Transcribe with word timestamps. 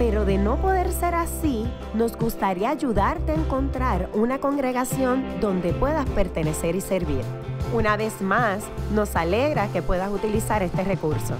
pero 0.00 0.24
de 0.24 0.38
no 0.38 0.56
poder 0.56 0.90
ser 0.92 1.14
así, 1.14 1.70
nos 1.92 2.16
gustaría 2.16 2.70
ayudarte 2.70 3.32
a 3.32 3.34
encontrar 3.34 4.08
una 4.14 4.38
congregación 4.38 5.22
donde 5.42 5.74
puedas 5.74 6.08
pertenecer 6.08 6.74
y 6.74 6.80
servir. 6.80 7.20
Una 7.74 7.98
vez 7.98 8.22
más, 8.22 8.64
nos 8.94 9.14
alegra 9.14 9.68
que 9.68 9.82
puedas 9.82 10.10
utilizar 10.10 10.62
este 10.62 10.84
recurso. 10.84 11.34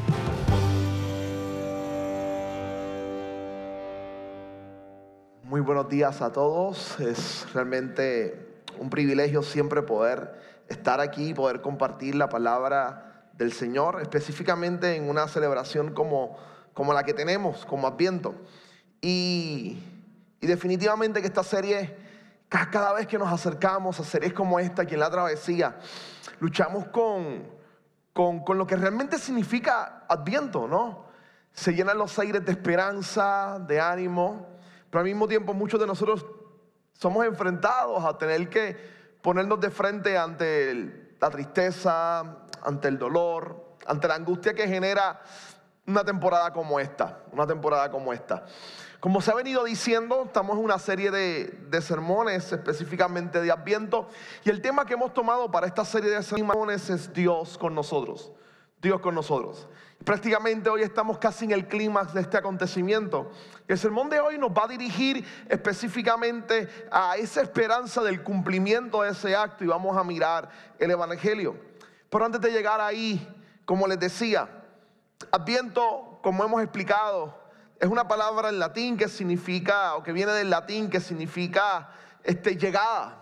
Muy 5.45 5.63
buenos 5.63 5.89
días 5.89 6.21
a 6.21 6.31
todos. 6.31 7.01
Es 7.01 7.51
realmente 7.55 8.63
un 8.79 8.91
privilegio 8.91 9.43
siempre 9.43 9.81
poder 9.81 10.35
estar 10.69 11.01
aquí 11.01 11.31
y 11.31 11.35
poder 11.35 11.63
compartir 11.63 12.15
la 12.15 12.29
palabra 12.29 13.25
del 13.33 13.53
Señor, 13.55 14.03
específicamente 14.03 14.97
en 14.97 15.09
una 15.09 15.29
celebración 15.29 15.95
como, 15.95 16.37
como 16.75 16.93
la 16.93 17.05
que 17.05 17.15
tenemos, 17.15 17.65
como 17.67 17.87
Adviento. 17.87 18.35
Y, 19.01 19.83
y 20.41 20.47
definitivamente 20.47 21.21
que 21.21 21.27
esta 21.27 21.43
serie, 21.43 21.97
cada 22.49 22.93
vez 22.93 23.07
que 23.07 23.19
nos 23.19 23.33
acercamos 23.33 24.01
a 24.01 24.05
series 24.05 24.33
como 24.33 24.59
esta, 24.59 24.83
aquí 24.83 24.95
en 24.95 25.01
la 25.01 25.11
travesía, 25.11 25.79
luchamos 26.41 26.89
con, 26.89 27.49
con, 28.13 28.45
con 28.45 28.59
lo 28.59 28.67
que 28.67 28.77
realmente 28.77 29.19
significa 29.19 30.05
Adviento, 30.09 30.67
¿no? 30.67 31.05
Se 31.53 31.75
llenan 31.75 31.99
los 31.99 32.19
aires 32.19 32.45
de 32.45 32.53
esperanza, 32.53 33.59
de 33.67 33.81
ánimo, 33.81 34.47
pero 34.89 35.01
al 35.01 35.07
mismo 35.07 35.29
tiempo 35.29 35.53
muchos 35.53 35.81
de 35.81 35.87
nosotros 35.87 36.25
somos 36.93 37.25
enfrentados 37.25 38.05
a 38.05 38.19
tener 38.19 38.49
que 38.49 38.77
ponernos 39.23 39.61
de 39.61 39.71
frente 39.71 40.17
ante 40.19 41.15
la 41.21 41.31
tristeza, 41.31 42.21
ante 42.63 42.89
el 42.89 42.99
dolor, 42.99 43.77
ante 43.87 44.09
la 44.09 44.15
angustia 44.15 44.55
que 44.55 44.67
genera 44.67 45.23
una 45.91 46.05
temporada 46.05 46.53
como 46.53 46.79
esta, 46.79 47.21
una 47.33 47.47
temporada 47.47 47.91
como 47.91 48.13
esta. 48.13 48.45
Como 49.01 49.21
se 49.21 49.31
ha 49.31 49.35
venido 49.35 49.65
diciendo, 49.65 50.25
estamos 50.27 50.59
en 50.59 50.65
una 50.65 50.79
serie 50.79 51.11
de, 51.11 51.83
sermones, 51.83 52.53
específicamente 52.53 53.41
de 53.41 53.51
Adviento, 53.51 54.09
y 54.45 54.51
el 54.51 54.61
tema 54.61 54.85
que 54.85 54.95
hemos 54.95 55.15
tomado 55.15 55.51
para 55.51 55.67
esta 55.67 55.85
serie 55.85 56.11
de 56.11 56.23
sermones 56.23 56.91
es 56.91 57.13
Dios 57.13 57.57
con 57.59 57.75
nosotros. 57.75 58.33
Dios 58.81 59.01
con 59.01 59.15
nosotros. 59.15 59.69
Prácticamente 60.05 60.71
hoy 60.71 60.83
estamos 60.83 61.19
casi 61.19 61.45
en 61.45 61.51
el 61.51 61.67
clímax 61.67 62.15
de 62.15 62.23
este 62.23 62.39
acontecimiento. 62.39 63.31
El 63.69 63.79
sermón 63.79 64.09
de 64.09 64.21
hoy 64.21 64.39
nos 64.39 64.51
va 64.51 64.65
a 64.65 64.69
dirigir 64.69 65.27
específicamente 65.49 66.69
a 66.91 67.17
esa 67.17 67.43
esperanza 67.43 68.03
del 68.03 68.23
cumplimiento 68.23 69.03
de 69.03 69.11
ese 69.11 69.37
acto 69.37 69.65
y 69.65 69.67
vamos 69.67 69.97
a 69.99 70.05
mirar 70.05 70.49
el 70.79 70.91
Evangelio. 70.91 71.57
Pero 72.09 72.25
antes 72.25 72.41
de 72.41 72.51
llegar 72.51 72.81
ahí, 72.81 73.27
como 73.67 73.87
les 73.87 74.01
decía, 74.01 74.60
Adviento, 75.31 76.19
como 76.23 76.45
hemos 76.45 76.63
explicado, 76.63 77.39
es 77.79 77.89
una 77.89 78.09
palabra 78.09 78.49
en 78.49 78.59
latín 78.59 78.97
que 78.97 79.09
significa, 79.09 79.97
o 79.97 80.03
que 80.03 80.13
viene 80.13 80.33
del 80.33 80.51
latín, 80.51 80.91
que 80.91 81.01
significa 81.01 81.91
este, 82.25 82.57
llegada 82.57 83.21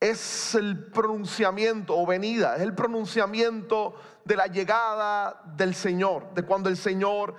es 0.00 0.54
el 0.54 0.86
pronunciamiento 0.86 1.96
o 1.96 2.06
venida, 2.06 2.56
es 2.56 2.62
el 2.62 2.74
pronunciamiento 2.74 3.94
de 4.24 4.34
la 4.34 4.46
llegada 4.46 5.42
del 5.44 5.74
Señor, 5.74 6.32
de 6.32 6.42
cuando 6.42 6.70
el 6.70 6.78
Señor 6.78 7.34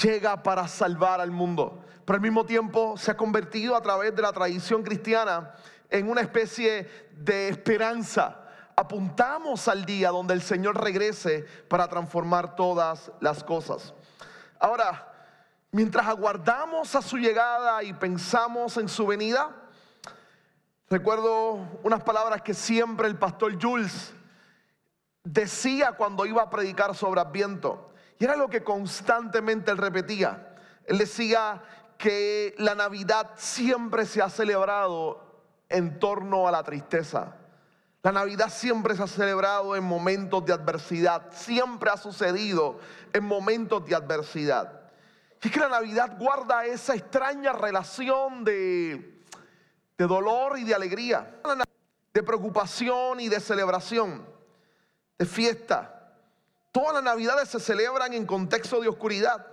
llega 0.00 0.40
para 0.44 0.68
salvar 0.68 1.20
al 1.20 1.32
mundo. 1.32 1.84
Pero 2.04 2.14
al 2.16 2.22
mismo 2.22 2.46
tiempo 2.46 2.96
se 2.96 3.10
ha 3.10 3.16
convertido 3.16 3.74
a 3.74 3.82
través 3.82 4.14
de 4.14 4.22
la 4.22 4.32
tradición 4.32 4.84
cristiana 4.84 5.52
en 5.90 6.08
una 6.08 6.20
especie 6.20 6.88
de 7.10 7.48
esperanza. 7.48 8.39
Apuntamos 8.80 9.68
al 9.68 9.84
día 9.84 10.10
donde 10.10 10.34
el 10.34 10.42
Señor 10.42 10.82
regrese 10.82 11.44
para 11.68 11.86
transformar 11.88 12.56
todas 12.56 13.12
las 13.20 13.44
cosas. 13.44 13.92
Ahora, 14.58 15.12
mientras 15.70 16.06
aguardamos 16.06 16.94
a 16.94 17.02
su 17.02 17.18
llegada 17.18 17.82
y 17.82 17.92
pensamos 17.92 18.76
en 18.76 18.88
su 18.88 19.06
venida, 19.06 19.60
Recuerdo 20.90 21.68
unas 21.84 22.02
palabras 22.02 22.42
que 22.42 22.52
siempre 22.52 23.06
el 23.06 23.16
pastor 23.16 23.62
Jules 23.62 24.12
decía 25.22 25.92
cuando 25.92 26.26
iba 26.26 26.42
a 26.42 26.50
predicar 26.50 26.96
sobre 26.96 27.20
Adviento. 27.20 27.92
Y 28.18 28.24
era 28.24 28.34
lo 28.34 28.50
que 28.50 28.64
constantemente 28.64 29.70
él 29.70 29.78
repetía. 29.78 30.56
Él 30.86 30.98
decía 30.98 31.62
que 31.96 32.56
la 32.58 32.74
Navidad 32.74 33.30
siempre 33.36 34.04
se 34.04 34.20
ha 34.20 34.28
celebrado 34.28 35.44
en 35.68 36.00
torno 36.00 36.48
a 36.48 36.50
la 36.50 36.64
tristeza. 36.64 37.36
La 38.02 38.12
Navidad 38.12 38.50
siempre 38.50 38.96
se 38.96 39.02
ha 39.02 39.06
celebrado 39.06 39.76
en 39.76 39.84
momentos 39.84 40.44
de 40.44 40.52
adversidad. 40.52 41.32
Siempre 41.32 41.90
ha 41.90 41.96
sucedido 41.96 42.80
en 43.12 43.24
momentos 43.24 43.84
de 43.84 43.94
adversidad. 43.94 44.80
Y 45.42 45.48
es 45.48 45.52
que 45.52 45.60
la 45.60 45.68
Navidad 45.68 46.16
guarda 46.18 46.64
esa 46.64 46.94
extraña 46.94 47.52
relación 47.52 48.44
de 48.44 49.20
de 50.00 50.06
dolor 50.06 50.58
y 50.58 50.64
de 50.64 50.74
alegría, 50.74 51.42
de 52.14 52.22
preocupación 52.22 53.20
y 53.20 53.28
de 53.28 53.38
celebración, 53.38 54.26
de 55.18 55.26
fiesta. 55.26 56.14
Todas 56.72 56.94
las 56.94 57.02
navidades 57.02 57.50
se 57.50 57.60
celebran 57.60 58.14
en 58.14 58.24
contexto 58.24 58.80
de 58.80 58.88
oscuridad. 58.88 59.46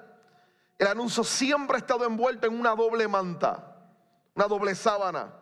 El 0.79 0.87
anuncio 0.87 1.25
siempre 1.25 1.75
ha 1.75 1.79
estado 1.79 2.05
envuelto 2.05 2.47
en 2.47 2.57
una 2.57 2.75
doble 2.75 3.09
manta, 3.09 3.75
una 4.35 4.47
doble 4.47 4.73
sábana. 4.73 5.33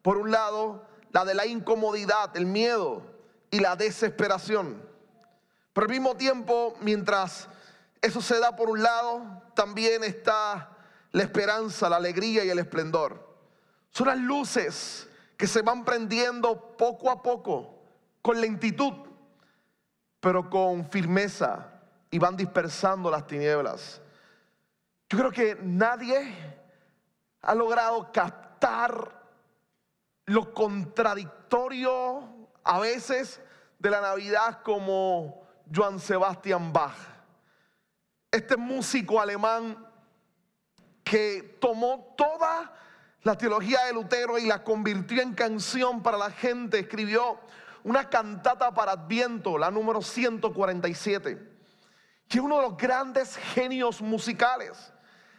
Por 0.00 0.16
un 0.16 0.30
lado, 0.30 0.86
la 1.14 1.24
de 1.24 1.34
la 1.34 1.46
incomodidad, 1.46 2.36
el 2.36 2.44
miedo 2.44 3.00
y 3.48 3.60
la 3.60 3.76
desesperación. 3.76 4.82
Pero 5.72 5.84
al 5.84 5.92
mismo 5.92 6.16
tiempo, 6.16 6.74
mientras 6.80 7.46
eso 8.02 8.20
se 8.20 8.40
da 8.40 8.56
por 8.56 8.68
un 8.68 8.82
lado, 8.82 9.22
también 9.54 10.02
está 10.02 10.76
la 11.12 11.22
esperanza, 11.22 11.88
la 11.88 11.96
alegría 11.96 12.44
y 12.44 12.50
el 12.50 12.58
esplendor. 12.58 13.32
Son 13.90 14.08
las 14.08 14.18
luces 14.18 15.08
que 15.36 15.46
se 15.46 15.62
van 15.62 15.84
prendiendo 15.84 16.76
poco 16.76 17.08
a 17.08 17.22
poco, 17.22 17.78
con 18.20 18.40
lentitud, 18.40 18.92
pero 20.18 20.50
con 20.50 20.90
firmeza 20.90 21.80
y 22.10 22.18
van 22.18 22.36
dispersando 22.36 23.08
las 23.08 23.24
tinieblas. 23.24 24.00
Yo 25.08 25.18
creo 25.18 25.30
que 25.30 25.56
nadie 25.62 26.34
ha 27.40 27.54
logrado 27.54 28.10
captar 28.10 29.23
lo 30.26 30.54
contradictorio 30.54 32.22
a 32.62 32.80
veces 32.80 33.40
de 33.78 33.90
la 33.90 34.00
Navidad 34.00 34.62
como 34.62 35.46
Johann 35.72 36.00
Sebastian 36.00 36.72
Bach. 36.72 36.96
Este 38.30 38.56
músico 38.56 39.20
alemán 39.20 39.86
que 41.02 41.56
tomó 41.60 42.14
toda 42.16 42.72
la 43.22 43.36
teología 43.36 43.84
de 43.84 43.92
Lutero 43.92 44.38
y 44.38 44.46
la 44.46 44.64
convirtió 44.64 45.22
en 45.22 45.34
canción 45.34 46.02
para 46.02 46.16
la 46.16 46.30
gente. 46.30 46.80
Escribió 46.80 47.38
una 47.84 48.08
cantata 48.08 48.72
para 48.72 48.92
Adviento, 48.92 49.58
la 49.58 49.70
número 49.70 50.00
147, 50.00 51.38
que 52.26 52.38
es 52.38 52.42
uno 52.42 52.56
de 52.56 52.62
los 52.62 52.76
grandes 52.76 53.36
genios 53.36 54.00
musicales. 54.00 54.93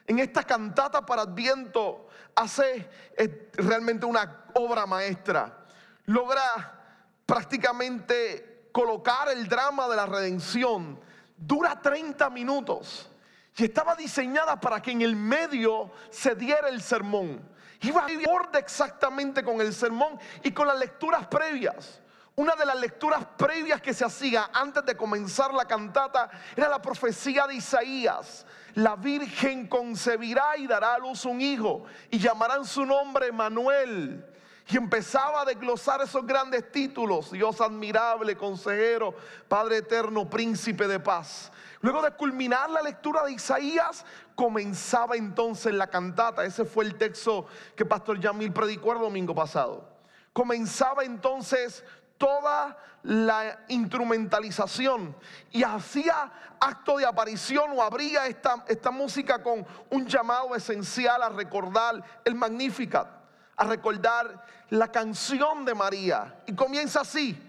En 0.08 0.20
esta 0.20 0.44
cantata 0.44 1.06
para 1.06 1.24
Adviento 1.24 2.08
hace 2.36 2.90
eh, 3.18 3.50
realmente 3.54 4.06
una 4.06 4.46
obra 4.54 4.86
maestra. 4.86 5.66
Logra 6.06 6.84
prácticamente 7.25 8.69
colocar 8.72 9.30
el 9.30 9.48
drama 9.48 9.88
de 9.88 9.96
la 9.96 10.06
redención. 10.06 11.00
Dura 11.38 11.81
30 11.81 12.30
minutos 12.30 13.10
y 13.57 13.63
estaba 13.63 13.96
diseñada 13.96 14.60
para 14.60 14.81
que 14.81 14.92
en 14.92 15.02
el 15.02 15.16
medio 15.16 15.92
se 16.10 16.36
diera 16.36 16.68
el 16.68 16.81
sermón. 16.81 17.42
Iba 17.81 18.01
a 18.01 18.30
orden 18.30 18.62
exactamente 18.62 19.44
con 19.44 19.62
el 19.62 19.74
sermón 19.74 20.19
y 20.44 20.51
con 20.51 20.68
las 20.68 20.78
lecturas 20.78 21.28
previas. 21.28 22.01
Una 22.36 22.54
de 22.56 22.66
las 22.66 22.78
lecturas 22.78 23.25
previas 23.38 23.81
que 23.81 23.94
se 23.94 24.04
hacía 24.04 24.50
antes 24.51 24.86
de 24.86 24.98
comenzar 24.98 25.54
la 25.54 25.66
cantata 25.66 26.30
era 26.56 26.68
la 26.68 26.81
profecía 26.81 27.48
de 27.48 27.56
Isaías. 27.56 28.46
La 28.75 28.95
Virgen 28.95 29.68
concebirá 29.68 30.57
y 30.57 30.68
dará 30.68 30.95
a 30.95 31.00
luz 31.00 31.25
un 31.25 31.39
hijo 31.39 31.86
y 32.12 32.19
llamarán 32.19 32.66
su 32.66 32.86
nombre 32.86 33.31
Manuel. 33.31 34.25
Y 34.68 34.77
empezaba 34.77 35.42
a 35.42 35.45
desglosar 35.45 36.01
esos 36.01 36.25
grandes 36.25 36.72
títulos. 36.72 37.31
Dios 37.31 37.62
admirable, 37.62 38.36
consejero, 38.36 39.16
Padre 39.48 39.77
eterno, 39.77 40.30
príncipe 40.30 40.88
de 40.88 41.00
paz. 41.00 41.51
Luego 41.81 42.01
de 42.01 42.12
culminar 42.12 42.69
la 42.69 42.81
lectura 42.81 43.24
de 43.24 43.33
Isaías, 43.33 44.04
comenzaba 44.33 45.16
entonces 45.16 45.74
la 45.74 45.88
cantata. 45.88 46.44
Ese 46.44 46.66
fue 46.66 46.83
el 46.83 46.95
texto 46.95 47.45
que 47.75 47.86
Pastor 47.86 48.19
Yamil 48.19 48.51
predicó 48.51 48.94
el 48.94 49.00
domingo 49.00 49.36
pasado. 49.36 49.88
comenzaba 50.33 51.06
entonces 51.06 51.86
toda 52.18 52.77
la 53.06 53.60
instrumentalización 53.68 55.16
y 55.52 55.63
hacía 55.63 56.31
acto 56.60 56.98
de 56.98 57.06
aparición 57.06 57.72
o 57.75 57.81
abría 57.81 58.25
esta, 58.25 58.66
esta 58.68 58.90
música 58.90 59.44
con 59.44 59.66
un 59.92 60.07
llamado 60.07 60.56
esencial 60.56 61.22
a 61.22 61.30
recordar 61.30 62.04
el 62.25 62.34
Magnificat, 62.34 63.07
a 63.56 63.63
recordar 63.66 64.44
la 64.72 64.92
canción 64.92 65.66
de 65.66 65.75
María. 65.75 66.44
Y 66.48 66.56
comienza 66.56 67.02
así. 67.02 67.40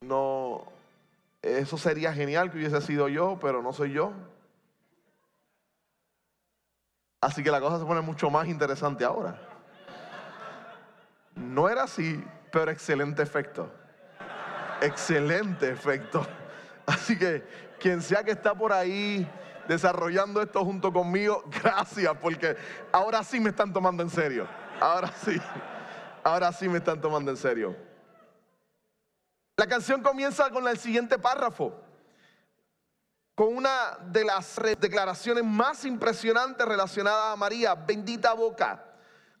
No, 0.00 0.64
eso 1.42 1.76
sería 1.76 2.14
genial 2.14 2.50
que 2.50 2.56
hubiese 2.56 2.80
sido 2.80 3.08
yo, 3.08 3.38
pero 3.40 3.62
no 3.62 3.74
soy 3.74 3.92
yo. 3.92 4.12
Así 7.20 7.42
que 7.42 7.50
la 7.50 7.60
cosa 7.60 7.78
se 7.78 7.84
pone 7.84 8.00
mucho 8.00 8.30
más 8.30 8.46
interesante 8.48 9.04
ahora. 9.04 9.45
No 11.56 11.70
era 11.70 11.84
así, 11.84 12.22
pero 12.52 12.70
excelente 12.70 13.22
efecto. 13.22 13.72
Excelente 14.82 15.70
efecto. 15.70 16.26
Así 16.86 17.18
que 17.18 17.42
quien 17.80 18.02
sea 18.02 18.22
que 18.22 18.32
está 18.32 18.54
por 18.54 18.74
ahí 18.74 19.26
desarrollando 19.66 20.42
esto 20.42 20.62
junto 20.66 20.92
conmigo, 20.92 21.42
gracias, 21.62 22.14
porque 22.20 22.58
ahora 22.92 23.24
sí 23.24 23.40
me 23.40 23.48
están 23.48 23.72
tomando 23.72 24.02
en 24.02 24.10
serio. 24.10 24.46
Ahora 24.78 25.10
sí, 25.24 25.40
ahora 26.22 26.52
sí 26.52 26.68
me 26.68 26.76
están 26.76 27.00
tomando 27.00 27.30
en 27.30 27.38
serio. 27.38 27.74
La 29.56 29.66
canción 29.66 30.02
comienza 30.02 30.50
con 30.50 30.68
el 30.68 30.76
siguiente 30.76 31.18
párrafo, 31.18 31.72
con 33.34 33.56
una 33.56 33.96
de 34.02 34.26
las 34.26 34.60
declaraciones 34.78 35.42
más 35.42 35.86
impresionantes 35.86 36.68
relacionadas 36.68 37.32
a 37.32 37.36
María, 37.36 37.74
bendita 37.74 38.34
boca 38.34 38.82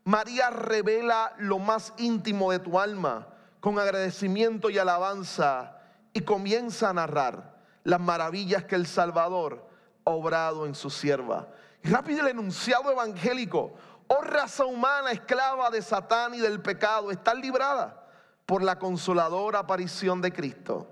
María 0.06 0.50
revela 0.50 1.34
lo 1.38 1.58
más 1.58 1.92
íntimo 1.96 2.52
de 2.52 2.60
tu 2.60 2.78
alma 2.78 3.26
con 3.58 3.76
agradecimiento 3.80 4.70
y 4.70 4.78
alabanza 4.78 5.80
y 6.12 6.20
comienza 6.20 6.90
a 6.90 6.92
narrar 6.92 7.56
las 7.82 7.98
maravillas 7.98 8.62
que 8.64 8.76
el 8.76 8.86
Salvador 8.86 9.68
ha 10.04 10.10
obrado 10.12 10.64
en 10.64 10.76
su 10.76 10.90
sierva. 10.90 11.48
Rápido 11.82 12.20
el 12.20 12.28
enunciado 12.28 12.92
evangélico, 12.92 13.74
oh 14.06 14.22
raza 14.22 14.64
humana, 14.64 15.10
esclava 15.10 15.70
de 15.70 15.82
Satán 15.82 16.34
y 16.34 16.38
del 16.38 16.62
pecado, 16.62 17.10
está 17.10 17.34
librada 17.34 18.06
por 18.46 18.62
la 18.62 18.78
consoladora 18.78 19.58
aparición 19.58 20.22
de 20.22 20.32
Cristo 20.32 20.86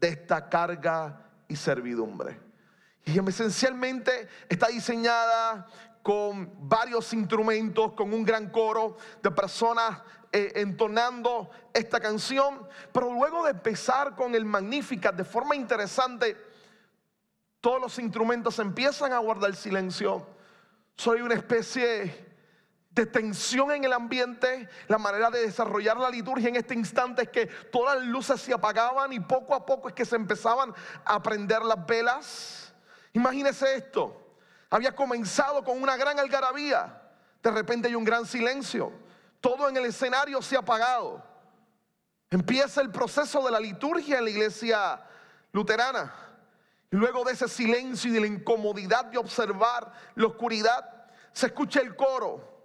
de 0.00 0.08
esta 0.08 0.48
carga 0.48 1.22
y 1.46 1.54
servidumbre. 1.54 2.40
Y 3.04 3.18
esencialmente 3.26 4.28
está 4.50 4.66
diseñada 4.66 5.66
con 6.08 6.50
varios 6.66 7.12
instrumentos, 7.12 7.92
con 7.92 8.14
un 8.14 8.24
gran 8.24 8.48
coro 8.48 8.96
de 9.22 9.30
personas 9.30 10.00
eh, 10.32 10.52
entonando 10.54 11.50
esta 11.74 12.00
canción. 12.00 12.66
Pero 12.94 13.12
luego 13.12 13.44
de 13.44 13.50
empezar 13.50 14.16
con 14.16 14.34
el 14.34 14.46
Magnificat 14.46 15.14
de 15.14 15.24
forma 15.24 15.54
interesante, 15.54 16.34
todos 17.60 17.78
los 17.78 17.98
instrumentos 17.98 18.58
empiezan 18.58 19.12
a 19.12 19.18
guardar 19.18 19.54
silencio. 19.54 20.26
Soy 20.96 21.20
una 21.20 21.34
especie 21.34 22.26
de 22.88 23.04
tensión 23.04 23.70
en 23.72 23.84
el 23.84 23.92
ambiente. 23.92 24.66
La 24.86 24.96
manera 24.96 25.28
de 25.28 25.42
desarrollar 25.42 25.98
la 25.98 26.08
liturgia 26.08 26.48
en 26.48 26.56
este 26.56 26.72
instante 26.72 27.24
es 27.24 27.28
que 27.28 27.48
todas 27.70 27.98
las 27.98 28.06
luces 28.06 28.40
se 28.40 28.54
apagaban 28.54 29.12
y 29.12 29.20
poco 29.20 29.54
a 29.54 29.66
poco 29.66 29.88
es 29.88 29.94
que 29.94 30.06
se 30.06 30.16
empezaban 30.16 30.72
a 31.04 31.22
prender 31.22 31.60
las 31.66 31.84
velas. 31.84 32.74
Imagínese 33.12 33.74
esto. 33.74 34.27
Había 34.70 34.94
comenzado 34.94 35.64
con 35.64 35.82
una 35.82 35.96
gran 35.96 36.18
algarabía. 36.18 37.02
De 37.42 37.50
repente 37.50 37.88
hay 37.88 37.94
un 37.94 38.04
gran 38.04 38.26
silencio. 38.26 38.92
Todo 39.40 39.68
en 39.68 39.76
el 39.76 39.86
escenario 39.86 40.42
se 40.42 40.56
ha 40.56 40.60
apagado. 40.60 41.24
Empieza 42.30 42.80
el 42.80 42.90
proceso 42.90 43.42
de 43.44 43.50
la 43.50 43.60
liturgia 43.60 44.18
en 44.18 44.24
la 44.24 44.30
iglesia 44.30 45.02
luterana. 45.52 46.12
Y 46.90 46.96
luego 46.96 47.24
de 47.24 47.32
ese 47.32 47.48
silencio 47.48 48.10
y 48.10 48.14
de 48.14 48.20
la 48.20 48.26
incomodidad 48.26 49.06
de 49.06 49.18
observar 49.18 49.92
la 50.14 50.26
oscuridad, 50.26 51.06
se 51.32 51.46
escucha 51.46 51.80
el 51.80 51.94
coro 51.96 52.58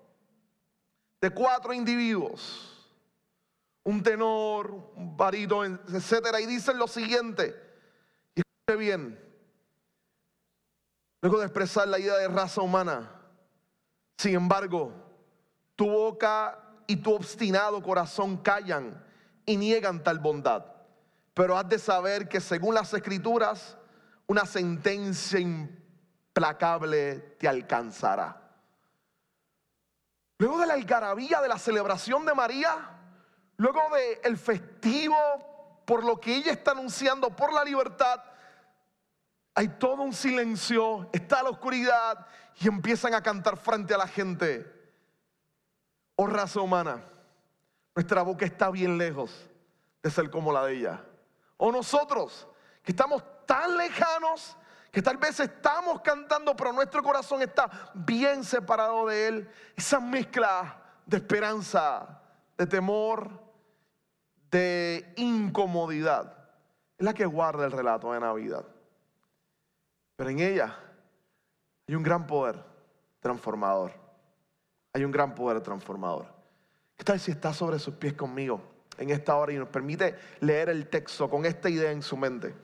de 1.21 1.29
cuatro 1.29 1.73
individuos. 1.73 2.69
Un 3.83 4.01
tenor, 4.01 4.71
un 4.95 5.15
barito, 5.15 5.63
etcétera. 5.63 6.41
Y 6.41 6.45
dicen 6.45 6.77
lo 6.77 6.87
siguiente. 6.87 7.55
Escuche 8.35 8.77
bien. 8.77 9.32
Luego 11.23 11.39
de 11.39 11.45
expresar 11.45 11.87
la 11.87 11.99
idea 11.99 12.17
de 12.17 12.27
raza 12.27 12.59
humana, 12.59 13.09
sin 14.17 14.35
embargo, 14.35 14.91
tu 15.73 15.89
boca 15.89 16.59
y 16.85 16.97
tu 16.97 17.13
obstinado 17.13 17.81
corazón 17.81 18.35
callan 18.35 19.01
y 19.45 19.55
niegan 19.55 20.03
tal 20.03 20.19
bondad. 20.19 20.65
Pero 21.33 21.57
has 21.57 21.69
de 21.69 21.79
saber 21.79 22.27
que 22.27 22.41
según 22.41 22.75
las 22.75 22.93
escrituras, 22.93 23.77
una 24.27 24.45
sentencia 24.45 25.39
implacable 25.39 27.19
te 27.39 27.47
alcanzará. 27.47 28.41
Luego 30.39 30.59
de 30.59 30.67
la 30.67 30.73
algarabía 30.73 31.39
de 31.39 31.47
la 31.47 31.57
celebración 31.57 32.25
de 32.25 32.33
María, 32.33 32.99
luego 33.55 33.79
del 34.21 34.37
festivo 34.37 35.15
por 35.85 36.03
lo 36.03 36.19
que 36.19 36.35
ella 36.35 36.51
está 36.51 36.71
anunciando 36.71 37.33
por 37.33 37.53
la 37.53 37.63
libertad, 37.63 38.21
hay 39.55 39.67
todo 39.67 40.01
un 40.01 40.13
silencio, 40.13 41.09
está 41.13 41.43
la 41.43 41.49
oscuridad 41.49 42.25
y 42.59 42.67
empiezan 42.67 43.13
a 43.13 43.21
cantar 43.21 43.57
frente 43.57 43.93
a 43.93 43.97
la 43.97 44.07
gente. 44.07 44.71
Oh 46.15 46.27
raza 46.27 46.59
humana, 46.61 47.03
nuestra 47.95 48.21
boca 48.21 48.45
está 48.45 48.69
bien 48.69 48.97
lejos 48.97 49.49
de 50.01 50.09
ser 50.09 50.29
como 50.29 50.51
la 50.51 50.65
de 50.65 50.77
ella. 50.77 51.05
O 51.57 51.71
nosotros, 51.71 52.47
que 52.83 52.91
estamos 52.91 53.23
tan 53.45 53.77
lejanos, 53.77 54.57
que 54.91 55.01
tal 55.01 55.17
vez 55.17 55.39
estamos 55.39 56.01
cantando, 56.01 56.55
pero 56.55 56.73
nuestro 56.73 57.01
corazón 57.01 57.41
está 57.41 57.69
bien 57.93 58.43
separado 58.43 59.07
de 59.07 59.27
Él. 59.27 59.49
Esa 59.75 59.99
mezcla 59.99 60.81
de 61.05 61.17
esperanza, 61.17 62.21
de 62.57 62.67
temor, 62.67 63.29
de 64.51 65.13
incomodidad, 65.17 66.37
es 66.97 67.05
la 67.05 67.13
que 67.13 67.25
guarda 67.25 67.65
el 67.65 67.71
relato 67.71 68.13
de 68.13 68.19
Navidad. 68.19 68.65
Pero 70.23 70.31
en 70.31 70.39
ella 70.39 70.79
hay 71.85 71.95
un 71.95 72.01
gran 72.01 72.25
poder 72.25 72.57
transformador. 73.19 73.91
Hay 74.93 75.03
un 75.03 75.11
gran 75.11 75.35
poder 75.35 75.59
transformador. 75.59 76.27
¿Qué 76.95 77.03
tal 77.03 77.19
si 77.19 77.31
está 77.31 77.53
sobre 77.53 77.77
sus 77.77 77.95
pies 77.95 78.13
conmigo 78.13 78.61
en 78.97 79.09
esta 79.09 79.35
hora 79.35 79.51
y 79.51 79.57
nos 79.57 79.67
permite 79.67 80.15
leer 80.39 80.69
el 80.69 80.87
texto 80.87 81.29
con 81.29 81.45
esta 81.45 81.69
idea 81.69 81.91
en 81.91 82.01
su 82.01 82.15
mente? 82.15 82.55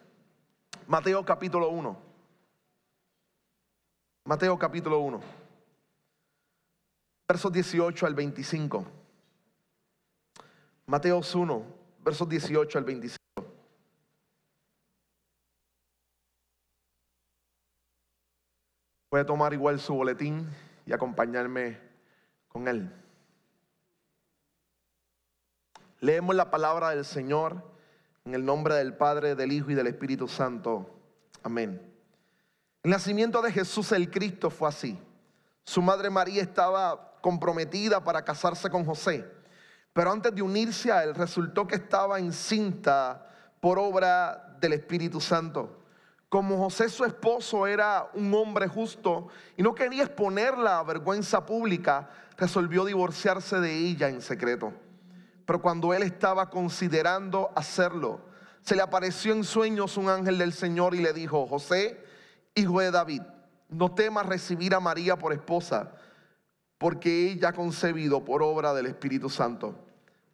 Mateo 0.88 1.26
capítulo 1.26 1.68
1. 1.68 1.98
Mateo 4.24 4.58
capítulo 4.58 5.00
1. 5.00 5.20
Versos 7.28 7.52
18 7.52 8.06
al 8.06 8.16
25. 8.16 8.86
Mateo 10.86 11.20
1, 11.36 11.66
versos 12.06 12.30
18 12.30 12.78
al 12.78 12.86
25. 12.86 13.19
Puede 19.10 19.26
tomar 19.26 19.54
igual 19.54 19.80
su 19.80 19.96
boletín 19.96 20.48
y 20.86 20.94
acompañarme 20.94 21.80
con 22.48 22.68
él. 22.68 22.92
Leemos 26.00 26.36
la 26.36 26.52
palabra 26.52 26.92
del 26.92 27.04
Señor 27.04 27.64
en 28.26 28.36
el 28.36 28.46
nombre 28.46 28.76
del 28.76 28.94
Padre, 28.96 29.34
del 29.34 29.52
Hijo 29.52 29.72
y 29.72 29.76
del 29.76 29.88
Espíritu 29.88 30.28
Santo. 30.28 30.96
Amén. 31.42 31.82
El 32.84 32.92
nacimiento 32.92 33.42
de 33.42 33.52
Jesús 33.52 33.92
el 33.92 34.12
Cristo 34.12 34.52
fue 34.52 34.70
así. 34.70 34.98
Su 35.64 35.82
madre 35.82 36.12
María 36.12 36.44
estaba 36.44 37.18
comprometida 37.22 38.04
para 38.04 38.24
casarse 38.24 38.70
con 38.70 38.86
José, 38.86 39.26
pero 39.92 40.12
antes 40.12 40.34
de 40.34 40.44
unirse 40.44 40.92
a 40.92 41.04
él 41.04 41.16
resultó 41.16 41.68
que 41.68 41.76
estaba 41.76 42.20
encinta 42.20 43.28
por 43.60 43.80
obra 43.80 44.56
del 44.62 44.74
Espíritu 44.74 45.20
Santo. 45.20 45.80
Como 46.30 46.60
José 46.60 46.90
su 46.90 47.06
esposo 47.06 47.66
era 47.66 48.08
un 48.14 48.32
hombre 48.36 48.68
justo 48.68 49.30
y 49.58 49.64
no 49.64 49.74
quería 49.74 50.04
exponerla 50.04 50.78
a 50.78 50.84
vergüenza 50.84 51.44
pública, 51.44 52.10
resolvió 52.38 52.86
divorciarse 52.86 53.60
de 53.60 53.76
ella 53.76 54.10
en 54.10 54.22
secreto. 54.22 54.72
Pero 55.46 55.60
cuando 55.60 55.92
él 55.96 56.04
estaba 56.04 56.52
considerando 56.52 57.52
hacerlo, 57.56 58.22
se 58.62 58.76
le 58.76 58.84
apareció 58.84 59.34
en 59.34 59.44
sueños 59.44 59.98
un 59.98 60.08
ángel 60.08 60.38
del 60.38 60.54
Señor 60.54 60.94
y 60.94 61.00
le 61.00 61.14
dijo, 61.14 61.48
José, 61.48 62.06
hijo 62.54 62.80
de 62.80 62.92
David, 62.92 63.24
no 63.68 63.92
temas 63.96 64.28
recibir 64.28 64.76
a 64.76 64.80
María 64.80 65.18
por 65.18 65.34
esposa, 65.34 65.94
porque 66.78 67.32
ella 67.32 67.50
ha 67.50 67.54
concebido 67.54 68.24
por 68.24 68.44
obra 68.44 68.76
del 68.76 68.86
Espíritu 68.86 69.30
Santo. 69.30 69.74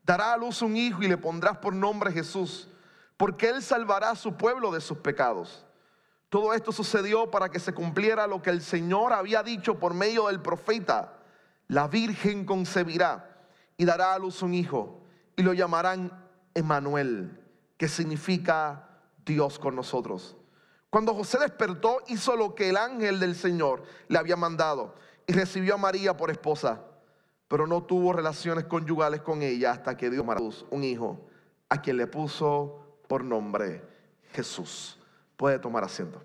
Dará 0.03 0.33
a 0.33 0.37
luz 0.37 0.61
un 0.61 0.75
hijo 0.75 1.01
y 1.03 1.07
le 1.07 1.17
pondrás 1.17 1.57
por 1.57 1.73
nombre 1.73 2.11
Jesús, 2.11 2.67
porque 3.15 3.47
él 3.47 3.61
salvará 3.63 4.11
a 4.11 4.15
su 4.15 4.33
pueblo 4.33 4.71
de 4.71 4.81
sus 4.81 4.97
pecados. 4.97 5.65
Todo 6.29 6.53
esto 6.53 6.71
sucedió 6.71 7.29
para 7.29 7.49
que 7.49 7.59
se 7.59 7.73
cumpliera 7.73 8.27
lo 8.27 8.41
que 8.41 8.49
el 8.49 8.61
Señor 8.61 9.13
había 9.13 9.43
dicho 9.43 9.79
por 9.79 9.93
medio 9.93 10.27
del 10.27 10.41
profeta. 10.41 11.13
la 11.67 11.87
Virgen 11.87 12.45
concebirá 12.45 13.47
y 13.77 13.85
dará 13.85 14.13
a 14.13 14.19
luz 14.19 14.41
un 14.41 14.53
hijo 14.53 15.01
y 15.35 15.41
lo 15.41 15.53
llamarán 15.53 16.11
Emanuel, 16.53 17.41
que 17.77 17.87
significa 17.87 18.87
Dios 19.25 19.59
con 19.59 19.75
nosotros. 19.75 20.37
Cuando 20.89 21.13
José 21.13 21.39
despertó, 21.39 22.01
hizo 22.07 22.35
lo 22.35 22.55
que 22.55 22.69
el 22.69 22.77
ángel 22.77 23.19
del 23.19 23.35
Señor 23.35 23.83
le 24.07 24.17
había 24.17 24.35
mandado 24.35 24.95
y 25.27 25.33
recibió 25.33 25.73
a 25.73 25.77
María 25.77 26.15
por 26.15 26.31
esposa, 26.31 26.81
pero 27.47 27.67
no 27.67 27.83
tuvo 27.83 28.13
relaciones 28.13 28.65
conyugales 28.65 29.21
con 29.21 29.41
ella 29.41 29.71
hasta 29.71 29.97
que 29.97 30.09
dio 30.09 30.29
a 30.31 30.35
luz 30.35 30.65
un 30.69 30.83
hijo, 30.83 31.27
a 31.69 31.81
quien 31.81 31.97
le 31.97 32.07
puso 32.07 32.99
por 33.07 33.23
nombre 33.23 33.83
Jesús. 34.31 34.99
Puede 35.37 35.59
tomar 35.59 35.83
asiento. 35.83 36.21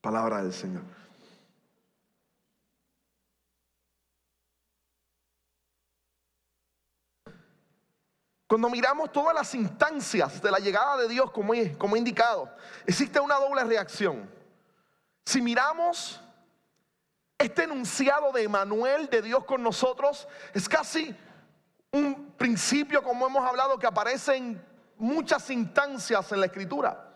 Palabra 0.00 0.42
del 0.42 0.52
Señor. 0.52 0.82
Cuando 8.46 8.68
miramos 8.68 9.12
todas 9.12 9.32
las 9.32 9.54
instancias 9.54 10.42
de 10.42 10.50
la 10.50 10.58
llegada 10.58 10.96
de 10.96 11.08
Dios, 11.08 11.30
como 11.30 11.54
he, 11.54 11.78
como 11.78 11.96
indicado, 11.96 12.52
existe 12.84 13.20
una 13.20 13.36
doble 13.36 13.62
reacción. 13.62 14.28
Si 15.24 15.40
miramos 15.40 16.20
este 17.38 17.62
enunciado 17.62 18.32
de 18.32 18.42
Emanuel, 18.42 19.08
de 19.08 19.22
Dios 19.22 19.44
con 19.44 19.62
nosotros, 19.62 20.26
es 20.52 20.68
casi 20.68 21.16
un 21.92 22.32
principio, 22.36 23.04
como 23.04 23.26
hemos 23.26 23.48
hablado, 23.48 23.78
que 23.78 23.86
aparece 23.86 24.34
en 24.34 24.64
muchas 24.96 25.48
instancias 25.50 26.32
en 26.32 26.40
la 26.40 26.46
Escritura. 26.46 27.09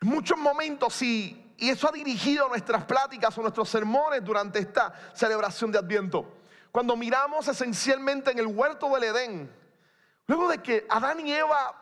En 0.00 0.08
muchos 0.08 0.38
momentos, 0.38 1.00
y, 1.02 1.54
y 1.56 1.70
eso 1.70 1.88
ha 1.88 1.92
dirigido 1.92 2.48
nuestras 2.48 2.84
pláticas 2.84 3.36
o 3.36 3.42
nuestros 3.42 3.68
sermones 3.68 4.24
durante 4.24 4.58
esta 4.58 4.92
celebración 5.14 5.72
de 5.72 5.78
Adviento. 5.78 6.36
Cuando 6.70 6.96
miramos 6.96 7.48
esencialmente 7.48 8.30
en 8.30 8.38
el 8.38 8.46
huerto 8.46 8.88
del 8.90 9.04
Edén, 9.04 9.50
Luego 10.26 10.48
de 10.48 10.58
que 10.58 10.86
Adán 10.88 11.24
y 11.24 11.32
Eva 11.32 11.74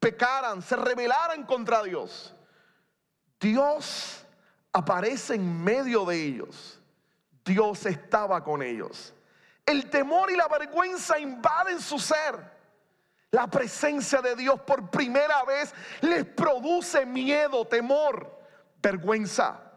pecaran, 0.00 0.62
se 0.62 0.76
rebelaran 0.76 1.44
contra 1.44 1.82
Dios, 1.82 2.34
Dios 3.38 4.24
aparece 4.72 5.34
en 5.34 5.62
medio 5.62 6.04
de 6.04 6.24
ellos. 6.24 6.80
Dios 7.44 7.86
estaba 7.86 8.42
con 8.42 8.62
ellos. 8.62 9.14
El 9.64 9.88
temor 9.90 10.30
y 10.30 10.36
la 10.36 10.48
vergüenza 10.48 11.18
invaden 11.18 11.80
su 11.80 11.98
ser. 11.98 12.57
La 13.30 13.46
presencia 13.46 14.22
de 14.22 14.34
Dios 14.36 14.60
por 14.60 14.90
primera 14.90 15.44
vez 15.44 15.74
les 16.00 16.24
produce 16.24 17.04
miedo, 17.04 17.66
temor, 17.66 18.38
vergüenza. 18.82 19.68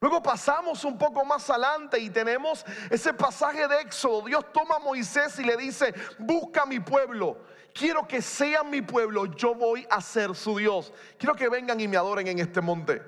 Luego 0.00 0.22
pasamos 0.22 0.82
un 0.84 0.96
poco 0.96 1.24
más 1.26 1.50
adelante 1.50 1.98
y 1.98 2.08
tenemos 2.08 2.64
ese 2.88 3.12
pasaje 3.12 3.68
de 3.68 3.82
Éxodo. 3.82 4.22
Dios 4.22 4.46
toma 4.50 4.76
a 4.76 4.78
Moisés 4.78 5.38
y 5.38 5.44
le 5.44 5.58
dice, 5.58 5.92
busca 6.18 6.62
a 6.62 6.66
mi 6.66 6.80
pueblo. 6.80 7.36
Quiero 7.74 8.08
que 8.08 8.22
sean 8.22 8.70
mi 8.70 8.80
pueblo, 8.80 9.26
yo 9.26 9.54
voy 9.54 9.86
a 9.90 10.00
ser 10.00 10.34
su 10.34 10.56
Dios. 10.56 10.92
Quiero 11.18 11.36
que 11.36 11.50
vengan 11.50 11.78
y 11.80 11.86
me 11.86 11.98
adoren 11.98 12.26
en 12.28 12.38
este 12.38 12.62
monte. 12.62 13.02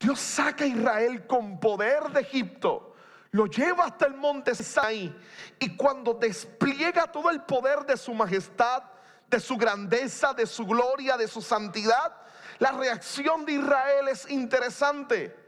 Dios 0.00 0.18
saca 0.18 0.64
a 0.64 0.68
Israel 0.68 1.26
con 1.26 1.60
poder 1.60 2.04
de 2.10 2.22
Egipto, 2.22 2.94
lo 3.36 3.46
lleva 3.46 3.84
hasta 3.84 4.06
el 4.06 4.14
monte 4.14 4.54
Sinaí 4.54 5.14
y 5.58 5.76
cuando 5.76 6.14
despliega 6.14 7.06
todo 7.12 7.30
el 7.30 7.42
poder 7.42 7.84
de 7.84 7.96
su 7.96 8.14
majestad, 8.14 8.82
de 9.28 9.38
su 9.40 9.56
grandeza, 9.56 10.32
de 10.32 10.46
su 10.46 10.64
gloria, 10.64 11.16
de 11.16 11.28
su 11.28 11.42
santidad, 11.42 12.16
la 12.58 12.72
reacción 12.72 13.44
de 13.44 13.52
Israel 13.52 14.08
es 14.08 14.30
interesante 14.30 15.46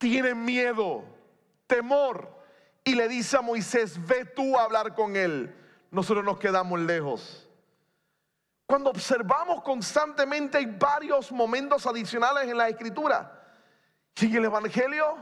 tienen 0.00 0.46
miedo, 0.46 1.04
temor, 1.66 2.26
y 2.82 2.94
le 2.94 3.06
dice 3.06 3.36
a 3.36 3.42
Moisés, 3.42 4.04
ve 4.06 4.24
tú 4.24 4.56
a 4.56 4.62
hablar 4.62 4.94
con 4.94 5.14
él. 5.14 5.54
Nosotros 5.90 6.24
nos 6.24 6.38
quedamos 6.38 6.80
lejos. 6.80 7.46
Cuando 8.64 8.88
observamos 8.88 9.62
constantemente 9.62 10.56
hay 10.56 10.64
varios 10.64 11.30
momentos 11.30 11.86
adicionales 11.86 12.48
en 12.48 12.56
la 12.56 12.70
escritura. 12.70 13.44
Y 14.18 14.34
el 14.34 14.46
Evangelio 14.46 15.18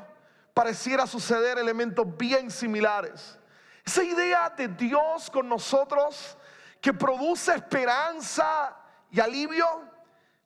pareciera 0.58 1.06
suceder 1.06 1.56
elementos 1.56 2.04
bien 2.16 2.50
similares. 2.50 3.38
Esa 3.86 4.02
idea 4.02 4.50
de 4.50 4.66
Dios 4.66 5.30
con 5.30 5.48
nosotros 5.48 6.36
que 6.80 6.92
produce 6.92 7.54
esperanza 7.54 8.76
y 9.08 9.20
alivio 9.20 9.64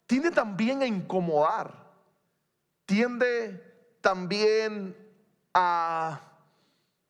tiende 0.06 0.30
también 0.30 0.82
a 0.82 0.86
incomodar. 0.86 1.72
Tiende 2.84 3.54
también 4.02 4.94
a 5.54 6.20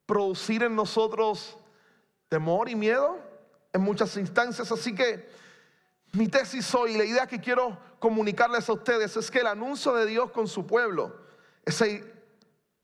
producir 0.06 0.62
en 0.62 0.76
nosotros 0.76 1.58
temor 2.28 2.68
y 2.68 2.76
miedo 2.76 3.18
en 3.72 3.80
muchas 3.80 4.16
instancias. 4.16 4.70
Así 4.70 4.94
que 4.94 5.28
mi 6.12 6.28
tesis 6.28 6.72
hoy, 6.72 6.96
la 6.96 7.04
idea 7.04 7.26
que 7.26 7.40
quiero 7.40 7.76
comunicarles 7.98 8.68
a 8.68 8.74
ustedes 8.74 9.16
es 9.16 9.28
que 9.28 9.40
el 9.40 9.48
anuncio 9.48 9.92
de 9.92 10.06
Dios 10.06 10.30
con 10.30 10.46
su 10.46 10.68
pueblo, 10.68 11.16
esa 11.64 11.86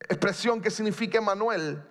expresión 0.00 0.60
que 0.60 0.70
significa 0.70 1.18
Emanuel, 1.18 1.82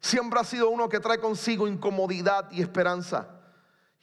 siempre 0.00 0.40
ha 0.40 0.44
sido 0.44 0.70
uno 0.70 0.88
que 0.88 1.00
trae 1.00 1.18
consigo 1.18 1.68
incomodidad 1.68 2.50
y 2.50 2.62
esperanza. 2.62 3.28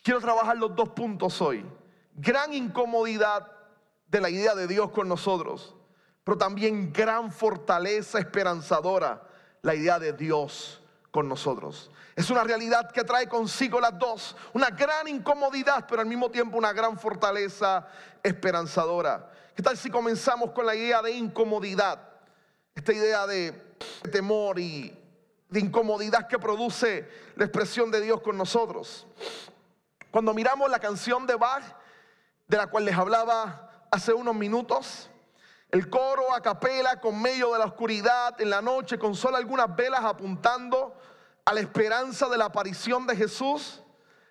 Quiero 0.03 0.21
trabajar 0.21 0.57
los 0.57 0.75
dos 0.75 0.89
puntos 0.89 1.41
hoy. 1.41 1.65
Gran 2.13 2.53
incomodidad 2.53 3.51
de 4.07 4.21
la 4.21 4.29
idea 4.29 4.55
de 4.55 4.67
Dios 4.67 4.91
con 4.91 5.07
nosotros 5.07 5.75
pero 6.29 6.37
también 6.37 6.93
gran 6.93 7.31
fortaleza 7.31 8.19
esperanzadora 8.19 9.19
la 9.63 9.73
idea 9.73 9.97
de 9.97 10.13
Dios 10.13 10.79
con 11.09 11.27
nosotros. 11.27 11.89
Es 12.15 12.29
una 12.29 12.43
realidad 12.43 12.91
que 12.91 13.03
trae 13.03 13.27
consigo 13.27 13.79
las 13.81 13.97
dos, 13.97 14.35
una 14.53 14.69
gran 14.69 15.07
incomodidad, 15.07 15.87
pero 15.89 16.01
al 16.01 16.07
mismo 16.07 16.29
tiempo 16.29 16.55
una 16.55 16.71
gran 16.71 16.99
fortaleza 16.99 17.87
esperanzadora. 18.21 19.31
¿Qué 19.55 19.63
tal 19.63 19.75
si 19.75 19.89
comenzamos 19.89 20.51
con 20.51 20.67
la 20.67 20.75
idea 20.75 21.01
de 21.01 21.13
incomodidad? 21.13 22.08
Esta 22.79 22.93
idea 22.93 23.27
de 23.27 23.51
temor 24.09 24.57
y 24.57 24.97
de 25.49 25.59
incomodidad 25.59 26.29
que 26.29 26.39
produce 26.39 27.09
la 27.35 27.43
expresión 27.43 27.91
de 27.91 27.99
Dios 27.99 28.21
con 28.21 28.37
nosotros. 28.37 29.05
Cuando 30.11 30.33
miramos 30.33 30.71
la 30.71 30.79
canción 30.79 31.27
de 31.27 31.35
Bach, 31.35 31.61
de 32.47 32.55
la 32.55 32.67
cual 32.67 32.85
les 32.85 32.95
hablaba 32.95 33.85
hace 33.91 34.13
unos 34.13 34.33
minutos, 34.33 35.09
el 35.71 35.89
coro 35.89 36.33
a 36.33 36.39
capela 36.39 37.01
con 37.01 37.21
medio 37.21 37.51
de 37.51 37.59
la 37.59 37.65
oscuridad 37.65 38.39
en 38.39 38.49
la 38.49 38.61
noche 38.61 38.97
con 38.97 39.13
solo 39.13 39.35
algunas 39.35 39.75
velas 39.75 40.05
apuntando 40.05 40.95
a 41.43 41.53
la 41.53 41.59
esperanza 41.59 42.29
de 42.29 42.37
la 42.37 42.45
aparición 42.45 43.05
de 43.05 43.17
Jesús. 43.17 43.83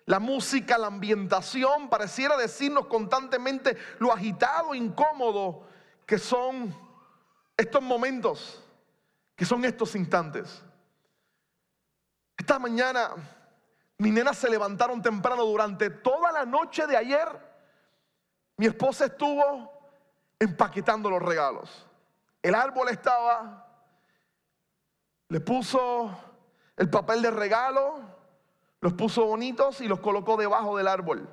La 0.07 0.17
música, 0.17 0.79
la 0.79 0.87
ambientación 0.87 1.87
pareciera 1.87 2.35
decirnos 2.35 2.87
constantemente 2.87 3.77
lo 3.99 4.11
agitado, 4.11 4.73
incómodo 4.73 5.67
que 6.07 6.17
son 6.17 6.88
estos 7.59 7.81
momentos, 7.81 8.63
que 9.35 9.43
son 9.43 9.65
estos 9.65 9.93
instantes. 9.95 10.63
Esta 12.37 12.57
mañana 12.57 13.11
mis 13.97 14.13
nenas 14.13 14.37
se 14.37 14.49
levantaron 14.49 15.01
temprano 15.01 15.43
durante 15.43 15.89
toda 15.89 16.31
la 16.31 16.45
noche 16.45 16.87
de 16.87 16.95
ayer. 16.95 17.27
Mi 18.55 18.65
esposa 18.65 19.07
estuvo 19.07 19.73
empaquetando 20.39 21.09
los 21.09 21.21
regalos. 21.21 21.85
El 22.41 22.55
árbol 22.55 22.87
estaba, 22.87 23.67
le 25.27 25.41
puso 25.41 26.17
el 26.77 26.89
papel 26.89 27.21
de 27.21 27.31
regalo, 27.31 27.99
los 28.79 28.93
puso 28.93 29.25
bonitos 29.25 29.81
y 29.81 29.89
los 29.89 29.99
colocó 29.99 30.37
debajo 30.37 30.77
del 30.77 30.87
árbol. 30.87 31.27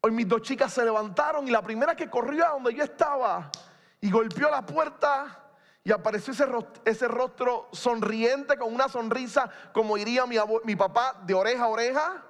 Hoy 0.00 0.12
mis 0.12 0.26
dos 0.26 0.40
chicas 0.40 0.72
se 0.72 0.86
levantaron 0.86 1.46
y 1.46 1.50
la 1.50 1.60
primera 1.60 1.94
que 1.94 2.08
corrió 2.08 2.46
a 2.46 2.52
donde 2.52 2.72
yo 2.74 2.82
estaba 2.82 3.50
y 4.00 4.10
golpeó 4.10 4.50
la 4.50 4.64
puerta 4.64 5.44
y 5.82 5.92
apareció 5.92 6.32
ese 6.32 6.46
rostro, 6.46 6.82
ese 6.84 7.08
rostro 7.08 7.68
sonriente 7.72 8.56
con 8.56 8.74
una 8.74 8.88
sonrisa, 8.88 9.50
como 9.72 9.96
diría 9.96 10.26
mi, 10.26 10.36
mi 10.64 10.76
papá, 10.76 11.20
de 11.24 11.34
oreja 11.34 11.64
a 11.64 11.68
oreja, 11.68 12.24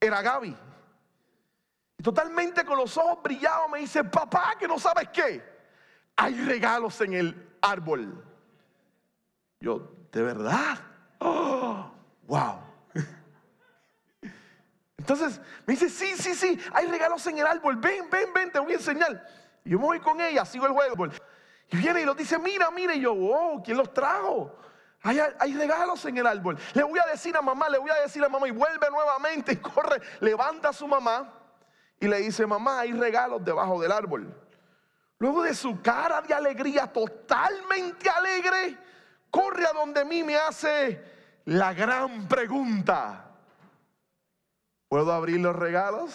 era 0.00 0.22
Gaby 0.22 0.56
totalmente 2.04 2.66
con 2.66 2.76
los 2.76 2.96
ojos 2.98 3.22
brillados, 3.22 3.70
me 3.70 3.78
dice, 3.78 4.04
papá, 4.04 4.54
que 4.60 4.68
no 4.68 4.78
sabes 4.78 5.08
qué, 5.08 5.42
hay 6.14 6.34
regalos 6.44 7.00
en 7.00 7.14
el 7.14 7.56
árbol. 7.62 8.22
Yo, 9.58 9.90
¿de 10.12 10.22
verdad? 10.22 10.78
Oh, 11.26 11.90
wow. 12.26 12.60
Entonces 14.98 15.40
me 15.64 15.72
dice, 15.72 15.88
sí, 15.88 16.12
sí, 16.18 16.34
sí, 16.34 16.60
hay 16.74 16.86
regalos 16.86 17.26
en 17.28 17.38
el 17.38 17.46
árbol, 17.46 17.76
ven, 17.76 18.10
ven, 18.10 18.30
ven, 18.34 18.52
te 18.52 18.58
voy 18.58 18.72
a 18.72 18.76
enseñar. 18.76 19.26
Yo 19.64 19.78
me 19.78 19.86
voy 19.86 20.00
con 20.00 20.20
ella, 20.20 20.44
sigo 20.44 20.66
el 20.66 20.72
juego. 20.72 21.06
Y 21.70 21.76
viene 21.76 22.02
y 22.02 22.04
lo 22.04 22.14
dice, 22.14 22.38
mira, 22.38 22.70
mira, 22.70 22.94
y 22.94 23.00
yo, 23.00 23.14
wow, 23.14 23.62
¿quién 23.62 23.76
los 23.76 23.92
trajo? 23.92 24.54
Hay, 25.02 25.18
hay, 25.18 25.54
regalos 25.54 26.04
en 26.04 26.18
el 26.18 26.26
árbol. 26.26 26.58
Le 26.74 26.82
voy 26.82 26.98
a 26.98 27.10
decir 27.10 27.36
a 27.36 27.42
mamá, 27.42 27.68
le 27.68 27.78
voy 27.78 27.90
a 27.90 28.00
decir 28.00 28.22
a 28.24 28.28
mamá 28.28 28.46
y 28.48 28.50
vuelve 28.50 28.88
nuevamente 28.90 29.52
y 29.52 29.56
corre, 29.60 30.00
levanta 30.20 30.68
a 30.70 30.72
su 30.72 30.86
mamá 30.86 31.32
y 32.00 32.08
le 32.08 32.18
dice, 32.18 32.46
mamá, 32.46 32.80
hay 32.80 32.92
regalos 32.92 33.44
debajo 33.44 33.80
del 33.80 33.92
árbol. 33.92 34.34
Luego 35.18 35.42
de 35.42 35.54
su 35.54 35.80
cara 35.80 36.20
de 36.20 36.34
alegría, 36.34 36.86
totalmente 36.86 38.10
alegre, 38.10 38.78
corre 39.30 39.66
a 39.66 39.72
donde 39.72 40.04
mí 40.04 40.22
me 40.22 40.36
hace 40.36 41.02
la 41.46 41.72
gran 41.72 42.28
pregunta. 42.28 43.30
¿Puedo 44.88 45.12
abrir 45.12 45.40
los 45.40 45.56
regalos? 45.56 46.14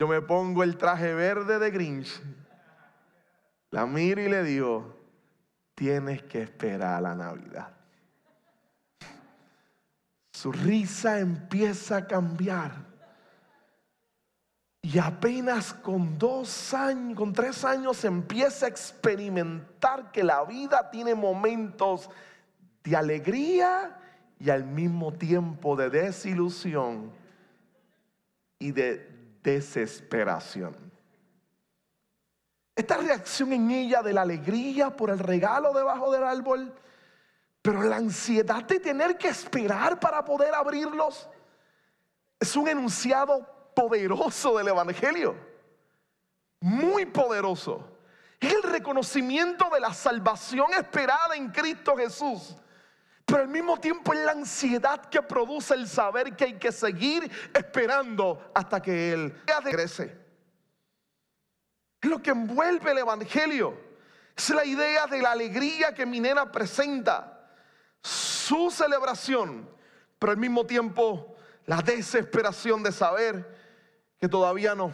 Yo 0.00 0.08
me 0.08 0.22
pongo 0.22 0.62
el 0.62 0.78
traje 0.78 1.12
verde 1.12 1.58
de 1.58 1.70
Grinch. 1.70 2.22
La 3.70 3.84
miro 3.84 4.22
y 4.22 4.30
le 4.30 4.42
digo, 4.42 4.96
tienes 5.74 6.22
que 6.22 6.40
esperar 6.40 6.94
a 6.94 7.00
la 7.02 7.14
Navidad. 7.14 7.68
Su 10.32 10.52
risa 10.52 11.18
empieza 11.18 11.98
a 11.98 12.06
cambiar. 12.06 12.72
Y 14.80 14.98
apenas 14.98 15.74
con 15.74 16.18
dos 16.18 16.72
años, 16.72 17.14
con 17.14 17.34
tres 17.34 17.62
años, 17.66 18.02
empieza 18.02 18.64
a 18.64 18.70
experimentar 18.70 20.10
que 20.12 20.24
la 20.24 20.42
vida 20.46 20.90
tiene 20.90 21.14
momentos 21.14 22.08
de 22.82 22.96
alegría 22.96 24.00
y 24.38 24.48
al 24.48 24.64
mismo 24.64 25.12
tiempo 25.12 25.76
de 25.76 25.90
desilusión 25.90 27.12
y 28.58 28.72
de 28.72 29.09
desesperación. 29.42 30.90
Esta 32.74 32.96
reacción 32.96 33.52
en 33.52 33.70
ella 33.70 34.02
de 34.02 34.12
la 34.12 34.22
alegría 34.22 34.96
por 34.96 35.10
el 35.10 35.18
regalo 35.18 35.72
debajo 35.72 36.10
del 36.10 36.24
árbol, 36.24 36.74
pero 37.60 37.82
la 37.82 37.96
ansiedad 37.96 38.64
de 38.64 38.80
tener 38.80 39.18
que 39.18 39.28
esperar 39.28 40.00
para 40.00 40.24
poder 40.24 40.54
abrirlos, 40.54 41.28
es 42.38 42.56
un 42.56 42.68
enunciado 42.68 43.46
poderoso 43.74 44.56
del 44.56 44.68
Evangelio. 44.68 45.36
Muy 46.60 47.06
poderoso. 47.06 47.98
Es 48.40 48.54
el 48.54 48.62
reconocimiento 48.62 49.68
de 49.70 49.80
la 49.80 49.92
salvación 49.92 50.72
esperada 50.72 51.36
en 51.36 51.50
Cristo 51.50 51.94
Jesús. 51.96 52.56
Pero 53.24 53.42
al 53.42 53.48
mismo 53.48 53.78
tiempo 53.78 54.12
es 54.12 54.20
la 54.24 54.32
ansiedad 54.32 55.08
que 55.08 55.22
produce 55.22 55.74
el 55.74 55.86
saber 55.88 56.34
que 56.34 56.44
hay 56.44 56.58
que 56.58 56.72
seguir 56.72 57.30
esperando 57.54 58.50
hasta 58.54 58.80
que 58.82 59.12
Él 59.12 59.40
regrese. 59.64 60.16
Es 62.00 62.10
lo 62.10 62.20
que 62.20 62.30
envuelve 62.30 62.90
el 62.90 62.98
Evangelio. 62.98 63.78
Es 64.36 64.50
la 64.50 64.64
idea 64.64 65.06
de 65.06 65.20
la 65.20 65.32
alegría 65.32 65.94
que 65.94 66.06
Minera 66.06 66.50
presenta. 66.50 67.52
Su 68.02 68.70
celebración, 68.70 69.68
pero 70.18 70.32
al 70.32 70.38
mismo 70.38 70.66
tiempo 70.66 71.36
la 71.66 71.82
desesperación 71.82 72.82
de 72.82 72.90
saber 72.90 73.56
que 74.18 74.28
todavía 74.28 74.74
no 74.74 74.92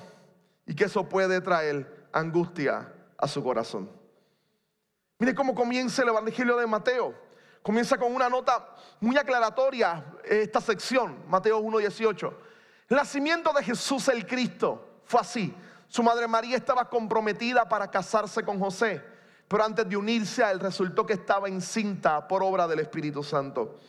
y 0.66 0.74
que 0.74 0.84
eso 0.84 1.08
puede 1.08 1.40
traer 1.40 2.08
angustia 2.12 2.92
a 3.16 3.28
su 3.28 3.42
corazón. 3.42 3.90
Mire 5.18 5.34
cómo 5.34 5.54
comienza 5.54 6.02
el 6.02 6.08
Evangelio 6.08 6.56
de 6.56 6.66
Mateo. 6.66 7.25
Comienza 7.66 7.98
con 7.98 8.14
una 8.14 8.28
nota 8.28 8.64
muy 9.00 9.18
aclaratoria 9.18 10.04
esta 10.22 10.60
sección, 10.60 11.24
Mateo 11.26 11.60
1.18. 11.60 12.32
El 12.90 12.96
nacimiento 12.96 13.52
de 13.52 13.64
Jesús 13.64 14.06
el 14.06 14.24
Cristo 14.24 15.00
fue 15.04 15.20
así. 15.20 15.52
Su 15.88 16.04
madre 16.04 16.28
María 16.28 16.56
estaba 16.56 16.88
comprometida 16.88 17.68
para 17.68 17.90
casarse 17.90 18.44
con 18.44 18.60
José, 18.60 19.02
pero 19.48 19.64
antes 19.64 19.88
de 19.88 19.96
unirse 19.96 20.44
a 20.44 20.52
él 20.52 20.60
resultó 20.60 21.04
que 21.04 21.14
estaba 21.14 21.48
encinta 21.48 22.28
por 22.28 22.40
obra 22.44 22.68
del 22.68 22.78
Espíritu 22.78 23.24
Santo. 23.24 23.80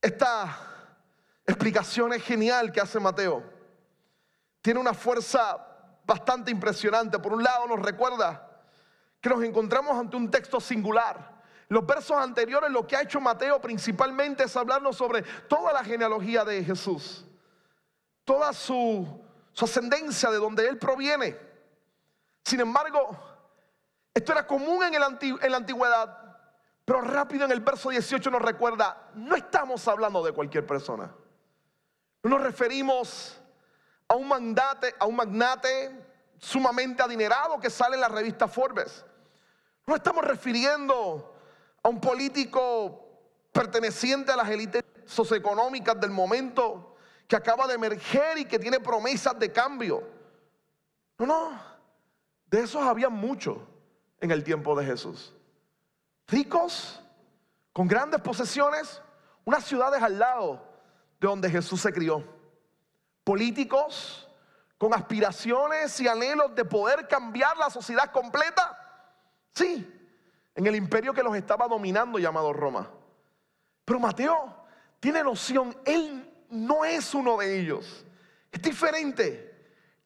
Esta 0.00 0.56
explicación 1.44 2.12
es 2.12 2.22
genial 2.22 2.70
que 2.70 2.80
hace 2.80 3.00
Mateo. 3.00 3.42
Tiene 4.62 4.78
una 4.78 4.94
fuerza 4.94 5.66
bastante 6.06 6.52
impresionante. 6.52 7.18
Por 7.18 7.32
un 7.32 7.42
lado 7.42 7.66
nos 7.66 7.82
recuerda 7.82 8.53
que 9.24 9.30
nos 9.30 9.42
encontramos 9.42 9.98
ante 9.98 10.18
un 10.18 10.30
texto 10.30 10.60
singular. 10.60 11.42
Los 11.68 11.86
versos 11.86 12.14
anteriores 12.14 12.70
lo 12.70 12.86
que 12.86 12.94
ha 12.94 13.00
hecho 13.00 13.22
Mateo 13.22 13.58
principalmente 13.58 14.44
es 14.44 14.54
hablarnos 14.54 14.98
sobre 14.98 15.22
toda 15.48 15.72
la 15.72 15.82
genealogía 15.82 16.44
de 16.44 16.62
Jesús, 16.62 17.24
toda 18.22 18.52
su, 18.52 19.24
ascendencia 19.58 20.30
de 20.30 20.36
donde 20.36 20.68
él 20.68 20.76
proviene. 20.76 21.38
Sin 22.44 22.60
embargo, 22.60 23.18
esto 24.12 24.32
era 24.32 24.46
común 24.46 24.84
en, 24.84 24.92
en 24.92 25.50
la 25.50 25.56
antigüedad, 25.56 26.38
pero 26.84 27.00
rápido 27.00 27.46
en 27.46 27.52
el 27.52 27.60
verso 27.60 27.88
18 27.88 28.30
nos 28.30 28.42
recuerda, 28.42 29.08
no 29.14 29.36
estamos 29.36 29.88
hablando 29.88 30.22
de 30.22 30.32
cualquier 30.32 30.66
persona. 30.66 31.10
No 32.22 32.28
nos 32.28 32.42
referimos 32.42 33.40
a 34.06 34.16
un 34.16 34.28
magnate, 34.28 34.94
a 34.98 35.06
un 35.06 35.16
magnate 35.16 35.98
sumamente 36.36 37.02
adinerado 37.02 37.58
que 37.58 37.70
sale 37.70 37.94
en 37.94 38.02
la 38.02 38.08
revista 38.08 38.46
Forbes. 38.46 39.06
No 39.86 39.96
estamos 39.96 40.24
refiriendo 40.24 41.34
a 41.82 41.88
un 41.88 42.00
político 42.00 43.04
perteneciente 43.52 44.32
a 44.32 44.36
las 44.36 44.48
élites 44.48 44.82
socioeconómicas 45.06 46.00
del 46.00 46.10
momento 46.10 46.96
que 47.28 47.36
acaba 47.36 47.66
de 47.66 47.74
emerger 47.74 48.38
y 48.38 48.44
que 48.44 48.58
tiene 48.58 48.80
promesas 48.80 49.38
de 49.38 49.52
cambio. 49.52 50.02
No, 51.18 51.26
no, 51.26 51.60
de 52.46 52.62
esos 52.62 52.82
había 52.82 53.08
muchos 53.08 53.58
en 54.20 54.30
el 54.30 54.42
tiempo 54.42 54.74
de 54.76 54.86
Jesús. 54.86 55.34
Ricos, 56.26 57.00
con 57.72 57.86
grandes 57.86 58.20
posesiones, 58.20 59.02
unas 59.44 59.64
ciudades 59.64 60.02
al 60.02 60.18
lado 60.18 60.66
donde 61.20 61.50
Jesús 61.50 61.80
se 61.80 61.92
crió. 61.92 62.24
Políticos 63.22 64.28
con 64.78 64.92
aspiraciones 64.92 65.98
y 66.00 66.08
anhelos 66.08 66.54
de 66.54 66.64
poder 66.64 67.08
cambiar 67.08 67.56
la 67.56 67.70
sociedad 67.70 68.10
completa. 68.10 68.83
Sí, 69.54 69.86
en 70.54 70.66
el 70.66 70.76
imperio 70.76 71.14
que 71.14 71.22
los 71.22 71.36
estaba 71.36 71.68
dominando 71.68 72.18
llamado 72.18 72.52
Roma. 72.52 72.90
Pero 73.84 74.00
Mateo 74.00 74.64
tiene 75.00 75.22
noción, 75.22 75.76
él 75.84 76.30
no 76.50 76.84
es 76.84 77.14
uno 77.14 77.36
de 77.36 77.60
ellos. 77.60 78.04
Es 78.50 78.62
diferente. 78.62 79.52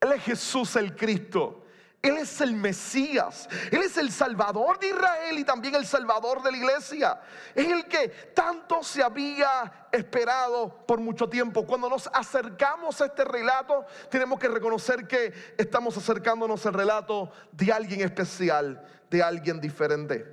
Él 0.01 0.13
es 0.13 0.23
Jesús 0.23 0.77
el 0.77 0.95
Cristo. 0.95 1.65
Él 2.01 2.17
es 2.17 2.41
el 2.41 2.55
Mesías, 2.55 3.49
Él 3.73 3.83
es 3.83 3.97
el 3.97 4.13
Salvador 4.13 4.79
de 4.79 4.91
Israel 4.91 5.37
y 5.37 5.43
también 5.43 5.75
el 5.75 5.85
Salvador 5.85 6.43
de 6.43 6.53
la 6.53 6.57
iglesia. 6.57 7.21
Es 7.57 7.67
el 7.67 7.87
que 7.87 8.09
tanto 8.35 8.85
se 8.85 9.03
había 9.03 9.89
esperado 9.91 10.87
por 10.87 11.01
mucho 11.01 11.29
tiempo. 11.29 11.67
Cuando 11.67 11.91
nos 11.91 12.09
acercamos 12.13 13.01
a 13.01 13.07
este 13.07 13.25
relato, 13.25 13.85
tenemos 14.11 14.39
que 14.39 14.47
reconocer 14.47 15.09
que 15.09 15.55
estamos 15.59 15.97
acercándonos 15.97 16.65
al 16.67 16.75
relato 16.75 17.33
de 17.51 17.73
alguien 17.73 18.03
especial, 18.03 18.87
de 19.11 19.23
alguien 19.23 19.61
diferente. 19.61 20.27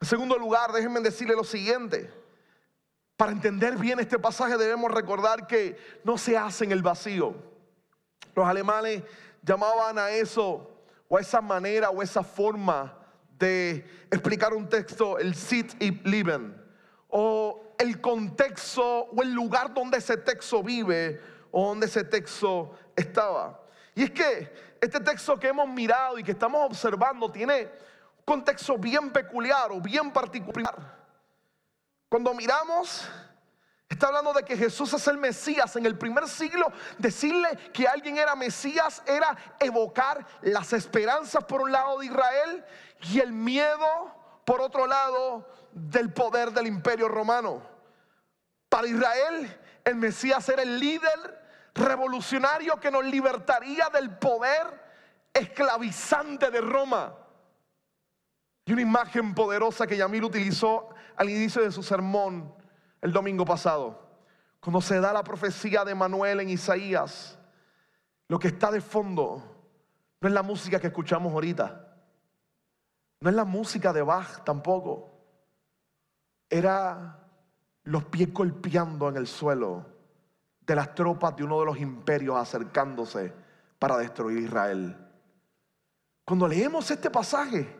En 0.00 0.08
segundo 0.08 0.36
lugar, 0.36 0.72
déjenme 0.72 1.00
decirle 1.00 1.34
lo 1.34 1.44
siguiente. 1.44 2.10
Para 3.16 3.32
entender 3.32 3.76
bien 3.76 3.98
este 3.98 4.18
pasaje 4.18 4.56
debemos 4.56 4.90
recordar 4.90 5.46
que 5.46 5.76
no 6.04 6.18
se 6.18 6.36
hace 6.36 6.64
en 6.64 6.72
el 6.72 6.82
vacío. 6.82 7.34
Los 8.34 8.46
alemanes 8.46 9.02
llamaban 9.42 9.98
a 9.98 10.10
eso, 10.10 10.70
o 11.08 11.16
a 11.16 11.20
esa 11.20 11.40
manera, 11.40 11.90
o 11.90 12.02
esa 12.02 12.22
forma 12.22 12.98
de 13.38 13.86
explicar 14.10 14.52
un 14.52 14.68
texto, 14.68 15.18
el 15.18 15.34
sit 15.34 15.80
y 15.80 15.92
lieben, 16.08 16.54
o 17.08 17.74
el 17.78 18.00
contexto 18.00 19.04
o 19.04 19.22
el 19.22 19.32
lugar 19.32 19.72
donde 19.72 19.98
ese 19.98 20.16
texto 20.16 20.62
vive 20.62 21.20
o 21.50 21.68
donde 21.68 21.86
ese 21.86 22.04
texto 22.04 22.74
estaba. 22.94 23.60
Y 23.94 24.04
es 24.04 24.10
que 24.10 24.52
este 24.80 25.00
texto 25.00 25.38
que 25.38 25.48
hemos 25.48 25.68
mirado 25.68 26.18
y 26.18 26.24
que 26.24 26.32
estamos 26.32 26.64
observando 26.64 27.30
tiene 27.30 27.70
un 28.18 28.24
contexto 28.24 28.76
bien 28.78 29.10
peculiar 29.10 29.70
o 29.72 29.80
bien 29.80 30.12
particular. 30.12 30.74
Cuando 32.08 32.32
miramos 32.34 33.08
Está 33.88 34.08
hablando 34.08 34.32
de 34.32 34.42
que 34.42 34.56
Jesús 34.56 34.92
es 34.94 35.06
el 35.06 35.16
Mesías. 35.16 35.76
En 35.76 35.86
el 35.86 35.96
primer 35.96 36.26
siglo, 36.28 36.72
decirle 36.98 37.56
que 37.72 37.86
alguien 37.86 38.18
era 38.18 38.34
Mesías 38.34 39.00
era 39.06 39.36
evocar 39.60 40.26
las 40.42 40.72
esperanzas 40.72 41.44
por 41.44 41.62
un 41.62 41.70
lado 41.70 41.98
de 42.00 42.06
Israel 42.06 42.64
y 43.02 43.20
el 43.20 43.32
miedo 43.32 44.42
por 44.44 44.60
otro 44.60 44.86
lado 44.86 45.48
del 45.72 46.12
poder 46.12 46.50
del 46.50 46.66
imperio 46.66 47.08
romano. 47.08 47.62
Para 48.68 48.88
Israel, 48.88 49.56
el 49.84 49.94
Mesías 49.94 50.48
era 50.48 50.62
el 50.62 50.80
líder 50.80 51.45
revolucionario 51.76 52.80
que 52.80 52.90
nos 52.90 53.04
libertaría 53.04 53.88
del 53.92 54.16
poder 54.16 54.66
esclavizante 55.32 56.50
de 56.50 56.60
Roma. 56.60 57.14
Y 58.64 58.72
una 58.72 58.82
imagen 58.82 59.34
poderosa 59.34 59.86
que 59.86 59.96
Yamil 59.96 60.24
utilizó 60.24 60.88
al 61.16 61.30
inicio 61.30 61.62
de 61.62 61.70
su 61.70 61.82
sermón 61.82 62.52
el 63.00 63.12
domingo 63.12 63.44
pasado, 63.44 64.08
cuando 64.60 64.80
se 64.80 64.98
da 65.00 65.12
la 65.12 65.22
profecía 65.22 65.84
de 65.84 65.94
Manuel 65.94 66.40
en 66.40 66.48
Isaías, 66.48 67.38
lo 68.28 68.38
que 68.38 68.48
está 68.48 68.70
de 68.70 68.80
fondo 68.80 69.56
no 70.20 70.28
es 70.28 70.34
la 70.34 70.42
música 70.42 70.80
que 70.80 70.88
escuchamos 70.88 71.32
ahorita, 71.32 71.96
no 73.20 73.30
es 73.30 73.36
la 73.36 73.44
música 73.44 73.92
de 73.92 74.02
Bach 74.02 74.42
tampoco, 74.44 75.12
era 76.50 77.20
los 77.84 78.04
pies 78.04 78.32
golpeando 78.32 79.08
en 79.08 79.16
el 79.16 79.26
suelo 79.26 79.95
de 80.66 80.74
las 80.74 80.94
tropas 80.94 81.36
de 81.36 81.44
uno 81.44 81.60
de 81.60 81.66
los 81.66 81.78
imperios 81.78 82.36
acercándose 82.36 83.32
para 83.78 83.98
destruir 83.98 84.38
Israel. 84.38 84.96
Cuando 86.24 86.48
leemos 86.48 86.90
este 86.90 87.10
pasaje, 87.10 87.74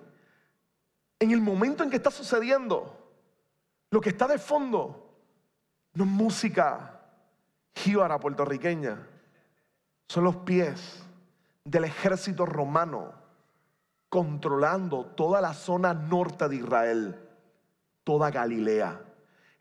en 1.19 1.31
el 1.31 1.41
momento 1.41 1.83
en 1.83 1.91
que 1.91 1.97
está 1.97 2.11
sucediendo, 2.11 2.97
lo 3.91 4.01
que 4.01 4.11
está 4.11 4.29
de 4.29 4.39
fondo 4.39 5.15
no 5.95 6.05
es 6.05 6.11
música 6.11 7.01
jíbara 7.75 8.21
puertorriqueña, 8.21 9.07
son 10.09 10.25
los 10.25 10.37
pies 10.37 11.03
del 11.65 11.85
ejército 11.85 12.47
romano 12.47 13.13
controlando 14.09 15.07
toda 15.07 15.41
la 15.41 15.53
zona 15.53 15.93
norte 15.93 16.49
de 16.49 16.57
Israel, 16.57 17.29
toda 18.05 18.31
Galilea. 18.31 19.06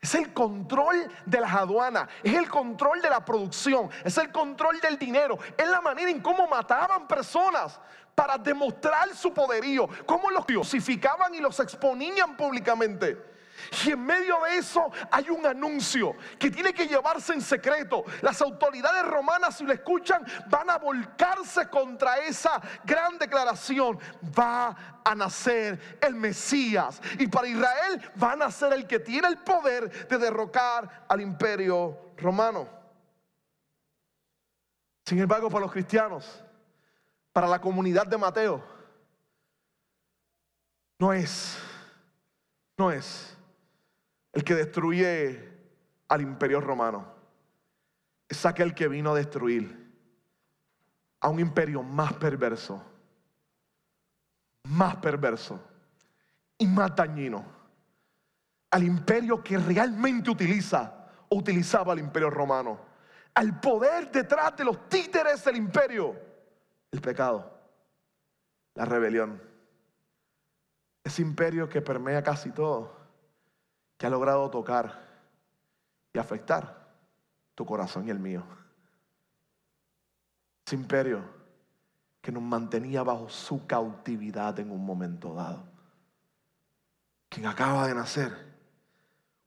Es 0.06 0.14
el 0.14 0.32
control 0.32 1.10
de 1.24 1.40
las 1.40 1.52
aduanas, 1.52 2.08
es 2.22 2.32
el 2.34 2.48
control 2.48 3.02
de 3.02 3.10
la 3.10 3.24
producción, 3.24 3.90
es 4.04 4.16
el 4.18 4.30
control 4.30 4.78
del 4.78 4.96
dinero, 5.00 5.36
es 5.58 5.68
la 5.68 5.80
manera 5.80 6.08
en 6.08 6.20
cómo 6.20 6.46
mataban 6.46 7.08
personas 7.08 7.80
para 8.14 8.38
demostrar 8.38 9.12
su 9.16 9.34
poderío, 9.34 9.88
cómo 10.06 10.30
los 10.30 10.46
crucificaban 10.46 11.34
y 11.34 11.40
los 11.40 11.58
exponían 11.58 12.36
públicamente. 12.36 13.35
Y 13.84 13.90
en 13.90 14.04
medio 14.04 14.38
de 14.42 14.58
eso 14.58 14.90
hay 15.10 15.30
un 15.30 15.44
anuncio 15.46 16.14
que 16.38 16.50
tiene 16.50 16.72
que 16.72 16.86
llevarse 16.86 17.32
en 17.32 17.40
secreto. 17.40 18.04
Las 18.22 18.40
autoridades 18.42 19.04
romanas, 19.04 19.56
si 19.56 19.64
lo 19.64 19.72
escuchan, 19.72 20.24
van 20.48 20.70
a 20.70 20.78
volcarse 20.78 21.68
contra 21.68 22.18
esa 22.18 22.60
gran 22.84 23.18
declaración. 23.18 23.98
Va 24.38 25.00
a 25.04 25.14
nacer 25.14 25.98
el 26.00 26.14
Mesías. 26.14 27.00
Y 27.18 27.26
para 27.28 27.48
Israel 27.48 28.12
va 28.22 28.32
a 28.32 28.36
nacer 28.36 28.72
el 28.72 28.86
que 28.86 29.00
tiene 29.00 29.28
el 29.28 29.38
poder 29.38 30.08
de 30.08 30.18
derrocar 30.18 31.04
al 31.08 31.20
imperio 31.20 32.12
romano. 32.16 32.68
Sin 35.04 35.18
embargo, 35.20 35.48
para 35.48 35.64
los 35.64 35.72
cristianos, 35.72 36.42
para 37.32 37.46
la 37.46 37.60
comunidad 37.60 38.06
de 38.06 38.18
Mateo, 38.18 38.64
no 40.98 41.12
es, 41.12 41.58
no 42.76 42.90
es 42.90 43.35
el 44.36 44.44
que 44.44 44.54
destruye 44.54 45.48
al 46.08 46.20
imperio 46.20 46.60
romano. 46.60 47.10
Es 48.28 48.44
aquel 48.44 48.74
que 48.74 48.86
vino 48.86 49.12
a 49.12 49.14
destruir 49.14 49.94
a 51.20 51.30
un 51.30 51.40
imperio 51.40 51.82
más 51.82 52.12
perverso, 52.12 52.84
más 54.64 54.96
perverso 54.96 55.58
y 56.58 56.66
más 56.66 56.94
dañino. 56.94 57.46
Al 58.72 58.84
imperio 58.84 59.42
que 59.42 59.56
realmente 59.56 60.28
utiliza 60.28 61.08
o 61.30 61.36
utilizaba 61.38 61.94
el 61.94 62.00
imperio 62.00 62.28
romano. 62.28 62.78
Al 63.32 63.58
poder 63.58 64.12
detrás 64.12 64.54
de 64.54 64.66
los 64.66 64.86
títeres 64.90 65.42
del 65.46 65.56
imperio. 65.56 66.14
El 66.90 67.00
pecado, 67.00 67.58
la 68.74 68.84
rebelión. 68.84 69.42
Ese 71.02 71.22
imperio 71.22 71.70
que 71.70 71.80
permea 71.80 72.22
casi 72.22 72.50
todo 72.50 72.95
que 73.96 74.06
ha 74.06 74.10
logrado 74.10 74.50
tocar 74.50 75.06
y 76.12 76.18
afectar 76.18 76.86
tu 77.54 77.64
corazón 77.64 78.06
y 78.06 78.10
el 78.10 78.18
mío. 78.18 78.44
Ese 80.66 80.76
imperio 80.76 81.22
que 82.20 82.32
nos 82.32 82.42
mantenía 82.42 83.02
bajo 83.02 83.28
su 83.28 83.66
cautividad 83.66 84.58
en 84.58 84.70
un 84.70 84.84
momento 84.84 85.34
dado. 85.34 85.64
Quien 87.28 87.46
acaba 87.46 87.86
de 87.86 87.94
nacer, 87.94 88.32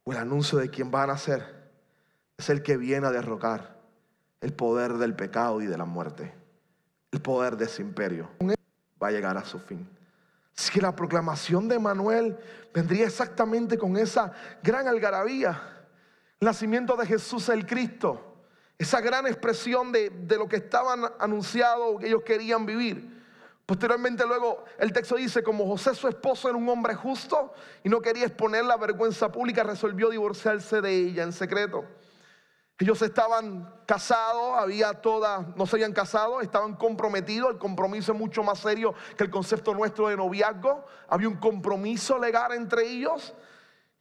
o 0.04 0.12
el 0.12 0.18
anuncio 0.18 0.58
de 0.58 0.70
quien 0.70 0.90
va 0.92 1.02
a 1.02 1.08
nacer, 1.08 1.70
es 2.38 2.48
el 2.48 2.62
que 2.62 2.76
viene 2.76 3.06
a 3.06 3.10
derrocar 3.10 3.78
el 4.40 4.54
poder 4.54 4.94
del 4.94 5.14
pecado 5.14 5.60
y 5.60 5.66
de 5.66 5.76
la 5.76 5.84
muerte. 5.84 6.34
El 7.12 7.20
poder 7.20 7.56
de 7.56 7.66
ese 7.66 7.82
imperio 7.82 8.30
va 9.02 9.08
a 9.08 9.10
llegar 9.10 9.36
a 9.36 9.44
su 9.44 9.58
fin. 9.58 9.86
Si 10.60 10.78
la 10.78 10.94
proclamación 10.94 11.68
de 11.68 11.78
Manuel 11.78 12.36
vendría 12.74 13.06
exactamente 13.06 13.78
con 13.78 13.96
esa 13.96 14.30
gran 14.62 14.86
algarabía. 14.86 15.58
El 16.38 16.44
nacimiento 16.44 16.96
de 16.96 17.06
Jesús 17.06 17.48
el 17.48 17.64
Cristo. 17.64 18.36
Esa 18.76 19.00
gran 19.00 19.26
expresión 19.26 19.90
de, 19.90 20.10
de 20.10 20.36
lo 20.36 20.46
que 20.46 20.56
estaban 20.56 21.00
anunciado, 21.18 21.96
que 21.96 22.08
ellos 22.08 22.22
querían 22.24 22.66
vivir. 22.66 23.24
Posteriormente 23.64 24.26
luego 24.26 24.66
el 24.78 24.92
texto 24.92 25.16
dice, 25.16 25.42
como 25.42 25.66
José 25.66 25.94
su 25.94 26.08
esposo 26.08 26.50
era 26.50 26.58
un 26.58 26.68
hombre 26.68 26.94
justo 26.94 27.54
y 27.82 27.88
no 27.88 28.02
quería 28.02 28.26
exponer 28.26 28.66
la 28.66 28.76
vergüenza 28.76 29.32
pública, 29.32 29.62
resolvió 29.62 30.10
divorciarse 30.10 30.82
de 30.82 30.94
ella 30.94 31.22
en 31.22 31.32
secreto. 31.32 31.86
Ellos 32.80 33.02
estaban 33.02 33.70
casados, 33.84 34.56
había 34.56 34.94
toda, 34.94 35.52
no 35.54 35.66
se 35.66 35.76
habían 35.76 35.92
casado, 35.92 36.40
estaban 36.40 36.76
comprometidos. 36.76 37.50
El 37.50 37.58
compromiso 37.58 38.12
es 38.12 38.18
mucho 38.18 38.42
más 38.42 38.58
serio 38.60 38.94
que 39.18 39.24
el 39.24 39.30
concepto 39.30 39.74
nuestro 39.74 40.08
de 40.08 40.16
noviazgo. 40.16 40.86
Había 41.06 41.28
un 41.28 41.36
compromiso 41.36 42.18
legal 42.18 42.52
entre 42.52 42.88
ellos. 42.88 43.34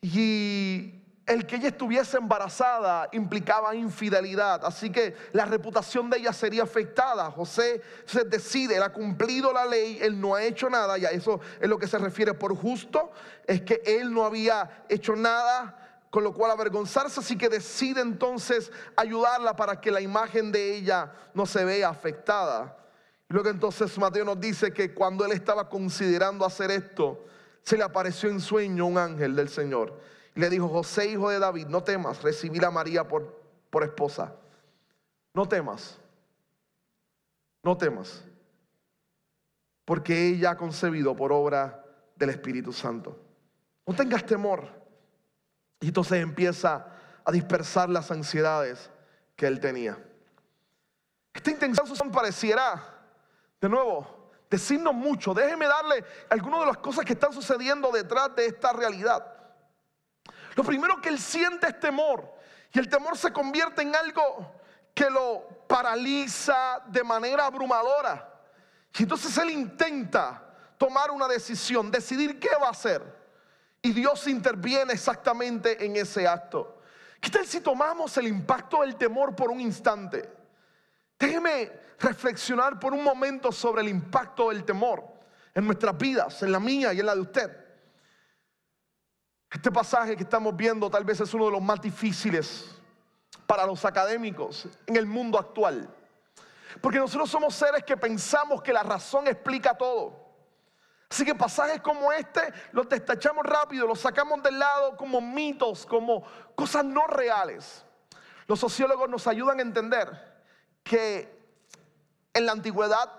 Y 0.02 0.94
el 1.26 1.46
que 1.46 1.58
ella 1.58 1.68
estuviese 1.68 2.20
embarazada 2.20 3.10
implicaba 3.12 3.76
infidelidad. 3.76 4.64
Así 4.64 4.90
que 4.90 5.14
la 5.34 5.44
reputación 5.44 6.10
de 6.10 6.20
ella 6.20 6.32
sería 6.32 6.64
afectada. 6.64 7.30
José 7.32 7.82
se 8.06 8.24
decide, 8.24 8.78
él 8.78 8.84
ha 8.84 8.94
cumplido 8.94 9.52
la 9.52 9.66
ley, 9.66 10.00
él 10.02 10.22
no 10.22 10.36
ha 10.36 10.44
hecho 10.44 10.70
nada. 10.70 10.98
Y 10.98 11.04
a 11.04 11.10
eso 11.10 11.42
es 11.60 11.68
lo 11.68 11.78
que 11.78 11.88
se 11.88 11.98
refiere 11.98 12.34
por 12.34 12.56
justo. 12.56 13.12
Es 13.46 13.60
que 13.60 13.82
él 13.86 14.14
no 14.14 14.24
había 14.24 14.86
hecho 14.88 15.18
nada 15.18 15.89
con 16.10 16.24
lo 16.24 16.34
cual 16.34 16.52
avergonzarse, 16.52 17.20
así 17.20 17.38
que 17.38 17.50
decide 17.50 18.02
entonces 18.02 18.72
ayudarla 18.96 19.56
para 19.56 19.80
que 19.80 19.92
la 19.92 20.02
imagen 20.02 20.52
de 20.52 20.76
ella 20.76 21.12
no 21.34 21.46
se 21.46 21.64
vea 21.64 21.90
afectada. 21.90 22.78
Y 23.30 23.34
luego 23.34 23.50
entonces 23.50 23.96
Mateo 23.98 24.26
nos 24.26 24.40
dice 24.40 24.74
que 24.74 24.94
cuando 24.94 25.24
él 25.26 25.32
estaba 25.34 25.70
considerando 25.70 26.46
hacer 26.46 26.72
esto, 26.72 27.26
se 27.62 27.78
le 27.78 27.84
apareció 27.84 28.30
en 28.30 28.40
sueño 28.40 28.88
un 28.88 28.98
ángel 28.98 29.36
del 29.36 29.50
Señor. 29.50 30.00
Y 30.36 30.40
le 30.40 30.50
dijo, 30.50 30.68
José, 30.68 31.12
hijo 31.12 31.30
de 31.30 31.38
David, 31.38 31.68
no 31.68 31.84
temas 31.84 32.24
recibir 32.24 32.66
a 32.66 32.72
María 32.72 33.08
por, 33.08 33.40
por 33.70 33.84
esposa. 33.84 34.34
No 35.36 35.48
temas. 35.48 36.00
No 37.62 37.78
temas. 37.78 38.24
Porque 39.86 40.30
ella 40.30 40.52
ha 40.52 40.58
concebido 40.58 41.16
por 41.16 41.32
obra 41.32 41.84
del 42.16 42.32
Espíritu 42.32 42.74
Santo. 42.74 43.16
No 43.86 43.94
tengas 43.96 44.26
temor. 44.26 44.79
Y 45.80 45.88
entonces 45.88 46.22
empieza 46.22 46.86
a 47.24 47.32
dispersar 47.32 47.90
las 47.90 48.12
ansiedades 48.12 48.90
que 49.36 49.48
él 49.48 49.60
tenía. 49.60 49.98
Esta 51.34 51.52
intención 51.52 52.12
pareciera, 52.12 52.84
de 53.62 53.70
nuevo, 53.70 54.32
decirnos 54.50 54.94
mucho. 54.94 55.34
Déjeme 55.34 55.68
darle 55.68 56.04
algunas 56.30 56.62
de 56.62 56.66
las 56.66 56.78
cosas 56.78 57.06
que 57.06 57.14
están 57.14 57.32
sucediendo 57.32 57.92
detrás 57.92 58.36
de 58.36 58.48
esta 58.48 58.74
realidad. 58.74 59.26
Lo 60.56 60.64
primero 60.64 61.00
que 61.02 61.10
él 61.10 61.20
siente 61.20 61.68
es 61.68 61.80
temor. 61.80 62.34
Y 62.74 62.80
el 62.80 62.90
temor 62.90 63.18
se 63.18 63.32
convierte 63.32 63.82
en 63.82 63.96
algo 63.96 64.54
que 64.94 65.10
lo 65.10 65.48
paraliza 65.68 66.82
de 66.88 67.04
manera 67.04 67.46
abrumadora. 67.46 68.28
Y 68.98 69.04
entonces 69.04 69.38
él 69.38 69.52
intenta 69.52 70.44
tomar 70.78 71.12
una 71.12 71.28
decisión, 71.28 71.90
decidir 71.90 72.40
qué 72.40 72.50
va 72.62 72.68
a 72.68 72.72
hacer. 72.72 73.19
Y 73.82 73.94
Dios 73.94 74.28
interviene 74.28 74.94
exactamente 74.94 75.86
en 75.86 75.96
ese 75.96 76.28
acto. 76.28 76.82
¿Qué 77.20 77.30
tal 77.30 77.46
si 77.46 77.62
tomamos 77.62 78.18
el 78.18 78.28
impacto 78.28 78.82
del 78.82 78.96
temor 78.96 79.36
por 79.36 79.50
un 79.50 79.60
instante? 79.60 80.30
Déjeme 81.18 81.72
reflexionar 82.00 82.80
por 82.80 82.94
un 82.94 83.04
momento 83.04 83.52
sobre 83.52 83.82
el 83.82 83.90
impacto 83.90 84.50
del 84.50 84.64
temor 84.64 85.04
en 85.54 85.66
nuestras 85.66 85.98
vidas, 85.98 86.42
en 86.44 86.52
la 86.52 86.60
mía 86.60 86.94
y 86.94 87.00
en 87.00 87.06
la 87.06 87.16
de 87.16 87.22
usted. 87.22 87.66
Este 89.52 89.72
pasaje 89.72 90.16
que 90.16 90.24
estamos 90.24 90.56
viendo 90.56 90.90
tal 90.90 91.04
vez 91.04 91.20
es 91.20 91.34
uno 91.34 91.46
de 91.46 91.52
los 91.52 91.62
más 91.62 91.82
difíciles 91.82 92.70
para 93.48 93.66
los 93.66 93.84
académicos 93.84 94.68
en 94.86 94.96
el 94.96 95.06
mundo 95.06 95.40
actual. 95.40 95.90
Porque 96.82 97.00
nosotros 97.00 97.30
somos 97.30 97.56
seres 97.56 97.84
que 97.84 97.98
pensamos 97.98 98.62
que 98.62 98.72
la 98.72 98.84
razón 98.84 99.28
explica 99.28 99.76
todo. 99.76 100.29
Así 101.10 101.26
que 101.26 101.34
pasajes 101.34 101.82
como 101.82 102.12
este 102.12 102.42
los 102.72 102.88
destachamos 102.88 103.44
rápido, 103.44 103.88
los 103.88 104.00
sacamos 104.00 104.44
del 104.44 104.60
lado 104.60 104.96
como 104.96 105.20
mitos, 105.20 105.86
como 105.86 106.24
cosas 106.56 106.86
no 106.86 107.08
reales. 107.08 107.84
Los 108.46 108.60
sociólogos 108.60 109.10
nos 109.10 109.26
ayudan 109.28 109.60
a 109.60 109.64
entender 109.64 110.10
que 110.84 111.40
en 112.34 112.46
la 112.46 112.52
antigüedad 112.52 113.12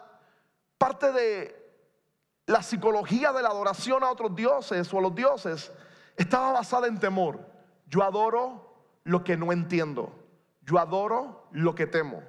parte 0.78 1.12
de 1.12 1.60
la 2.46 2.62
psicología 2.62 3.32
de 3.32 3.42
la 3.42 3.50
adoración 3.50 4.02
a 4.02 4.10
otros 4.10 4.34
dioses 4.34 4.92
o 4.92 4.98
a 4.98 5.02
los 5.02 5.14
dioses 5.14 5.72
estaba 6.16 6.52
basada 6.52 6.86
en 6.86 6.98
temor. 6.98 7.40
Yo 7.86 8.02
adoro 8.02 8.84
lo 9.04 9.24
que 9.24 9.36
no 9.36 9.52
entiendo. 9.52 10.12
Yo 10.62 10.78
adoro 10.78 11.48
lo 11.52 11.74
que 11.74 11.86
temo. 11.86 12.22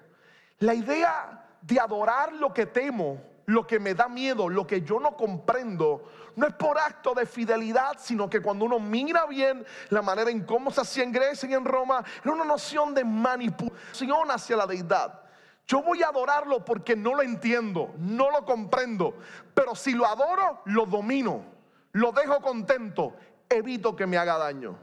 La 0.60 0.74
idea 0.74 1.58
de 1.62 1.80
adorar 1.80 2.34
lo 2.34 2.54
que 2.54 2.66
temo 2.66 3.31
lo 3.52 3.68
que 3.68 3.80
me 3.80 3.94
da 3.94 4.08
miedo, 4.08 4.48
lo 4.48 4.66
que 4.66 4.82
yo 4.82 5.00
no 5.00 5.16
comprendo, 5.18 6.10
no 6.38 6.48
es 6.48 6.54
por 6.54 6.80
acto 6.80 7.14
de 7.14 7.26
fidelidad, 7.26 7.98
sino 8.00 8.30
que 8.30 8.42
cuando 8.42 8.66
uno 8.66 8.80
mira 8.80 9.26
bien 9.26 9.66
la 9.90 10.02
manera 10.02 10.32
en 10.32 10.46
cómo 10.46 10.72
se 10.72 10.82
hacía 10.82 11.04
en 11.04 11.12
Grecia 11.12 11.50
y 11.50 11.54
en 11.54 11.66
Roma, 11.66 12.04
era 12.24 12.34
una 12.34 12.46
noción 12.46 12.94
de 12.94 13.04
manipulación 13.04 14.32
hacia 14.32 14.56
la 14.56 14.66
deidad. 14.66 15.20
yo 15.68 15.84
voy 15.84 16.02
a 16.02 16.08
adorarlo 16.08 16.64
porque 16.66 16.96
no 16.96 17.14
lo 17.14 17.22
entiendo, 17.22 17.94
no 17.98 18.32
lo 18.32 18.46
comprendo, 18.46 19.18
pero 19.54 19.76
si 19.76 19.94
lo 19.94 20.06
adoro, 20.06 20.62
lo 20.66 20.86
domino, 20.86 21.44
lo 21.92 22.12
dejo 22.14 22.42
contento, 22.42 23.16
evito 23.50 23.96
que 23.96 24.08
me 24.08 24.18
haga 24.18 24.38
daño. 24.38 24.78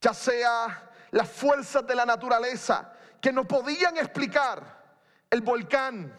Ya 0.00 0.14
sea 0.14 0.90
las 1.10 1.28
fuerzas 1.28 1.84
de 1.84 1.96
la 1.96 2.06
naturaleza 2.06 2.92
que 3.20 3.32
no 3.32 3.44
podían 3.44 3.96
explicar, 3.96 4.78
el 5.30 5.40
volcán, 5.40 6.12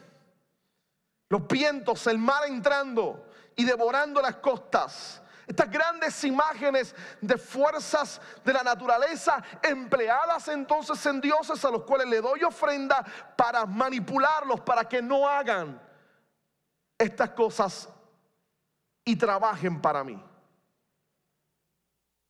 los 1.29 1.47
vientos, 1.47 2.05
el 2.07 2.17
mar 2.17 2.43
entrando 2.47 3.25
y 3.55 3.63
devorando 3.63 4.21
las 4.21 4.35
costas. 4.37 5.21
Estas 5.45 5.71
grandes 5.71 6.23
imágenes 6.23 6.95
de 7.21 7.37
fuerzas 7.37 8.21
de 8.43 8.53
la 8.53 8.61
naturaleza 8.61 9.43
empleadas 9.63 10.47
entonces 10.47 11.03
en 11.07 11.19
dioses 11.19 11.63
a 11.65 11.71
los 11.71 11.83
cuales 11.83 12.07
le 12.07 12.21
doy 12.21 12.43
ofrenda 12.43 13.03
para 13.35 13.65
manipularlos, 13.65 14.61
para 14.61 14.87
que 14.87 15.01
no 15.01 15.27
hagan 15.27 15.81
estas 16.99 17.31
cosas 17.31 17.89
y 19.03 19.15
trabajen 19.15 19.81
para 19.81 20.03
mí. 20.03 20.23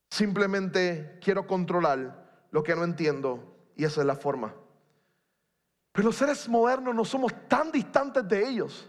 Simplemente 0.10 1.20
quiero 1.22 1.46
controlar 1.46 2.48
lo 2.52 2.64
que 2.64 2.76
no 2.76 2.84
entiendo 2.84 3.58
y 3.76 3.84
esa 3.84 4.02
es 4.02 4.08
la 4.08 4.16
forma. 4.16 4.54
Pero 5.92 6.08
los 6.08 6.16
seres 6.16 6.48
modernos 6.48 6.96
no 6.96 7.04
somos 7.04 7.34
tan 7.48 7.72
distantes 7.72 8.28
de 8.28 8.48
ellos. 8.48 8.89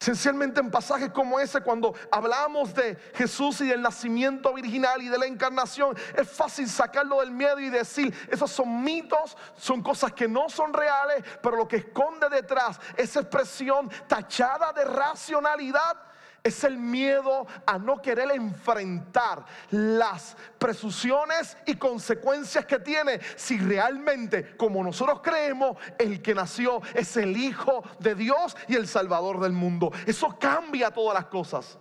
Esencialmente 0.00 0.60
en 0.60 0.70
pasajes 0.70 1.10
como 1.10 1.40
ese, 1.40 1.60
cuando 1.60 1.92
hablamos 2.12 2.72
de 2.72 2.96
Jesús 3.14 3.60
y 3.62 3.66
del 3.66 3.82
nacimiento 3.82 4.54
virginal 4.54 5.02
y 5.02 5.08
de 5.08 5.18
la 5.18 5.26
encarnación, 5.26 5.96
es 6.16 6.30
fácil 6.30 6.68
sacarlo 6.68 7.18
del 7.18 7.32
miedo 7.32 7.58
y 7.58 7.68
decir, 7.68 8.14
esos 8.30 8.50
son 8.50 8.84
mitos, 8.84 9.36
son 9.56 9.82
cosas 9.82 10.12
que 10.12 10.28
no 10.28 10.48
son 10.48 10.72
reales, 10.72 11.24
pero 11.42 11.56
lo 11.56 11.66
que 11.66 11.78
esconde 11.78 12.28
detrás, 12.28 12.78
esa 12.96 13.20
expresión 13.20 13.90
tachada 14.06 14.72
de 14.72 14.84
racionalidad, 14.84 15.96
es 16.42 16.64
el 16.64 16.78
miedo 16.78 17.46
a 17.66 17.78
no 17.78 18.00
querer 18.00 18.30
enfrentar 18.30 19.44
las 19.70 20.36
presunciones 20.58 21.56
y 21.66 21.76
consecuencias 21.76 22.64
que 22.66 22.78
tiene 22.78 23.20
si 23.36 23.58
realmente, 23.58 24.56
como 24.56 24.82
nosotros 24.82 25.20
creemos, 25.22 25.76
el 25.98 26.22
que 26.22 26.34
nació 26.34 26.80
es 26.94 27.16
el 27.16 27.36
Hijo 27.36 27.82
de 27.98 28.14
Dios 28.14 28.56
y 28.68 28.76
el 28.76 28.86
Salvador 28.88 29.40
del 29.40 29.52
mundo. 29.52 29.92
Eso 30.06 30.38
cambia 30.38 30.90
todas 30.90 31.14
las 31.14 31.26
cosas. 31.26 31.78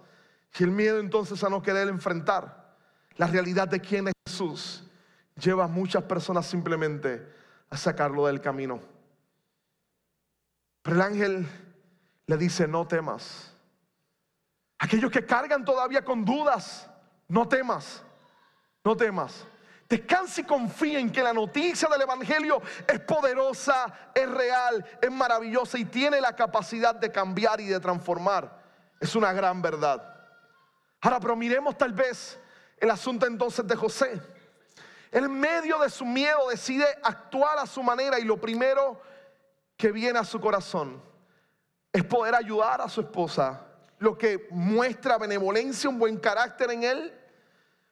Y 0.59 0.63
el 0.63 0.71
miedo 0.71 0.99
entonces 0.99 1.43
a 1.43 1.49
no 1.49 1.61
querer 1.61 1.87
enfrentar 1.87 2.75
la 3.15 3.27
realidad 3.27 3.67
de 3.67 3.79
quién 3.79 4.07
es 4.07 4.13
Jesús 4.27 4.83
lleva 5.39 5.65
a 5.65 5.67
muchas 5.67 6.03
personas 6.03 6.45
simplemente 6.45 7.25
a 7.69 7.77
sacarlo 7.77 8.27
del 8.27 8.41
camino. 8.41 8.79
Pero 10.81 10.95
el 10.95 11.01
ángel 11.01 11.47
le 12.25 12.37
dice, 12.37 12.67
no 12.67 12.87
temas. 12.87 13.53
Aquellos 14.79 15.11
que 15.11 15.25
cargan 15.25 15.65
todavía 15.65 16.03
con 16.03 16.23
dudas, 16.23 16.89
no 17.27 17.47
temas, 17.47 18.03
no 18.83 18.95
temas. 18.95 19.45
Descansa 19.89 20.41
y 20.41 20.43
confía 20.43 20.99
en 20.99 21.11
que 21.11 21.23
la 21.23 21.33
noticia 21.33 21.87
del 21.87 22.01
Evangelio 22.01 22.61
es 22.87 22.99
poderosa, 22.99 24.11
es 24.13 24.29
real, 24.29 24.85
es 25.01 25.09
maravillosa 25.09 25.77
y 25.77 25.85
tiene 25.85 26.19
la 26.19 26.35
capacidad 26.35 26.93
de 26.93 27.11
cambiar 27.11 27.61
y 27.61 27.67
de 27.67 27.79
transformar. 27.79 28.63
Es 28.99 29.15
una 29.15 29.31
gran 29.31 29.61
verdad. 29.61 30.03
Ahora, 31.01 31.19
pero 31.19 31.35
miremos 31.35 31.77
tal 31.77 31.93
vez 31.93 32.37
el 32.77 32.91
asunto 32.91 33.25
entonces 33.25 33.65
de 33.65 33.75
José. 33.75 34.21
En 35.11 35.31
medio 35.39 35.79
de 35.79 35.89
su 35.89 36.05
miedo 36.05 36.49
decide 36.49 36.85
actuar 37.01 37.57
a 37.57 37.65
su 37.65 37.81
manera 37.81 38.19
y 38.19 38.25
lo 38.25 38.39
primero 38.39 39.01
que 39.77 39.91
viene 39.91 40.19
a 40.19 40.25
su 40.25 40.39
corazón 40.39 41.01
es 41.93 42.03
poder 42.03 42.35
ayudar 42.35 42.81
a 42.81 42.89
su 42.89 43.01
esposa 43.01 43.66
lo 43.99 44.17
que 44.17 44.47
muestra 44.51 45.17
benevolencia, 45.17 45.89
un 45.89 45.99
buen 45.99 46.17
carácter 46.17 46.71
en 46.71 46.83
él, 46.83 47.13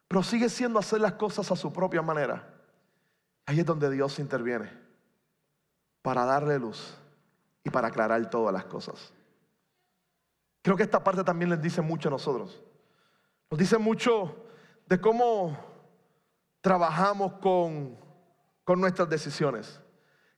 pero 0.08 0.22
sigue 0.24 0.50
siendo 0.50 0.80
hacer 0.80 1.02
las 1.02 1.14
cosas 1.14 1.52
a 1.52 1.56
su 1.56 1.74
propia 1.74 2.02
manera. 2.02 2.54
Ahí 3.46 3.60
es 3.60 3.66
donde 3.66 3.90
Dios 3.90 4.20
interviene 4.20 4.72
para 6.02 6.26
darle 6.26 6.60
luz 6.60 6.96
y 7.64 7.70
para 7.70 7.88
aclarar 7.88 8.30
todas 8.30 8.54
las 8.54 8.66
cosas. 8.66 9.12
Creo 10.62 10.76
que 10.76 10.84
esta 10.84 11.04
parte 11.04 11.24
también 11.24 11.50
les 11.50 11.62
dice 11.62 11.82
mucho 11.82 12.10
a 12.10 12.12
nosotros. 12.12 12.62
Nos 13.50 13.60
dice 13.60 13.78
mucho 13.78 14.48
de 14.86 15.00
cómo 15.00 15.58
trabajamos 16.62 17.34
con, 17.34 17.98
con 18.64 18.82
nuestras 18.82 19.10
decisiones. 19.10 19.80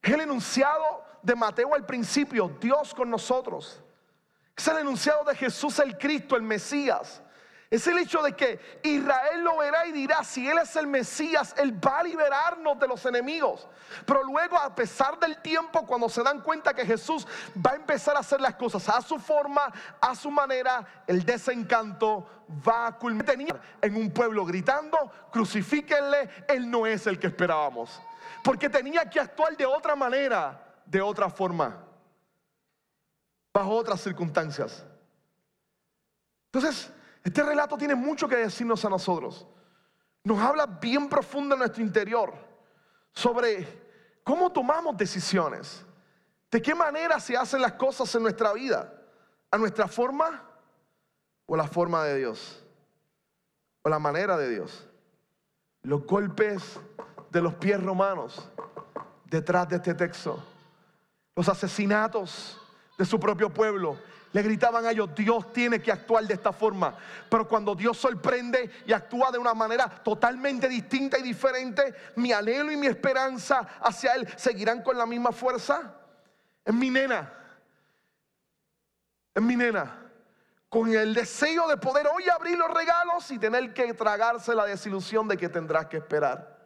Es 0.02 0.14
el 0.14 0.22
enunciado 0.22 1.04
de 1.22 1.36
Mateo 1.36 1.74
al 1.74 1.86
principio, 1.86 2.58
Dios 2.60 2.94
con 2.94 3.10
nosotros. 3.10 3.82
Es 4.58 4.68
el 4.68 4.80
enunciado 4.80 5.24
de 5.24 5.36
Jesús 5.36 5.78
el 5.78 5.98
Cristo, 5.98 6.36
el 6.36 6.42
Mesías. 6.42 7.22
Es 7.70 7.86
el 7.86 7.98
hecho 8.00 8.24
de 8.24 8.34
que 8.34 8.80
Israel 8.82 9.44
lo 9.44 9.58
verá 9.58 9.86
y 9.86 9.92
dirá, 9.92 10.24
si 10.24 10.50
Él 10.50 10.58
es 10.58 10.76
el 10.78 10.88
Mesías, 10.88 11.54
Él 11.58 11.86
va 11.86 12.00
a 12.00 12.04
liberarnos 12.04 12.80
de 12.80 12.88
los 12.88 13.06
enemigos. 13.06 13.68
Pero 14.06 14.24
luego, 14.24 14.58
a 14.58 14.74
pesar 14.74 15.20
del 15.20 15.42
tiempo, 15.42 15.86
cuando 15.86 16.08
se 16.08 16.24
dan 16.24 16.42
cuenta 16.42 16.74
que 16.74 16.86
Jesús 16.86 17.28
va 17.56 17.72
a 17.72 17.76
empezar 17.76 18.16
a 18.16 18.20
hacer 18.20 18.40
las 18.40 18.56
cosas 18.56 18.88
a 18.90 19.02
su 19.02 19.20
forma, 19.20 19.72
a 20.00 20.16
su 20.16 20.32
manera, 20.32 21.04
el 21.06 21.24
desencanto 21.24 22.46
va 22.68 22.88
a 22.88 22.98
culminar 22.98 23.62
en 23.82 23.96
un 23.96 24.12
pueblo 24.12 24.46
gritando, 24.46 25.12
crucifíquenle, 25.32 26.30
Él 26.48 26.72
no 26.72 26.88
es 26.88 27.06
el 27.06 27.20
que 27.20 27.28
esperábamos. 27.28 28.02
Porque 28.44 28.70
tenía 28.70 29.10
que 29.10 29.20
actuar 29.20 29.58
de 29.58 29.66
otra 29.66 29.96
manera, 29.96 30.74
de 30.86 31.02
otra 31.02 31.30
forma 31.30 31.84
bajo 33.58 33.72
otras 33.72 34.00
circunstancias. 34.02 34.86
Entonces, 36.52 36.94
este 37.24 37.42
relato 37.42 37.76
tiene 37.76 37.96
mucho 37.96 38.28
que 38.28 38.36
decirnos 38.36 38.86
a 38.86 38.90
nosotros. 38.90 39.48
Nos 40.24 40.38
habla 40.38 40.68
bien 40.68 41.10
profundo 41.10 41.56
en 41.56 41.60
nuestro 41.60 41.82
interior 41.82 42.36
sobre 43.14 43.68
cómo 44.24 44.52
tomamos 44.52 44.96
decisiones, 44.96 45.84
de 46.52 46.62
qué 46.62 46.76
manera 46.76 47.20
se 47.20 47.36
hacen 47.36 47.60
las 47.60 47.74
cosas 47.74 48.14
en 48.14 48.22
nuestra 48.22 48.54
vida, 48.54 48.94
a 49.50 49.58
nuestra 49.58 49.88
forma 49.88 50.44
o 51.48 51.58
la 51.58 51.68
forma 51.68 52.04
de 52.04 52.16
Dios, 52.16 52.64
o 53.82 53.90
la 53.90 53.98
manera 53.98 54.38
de 54.38 54.50
Dios. 54.50 54.88
Los 55.82 56.06
golpes 56.06 56.80
de 57.32 57.42
los 57.42 57.56
pies 57.56 57.84
romanos 57.84 58.52
detrás 59.26 59.68
de 59.68 59.78
este 59.78 59.96
texto, 59.96 60.44
los 61.36 61.50
asesinatos 61.50 62.62
de 62.98 63.06
su 63.06 63.20
propio 63.20 63.54
pueblo. 63.54 64.00
Le 64.34 64.42
gritaban 64.42 64.86
a 64.86 64.92
ellos, 64.92 65.16
Dios 65.16 65.54
tiene 65.54 65.82
que 65.82 65.92
actuar 65.92 66.26
de 66.26 66.34
esta 66.34 66.52
forma. 66.52 66.96
Pero 67.30 67.48
cuando 67.48 67.76
Dios 67.76 67.98
sorprende 67.98 68.70
y 68.86 68.92
actúa 68.92 69.32
de 69.32 69.38
una 69.38 69.54
manera 69.54 69.88
totalmente 70.04 70.68
distinta 70.68 71.18
y 71.18 71.24
diferente, 71.24 71.96
mi 72.16 72.34
anhelo 72.34 72.72
y 72.72 72.78
mi 72.78 72.88
esperanza 72.88 73.68
hacia 73.82 74.16
Él 74.16 74.28
seguirán 74.38 74.82
con 74.84 74.98
la 74.98 75.06
misma 75.06 75.32
fuerza. 75.32 75.96
Es 76.66 76.74
mi 76.74 76.90
nena. 76.90 77.32
Es 79.34 79.42
mi 79.42 79.56
nena. 79.56 80.04
Con 80.68 80.94
el 80.94 81.14
deseo 81.14 81.68
de 81.70 81.78
poder 81.78 82.08
hoy 82.08 82.28
abrir 82.28 82.58
los 82.58 82.74
regalos 82.74 83.32
y 83.32 83.40
tener 83.40 83.74
que 83.74 83.94
tragarse 83.94 84.54
la 84.54 84.66
desilusión 84.66 85.28
de 85.28 85.38
que 85.38 85.48
tendrás 85.48 85.86
que 85.86 85.98
esperar. 85.98 86.58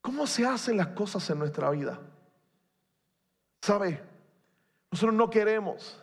¿Cómo 0.00 0.26
se 0.26 0.46
hacen 0.46 0.78
las 0.78 0.88
cosas 0.88 1.28
en 1.28 1.38
nuestra 1.38 1.68
vida? 1.70 2.00
¿Sabe? 3.60 4.13
Nosotros 4.94 5.16
no 5.16 5.28
queremos 5.28 6.00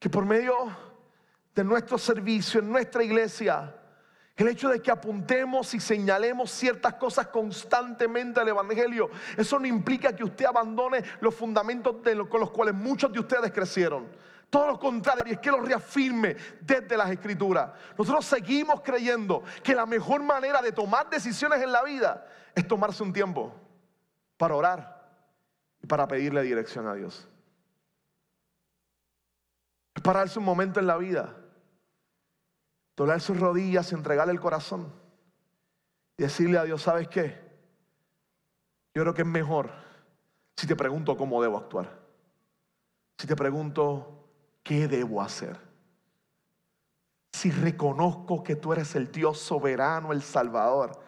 que 0.00 0.10
por 0.10 0.26
medio 0.26 0.76
de 1.54 1.62
nuestro 1.62 1.96
servicio 1.96 2.58
en 2.58 2.68
nuestra 2.68 3.04
iglesia, 3.04 3.76
el 4.34 4.48
hecho 4.48 4.70
de 4.70 4.82
que 4.82 4.90
apuntemos 4.90 5.72
y 5.72 5.78
señalemos 5.78 6.50
ciertas 6.50 6.94
cosas 6.94 7.28
constantemente 7.28 8.40
al 8.40 8.48
Evangelio, 8.48 9.08
eso 9.36 9.60
no 9.60 9.68
implica 9.68 10.16
que 10.16 10.24
usted 10.24 10.46
abandone 10.46 11.04
los 11.20 11.32
fundamentos 11.32 11.98
con 12.28 12.40
los 12.40 12.50
cuales 12.50 12.74
muchos 12.74 13.12
de 13.12 13.20
ustedes 13.20 13.52
crecieron. 13.52 14.08
Todo 14.50 14.66
lo 14.66 14.80
contrario, 14.80 15.34
es 15.34 15.38
que 15.38 15.52
lo 15.52 15.60
reafirme 15.60 16.34
desde 16.62 16.96
las 16.96 17.08
escrituras. 17.12 17.70
Nosotros 17.96 18.26
seguimos 18.26 18.80
creyendo 18.80 19.44
que 19.62 19.76
la 19.76 19.86
mejor 19.86 20.24
manera 20.24 20.60
de 20.60 20.72
tomar 20.72 21.08
decisiones 21.08 21.62
en 21.62 21.70
la 21.70 21.84
vida 21.84 22.26
es 22.52 22.66
tomarse 22.66 23.04
un 23.04 23.12
tiempo 23.12 23.54
para 24.36 24.56
orar 24.56 25.08
y 25.80 25.86
para 25.86 26.08
pedirle 26.08 26.42
dirección 26.42 26.88
a 26.88 26.94
Dios 26.94 27.28
pararse 30.06 30.38
un 30.38 30.44
momento 30.44 30.78
en 30.78 30.86
la 30.86 30.96
vida, 30.96 31.36
doblar 32.96 33.20
sus 33.20 33.38
rodillas, 33.40 33.92
entregarle 33.92 34.32
el 34.32 34.40
corazón 34.40 34.92
y 36.16 36.22
decirle 36.22 36.58
a 36.58 36.64
Dios, 36.64 36.82
¿sabes 36.82 37.08
qué? 37.08 37.44
Yo 38.94 39.02
creo 39.02 39.14
que 39.14 39.22
es 39.22 39.28
mejor 39.28 39.72
si 40.56 40.68
te 40.68 40.76
pregunto 40.76 41.16
cómo 41.16 41.42
debo 41.42 41.58
actuar. 41.58 41.98
Si 43.18 43.26
te 43.26 43.34
pregunto 43.34 44.30
qué 44.62 44.86
debo 44.86 45.20
hacer. 45.20 45.58
Si 47.32 47.50
reconozco 47.50 48.44
que 48.44 48.54
tú 48.54 48.72
eres 48.72 48.94
el 48.94 49.10
Dios 49.10 49.38
soberano, 49.40 50.12
el 50.12 50.22
Salvador, 50.22 51.02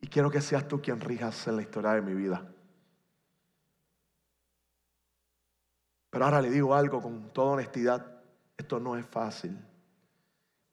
y 0.00 0.08
quiero 0.08 0.28
que 0.28 0.40
seas 0.40 0.66
tú 0.66 0.82
quien 0.82 1.00
rijas 1.00 1.46
en 1.46 1.56
la 1.56 1.62
historia 1.62 1.92
de 1.92 2.02
mi 2.02 2.14
vida. 2.14 2.50
Pero 6.10 6.24
ahora 6.24 6.42
le 6.42 6.50
digo 6.50 6.74
algo 6.74 7.00
con 7.00 7.32
toda 7.32 7.52
honestidad, 7.52 8.13
esto 8.56 8.80
no 8.80 8.96
es 8.96 9.06
fácil. 9.06 9.58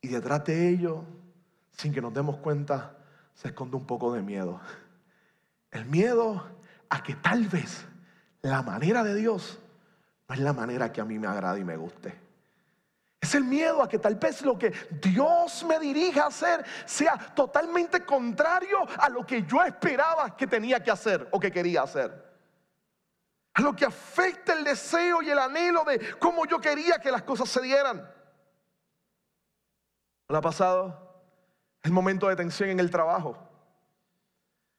Y 0.02 0.08
detrás 0.08 0.44
de 0.46 0.70
ello, 0.70 1.04
sin 1.72 1.94
que 1.94 2.02
nos 2.02 2.14
demos 2.14 2.38
cuenta, 2.38 2.98
se 3.34 3.50
esconde 3.50 3.78
un 3.78 3.86
poco 3.86 4.14
de 4.14 4.22
miedo. 4.22 4.60
El 5.72 5.86
miedo 5.86 6.46
a 6.90 7.04
que 7.04 7.16
tal 7.16 7.48
vez 7.48 7.86
la 8.42 8.62
manera 8.62 9.04
de 9.04 9.16
Dios 9.16 9.60
no 10.28 10.36
es 10.36 10.42
la 10.42 10.54
manera 10.54 10.92
que 10.92 11.02
a 11.02 11.06
mí 11.06 11.20
me 11.20 11.28
agrada 11.28 11.58
y 11.60 11.64
me 11.64 11.78
guste. 11.78 12.20
Es 13.20 13.36
el 13.36 13.44
miedo 13.44 13.84
a 13.84 13.88
que 13.88 14.00
tal 14.00 14.16
vez 14.16 14.42
lo 14.42 14.58
que 14.58 14.74
Dios 15.02 15.64
me 15.64 15.80
dirija 15.80 16.24
a 16.24 16.28
hacer 16.28 16.66
sea 16.86 17.18
totalmente 17.36 18.04
contrario 18.04 18.80
a 18.98 19.10
lo 19.10 19.26
que 19.26 19.44
yo 19.44 19.62
esperaba 19.64 20.36
que 20.36 20.48
tenía 20.48 20.82
que 20.82 20.90
hacer 20.90 21.28
o 21.32 21.40
que 21.40 21.52
quería 21.52 21.84
hacer. 21.84 22.31
A 23.54 23.62
lo 23.62 23.76
que 23.76 23.86
afecta 23.86 24.54
el 24.54 24.64
deseo 24.64 25.22
y 25.22 25.30
el 25.30 25.40
anhelo 25.40 25.84
de 25.84 26.18
cómo 26.20 26.46
yo 26.46 26.60
quería 26.60 27.00
que 27.00 27.12
las 27.12 27.24
cosas 27.24 27.50
se 27.50 27.62
dieran. 27.62 28.10
¿No 30.30 30.38
ha 30.38 30.42
pasado? 30.42 31.24
El 31.84 31.92
momento 31.92 32.28
de 32.30 32.36
tensión 32.36 32.70
en 32.70 32.80
el 32.80 32.90
trabajo. 32.90 33.38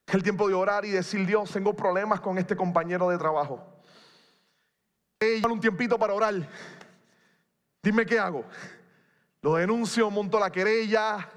El 0.07 0.23
tiempo 0.23 0.49
de 0.49 0.55
orar 0.55 0.85
y 0.85 0.91
decir, 0.91 1.27
Dios, 1.27 1.51
tengo 1.51 1.75
problemas 1.75 2.21
con 2.21 2.39
este 2.39 2.57
compañero 2.57 3.09
de 3.11 3.19
trabajo. 3.19 3.67
un 5.51 5.61
tiempito 5.61 5.99
para 5.99 6.15
orar. 6.15 6.35
Dime 7.83 8.07
qué 8.07 8.19
hago. 8.19 8.45
Lo 9.43 9.57
denuncio, 9.57 10.11
monto 10.11 10.39
la 10.39 10.51
querella, 10.51 11.29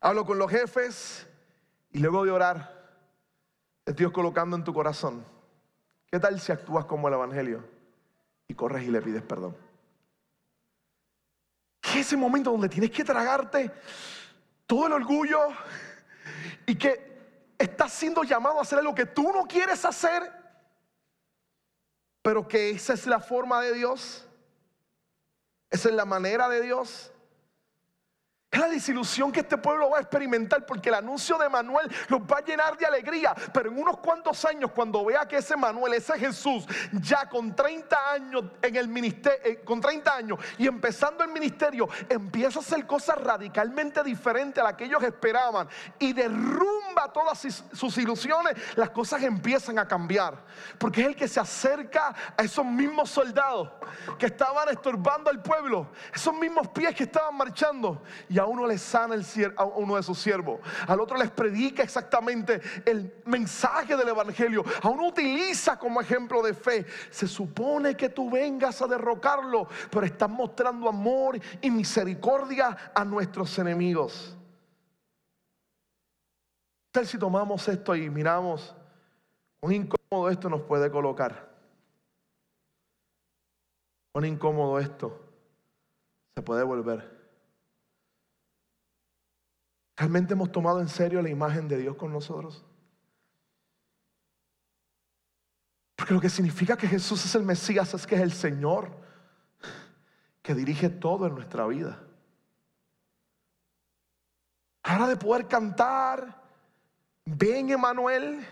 hablo 0.00 0.24
con 0.24 0.38
los 0.38 0.50
jefes 0.50 1.26
y 1.90 1.98
luego 1.98 2.24
de 2.24 2.30
orar, 2.30 2.72
Dios 3.84 4.12
colocando 4.12 4.56
en 4.56 4.64
tu 4.64 4.72
corazón. 4.72 5.24
¿Qué 6.10 6.18
tal 6.18 6.40
si 6.40 6.52
actúas 6.52 6.86
como 6.86 7.08
el 7.08 7.14
Evangelio 7.14 7.64
y 8.46 8.54
corres 8.54 8.84
y 8.84 8.90
le 8.90 9.02
pides 9.02 9.22
perdón? 9.22 9.56
¿Qué 11.80 12.00
es 12.00 12.06
ese 12.06 12.16
momento 12.16 12.50
donde 12.50 12.68
tienes 12.68 12.90
que 12.90 13.04
tragarte 13.04 13.70
todo 14.66 14.86
el 14.86 14.94
orgullo 14.94 15.40
y 16.66 16.76
que 16.76 17.54
estás 17.58 17.92
siendo 17.92 18.22
llamado 18.24 18.58
a 18.58 18.62
hacer 18.62 18.82
lo 18.82 18.94
que 18.94 19.06
tú 19.06 19.32
no 19.32 19.46
quieres 19.46 19.84
hacer, 19.84 20.32
pero 22.22 22.48
que 22.48 22.70
esa 22.70 22.94
es 22.94 23.06
la 23.06 23.20
forma 23.20 23.60
de 23.60 23.74
Dios? 23.74 24.26
Esa 25.70 25.88
es 25.90 25.94
la 25.94 26.06
manera 26.06 26.48
de 26.48 26.62
Dios. 26.62 27.12
La 28.52 28.66
desilusión 28.66 29.30
que 29.30 29.40
este 29.40 29.58
pueblo 29.58 29.90
va 29.90 29.98
a 29.98 30.00
experimentar 30.00 30.64
porque 30.64 30.88
el 30.88 30.94
anuncio 30.94 31.36
de 31.36 31.50
Manuel 31.50 31.86
los 32.08 32.22
va 32.22 32.38
a 32.38 32.44
llenar 32.44 32.78
de 32.78 32.86
alegría. 32.86 33.34
Pero 33.52 33.70
en 33.70 33.78
unos 33.78 33.98
cuantos 33.98 34.42
años, 34.46 34.70
cuando 34.74 35.04
vea 35.04 35.28
que 35.28 35.36
ese 35.36 35.54
Manuel, 35.54 35.92
ese 35.92 36.18
Jesús, 36.18 36.66
ya 36.92 37.28
con 37.28 37.54
30 37.54 38.12
años 38.12 38.44
en 38.62 38.76
el 38.76 38.88
ministerio, 38.88 39.38
eh, 39.44 39.60
con 39.62 39.82
30 39.82 40.16
años 40.16 40.38
y 40.56 40.66
empezando 40.66 41.22
el 41.22 41.30
ministerio, 41.30 41.90
empieza 42.08 42.60
a 42.60 42.62
hacer 42.62 42.86
cosas 42.86 43.18
radicalmente 43.18 44.02
diferentes 44.02 44.62
a 44.62 44.68
las 44.68 44.74
que 44.76 44.84
ellos 44.84 45.02
esperaban 45.02 45.68
y 45.98 46.14
derrumba 46.14 46.87
todas 47.06 47.38
sus 47.72 47.98
ilusiones, 47.98 48.54
las 48.74 48.90
cosas 48.90 49.22
empiezan 49.22 49.78
a 49.78 49.86
cambiar. 49.86 50.44
Porque 50.78 51.02
es 51.02 51.06
el 51.06 51.16
que 51.16 51.28
se 51.28 51.38
acerca 51.38 52.14
a 52.36 52.42
esos 52.42 52.64
mismos 52.64 53.10
soldados 53.10 53.70
que 54.18 54.26
estaban 54.26 54.68
estorbando 54.68 55.30
al 55.30 55.40
pueblo, 55.40 55.90
esos 56.12 56.34
mismos 56.34 56.68
pies 56.68 56.94
que 56.94 57.04
estaban 57.04 57.36
marchando. 57.36 58.02
Y 58.28 58.38
a 58.38 58.46
uno 58.46 58.66
le 58.66 58.78
sana 58.78 59.14
el, 59.14 59.24
a 59.56 59.64
uno 59.64 59.96
de 59.96 60.02
sus 60.02 60.18
siervos, 60.18 60.60
al 60.86 61.00
otro 61.00 61.16
les 61.16 61.30
predica 61.30 61.82
exactamente 61.82 62.60
el 62.84 63.14
mensaje 63.26 63.96
del 63.96 64.08
Evangelio, 64.08 64.64
a 64.82 64.88
uno 64.88 65.06
utiliza 65.06 65.78
como 65.78 66.00
ejemplo 66.00 66.42
de 66.42 66.54
fe. 66.54 66.86
Se 67.10 67.28
supone 67.28 67.96
que 67.96 68.08
tú 68.08 68.30
vengas 68.30 68.82
a 68.82 68.86
derrocarlo, 68.86 69.68
pero 69.90 70.06
estás 70.06 70.30
mostrando 70.30 70.88
amor 70.88 71.38
y 71.60 71.70
misericordia 71.70 72.92
a 72.94 73.04
nuestros 73.04 73.58
enemigos. 73.58 74.37
Tal 76.98 77.06
si 77.06 77.16
tomamos 77.16 77.68
esto 77.68 77.94
y 77.94 78.10
miramos, 78.10 78.74
un 79.60 79.72
incómodo 79.72 80.30
esto 80.30 80.50
nos 80.50 80.62
puede 80.62 80.90
colocar. 80.90 81.48
Un 84.14 84.24
incómodo 84.24 84.80
esto 84.80 85.16
se 86.34 86.42
puede 86.42 86.64
volver. 86.64 87.08
¿Realmente 89.96 90.32
hemos 90.32 90.50
tomado 90.50 90.80
en 90.80 90.88
serio 90.88 91.22
la 91.22 91.28
imagen 91.28 91.68
de 91.68 91.76
Dios 91.76 91.94
con 91.94 92.12
nosotros? 92.12 92.64
Porque 95.94 96.14
lo 96.14 96.20
que 96.20 96.28
significa 96.28 96.76
que 96.76 96.88
Jesús 96.88 97.24
es 97.24 97.32
el 97.36 97.44
Mesías 97.44 97.94
es 97.94 98.08
que 98.08 98.16
es 98.16 98.22
el 98.22 98.32
Señor 98.32 98.90
que 100.42 100.52
dirige 100.52 100.88
todo 100.88 101.28
en 101.28 101.36
nuestra 101.36 101.64
vida. 101.68 102.02
Ahora 104.82 105.06
de 105.06 105.16
poder 105.16 105.46
cantar, 105.46 106.47
ven 107.36 107.70
Emanuel 107.70 108.46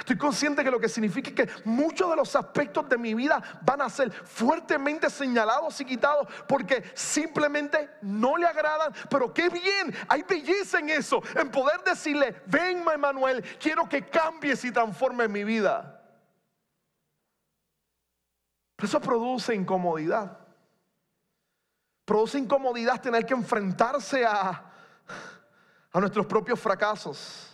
Estoy 0.00 0.16
consciente 0.16 0.64
que 0.64 0.70
lo 0.70 0.80
que 0.80 0.88
significa 0.88 1.28
es 1.28 1.34
que 1.34 1.68
muchos 1.68 2.08
de 2.08 2.16
los 2.16 2.34
aspectos 2.34 2.88
de 2.88 2.96
mi 2.96 3.12
vida 3.12 3.60
van 3.60 3.82
a 3.82 3.90
ser 3.90 4.10
fuertemente 4.10 5.10
señalados 5.10 5.78
y 5.78 5.84
quitados 5.84 6.26
porque 6.48 6.90
simplemente 6.94 7.90
no 8.00 8.38
le 8.38 8.46
agradan. 8.46 8.94
Pero 9.10 9.32
qué 9.34 9.50
bien, 9.50 9.94
hay 10.08 10.22
belleza 10.22 10.78
en 10.78 10.88
eso, 10.88 11.22
en 11.36 11.50
poder 11.50 11.84
decirle, 11.84 12.42
ven 12.46 12.82
Emanuel, 12.88 13.44
quiero 13.60 13.86
que 13.86 14.06
cambies 14.08 14.64
y 14.64 14.72
transformes 14.72 15.28
mi 15.28 15.44
vida. 15.44 16.02
Pero 18.76 18.88
eso 18.88 19.00
produce 19.02 19.54
incomodidad. 19.54 20.38
Produce 22.06 22.38
incomodidad 22.38 23.02
tener 23.02 23.26
que 23.26 23.34
enfrentarse 23.34 24.24
a, 24.24 24.72
a 25.92 26.00
nuestros 26.00 26.24
propios 26.24 26.58
fracasos 26.58 27.49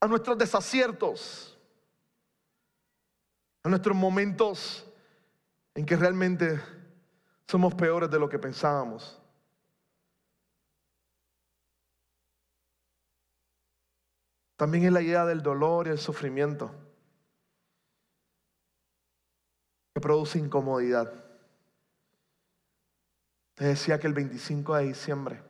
a 0.00 0.06
nuestros 0.06 0.38
desaciertos, 0.38 1.58
a 3.62 3.68
nuestros 3.68 3.94
momentos 3.94 4.86
en 5.74 5.84
que 5.84 5.94
realmente 5.94 6.60
somos 7.46 7.74
peores 7.74 8.10
de 8.10 8.18
lo 8.18 8.28
que 8.28 8.38
pensábamos. 8.38 9.20
También 14.56 14.84
es 14.84 14.92
la 14.92 15.02
idea 15.02 15.24
del 15.26 15.42
dolor 15.42 15.86
y 15.86 15.90
el 15.90 15.98
sufrimiento 15.98 16.70
que 19.94 20.00
produce 20.00 20.38
incomodidad. 20.38 21.12
Te 23.54 23.64
decía 23.64 23.98
que 23.98 24.06
el 24.06 24.14
25 24.14 24.76
de 24.76 24.84
diciembre 24.84 25.42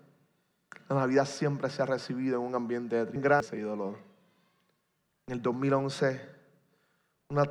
la 0.88 0.96
Navidad 0.96 1.24
siempre 1.24 1.70
se 1.70 1.82
ha 1.82 1.86
recibido 1.86 2.40
en 2.40 2.46
un 2.46 2.54
ambiente 2.56 3.04
de 3.04 3.20
gracia 3.20 3.56
y 3.56 3.62
dolor 3.62 4.09
en 5.30 5.36
el 5.36 5.42
2011 5.42 6.20
una 7.28 7.48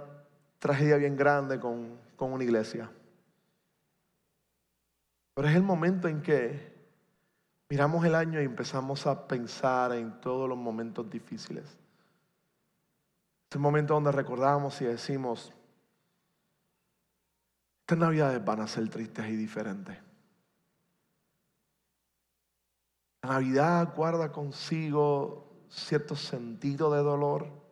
tragedia 0.59 0.97
bien 0.97 1.15
grande 1.15 1.61
con, 1.61 1.97
con 2.17 2.33
una 2.33 2.43
iglesia. 2.43 2.91
Pero 5.33 5.47
es 5.47 5.55
el 5.55 5.63
momento 5.63 6.09
en 6.09 6.21
que 6.21 6.75
miramos 7.69 8.03
el 8.03 8.15
año 8.15 8.41
y 8.41 8.43
empezamos 8.43 9.07
a 9.07 9.25
pensar 9.25 9.93
en 9.93 10.19
todos 10.19 10.49
los 10.49 10.57
momentos 10.57 11.09
difíciles. 11.09 11.63
Es 11.63 13.55
el 13.55 13.61
momento 13.61 13.93
donde 13.93 14.11
recordamos 14.11 14.81
y 14.81 14.85
decimos, 14.85 15.53
estas 17.79 17.97
navidades 17.97 18.43
van 18.43 18.59
a 18.59 18.67
ser 18.67 18.89
tristes 18.89 19.25
y 19.25 19.37
diferentes. 19.37 19.97
La 23.23 23.29
Navidad 23.29 23.95
guarda 23.95 24.33
consigo 24.33 25.47
cierto 25.69 26.17
sentido 26.17 26.91
de 26.93 27.01
dolor 27.01 27.68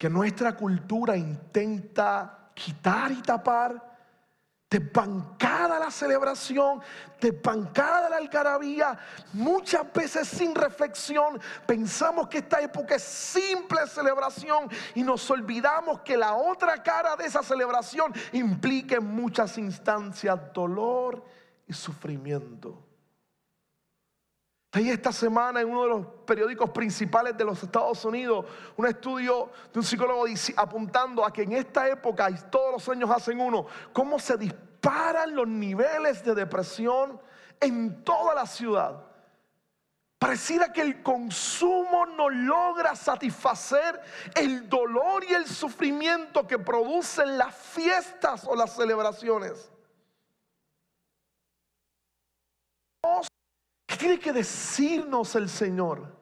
que 0.00 0.08
nuestra 0.08 0.56
cultura 0.56 1.14
intenta 1.14 2.52
quitar 2.54 3.12
y 3.12 3.20
tapar, 3.20 3.98
desbancada 4.70 5.78
la 5.78 5.90
celebración, 5.90 6.80
desbancada 7.20 8.08
la 8.08 8.16
algarabía, 8.16 8.98
muchas 9.34 9.92
veces 9.92 10.26
sin 10.26 10.54
reflexión, 10.54 11.38
pensamos 11.66 12.28
que 12.28 12.38
esta 12.38 12.62
época 12.62 12.94
es 12.94 13.02
simple 13.02 13.86
celebración 13.88 14.70
y 14.94 15.02
nos 15.02 15.30
olvidamos 15.30 16.00
que 16.00 16.16
la 16.16 16.32
otra 16.32 16.82
cara 16.82 17.14
de 17.14 17.26
esa 17.26 17.42
celebración 17.42 18.10
implica 18.32 18.96
en 18.96 19.04
muchas 19.04 19.58
instancias 19.58 20.38
dolor 20.54 21.22
y 21.66 21.74
sufrimiento. 21.74 22.89
Esta 24.72 25.10
semana 25.12 25.60
en 25.60 25.68
uno 25.68 25.82
de 25.82 25.88
los 25.88 26.06
periódicos 26.24 26.70
principales 26.70 27.36
de 27.36 27.44
los 27.44 27.60
Estados 27.60 28.04
Unidos 28.04 28.46
un 28.76 28.86
estudio 28.86 29.50
de 29.72 29.80
un 29.80 29.84
psicólogo 29.84 30.26
apuntando 30.56 31.24
a 31.24 31.32
que 31.32 31.42
en 31.42 31.52
esta 31.52 31.88
época, 31.88 32.30
y 32.30 32.36
todos 32.50 32.72
los 32.72 32.88
años 32.88 33.10
hacen 33.10 33.40
uno, 33.40 33.66
cómo 33.92 34.20
se 34.20 34.36
disparan 34.36 35.34
los 35.34 35.48
niveles 35.48 36.24
de 36.24 36.36
depresión 36.36 37.20
en 37.60 38.04
toda 38.04 38.34
la 38.34 38.46
ciudad. 38.46 39.04
Pareciera 40.20 40.72
que 40.72 40.82
el 40.82 41.02
consumo 41.02 42.06
no 42.06 42.28
logra 42.28 42.94
satisfacer 42.94 44.00
el 44.36 44.68
dolor 44.68 45.24
y 45.24 45.32
el 45.32 45.46
sufrimiento 45.46 46.46
que 46.46 46.58
producen 46.58 47.38
las 47.38 47.54
fiestas 47.56 48.44
o 48.46 48.54
las 48.54 48.76
celebraciones. 48.76 49.72
¿Qué 53.86 53.89
tiene 54.00 54.18
que 54.18 54.32
decirnos 54.32 55.34
el 55.34 55.48
Señor? 55.48 56.18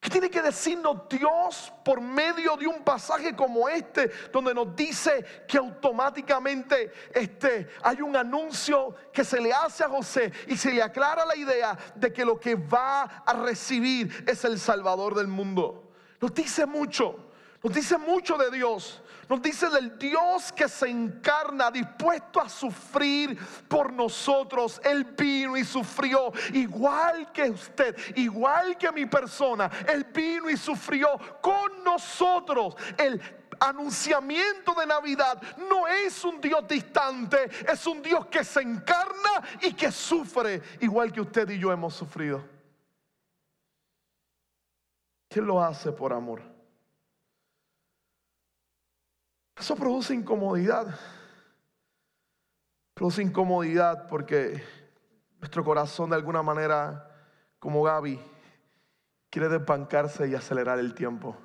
¿Qué 0.00 0.10
tiene 0.10 0.28
que 0.28 0.42
decirnos 0.42 1.08
Dios 1.08 1.72
por 1.84 2.00
medio 2.00 2.56
de 2.56 2.66
un 2.66 2.82
pasaje 2.82 3.36
como 3.36 3.68
este, 3.68 4.10
donde 4.32 4.52
nos 4.52 4.74
dice 4.74 5.24
que 5.46 5.58
automáticamente 5.58 6.92
este, 7.14 7.68
hay 7.84 8.02
un 8.02 8.16
anuncio 8.16 8.96
que 9.12 9.22
se 9.22 9.40
le 9.40 9.52
hace 9.52 9.84
a 9.84 9.88
José 9.88 10.32
y 10.48 10.56
se 10.56 10.72
le 10.72 10.82
aclara 10.82 11.24
la 11.24 11.36
idea 11.36 11.78
de 11.94 12.12
que 12.12 12.24
lo 12.24 12.40
que 12.40 12.56
va 12.56 13.02
a 13.02 13.32
recibir 13.32 14.24
es 14.26 14.44
el 14.44 14.58
Salvador 14.58 15.14
del 15.14 15.28
mundo? 15.28 15.92
Nos 16.20 16.34
dice 16.34 16.66
mucho, 16.66 17.30
nos 17.62 17.72
dice 17.72 17.96
mucho 17.96 18.36
de 18.36 18.50
Dios. 18.50 19.01
Nos 19.28 19.40
dice 19.40 19.68
del 19.70 19.98
Dios 19.98 20.52
que 20.52 20.68
se 20.68 20.88
encarna, 20.88 21.70
dispuesto 21.70 22.40
a 22.40 22.48
sufrir 22.48 23.38
por 23.68 23.92
nosotros. 23.92 24.80
Él 24.84 25.04
vino 25.04 25.56
y 25.56 25.64
sufrió 25.64 26.32
igual 26.52 27.30
que 27.32 27.50
usted, 27.50 27.96
igual 28.16 28.76
que 28.76 28.90
mi 28.90 29.06
persona. 29.06 29.70
Él 29.88 30.04
vino 30.12 30.50
y 30.50 30.56
sufrió 30.56 31.08
con 31.40 31.84
nosotros. 31.84 32.74
El 32.98 33.20
anunciamiento 33.60 34.74
de 34.74 34.86
Navidad 34.86 35.40
no 35.70 35.86
es 35.86 36.24
un 36.24 36.40
Dios 36.40 36.66
distante, 36.66 37.48
es 37.70 37.86
un 37.86 38.02
Dios 38.02 38.26
que 38.26 38.42
se 38.42 38.60
encarna 38.60 39.42
y 39.62 39.72
que 39.72 39.92
sufre 39.92 40.60
igual 40.80 41.12
que 41.12 41.20
usted 41.20 41.48
y 41.50 41.58
yo 41.58 41.70
hemos 41.70 41.94
sufrido. 41.94 42.42
¿Quién 45.28 45.46
lo 45.46 45.62
hace 45.62 45.92
por 45.92 46.12
amor? 46.12 46.51
Eso 49.56 49.76
produce 49.76 50.14
incomodidad. 50.14 50.98
Produce 52.94 53.22
incomodidad 53.22 54.06
porque 54.06 54.62
nuestro 55.40 55.64
corazón 55.64 56.10
de 56.10 56.16
alguna 56.16 56.42
manera, 56.42 57.10
como 57.58 57.82
Gaby, 57.82 58.20
quiere 59.30 59.48
despancarse 59.48 60.28
y 60.28 60.34
acelerar 60.34 60.78
el 60.78 60.94
tiempo. 60.94 61.36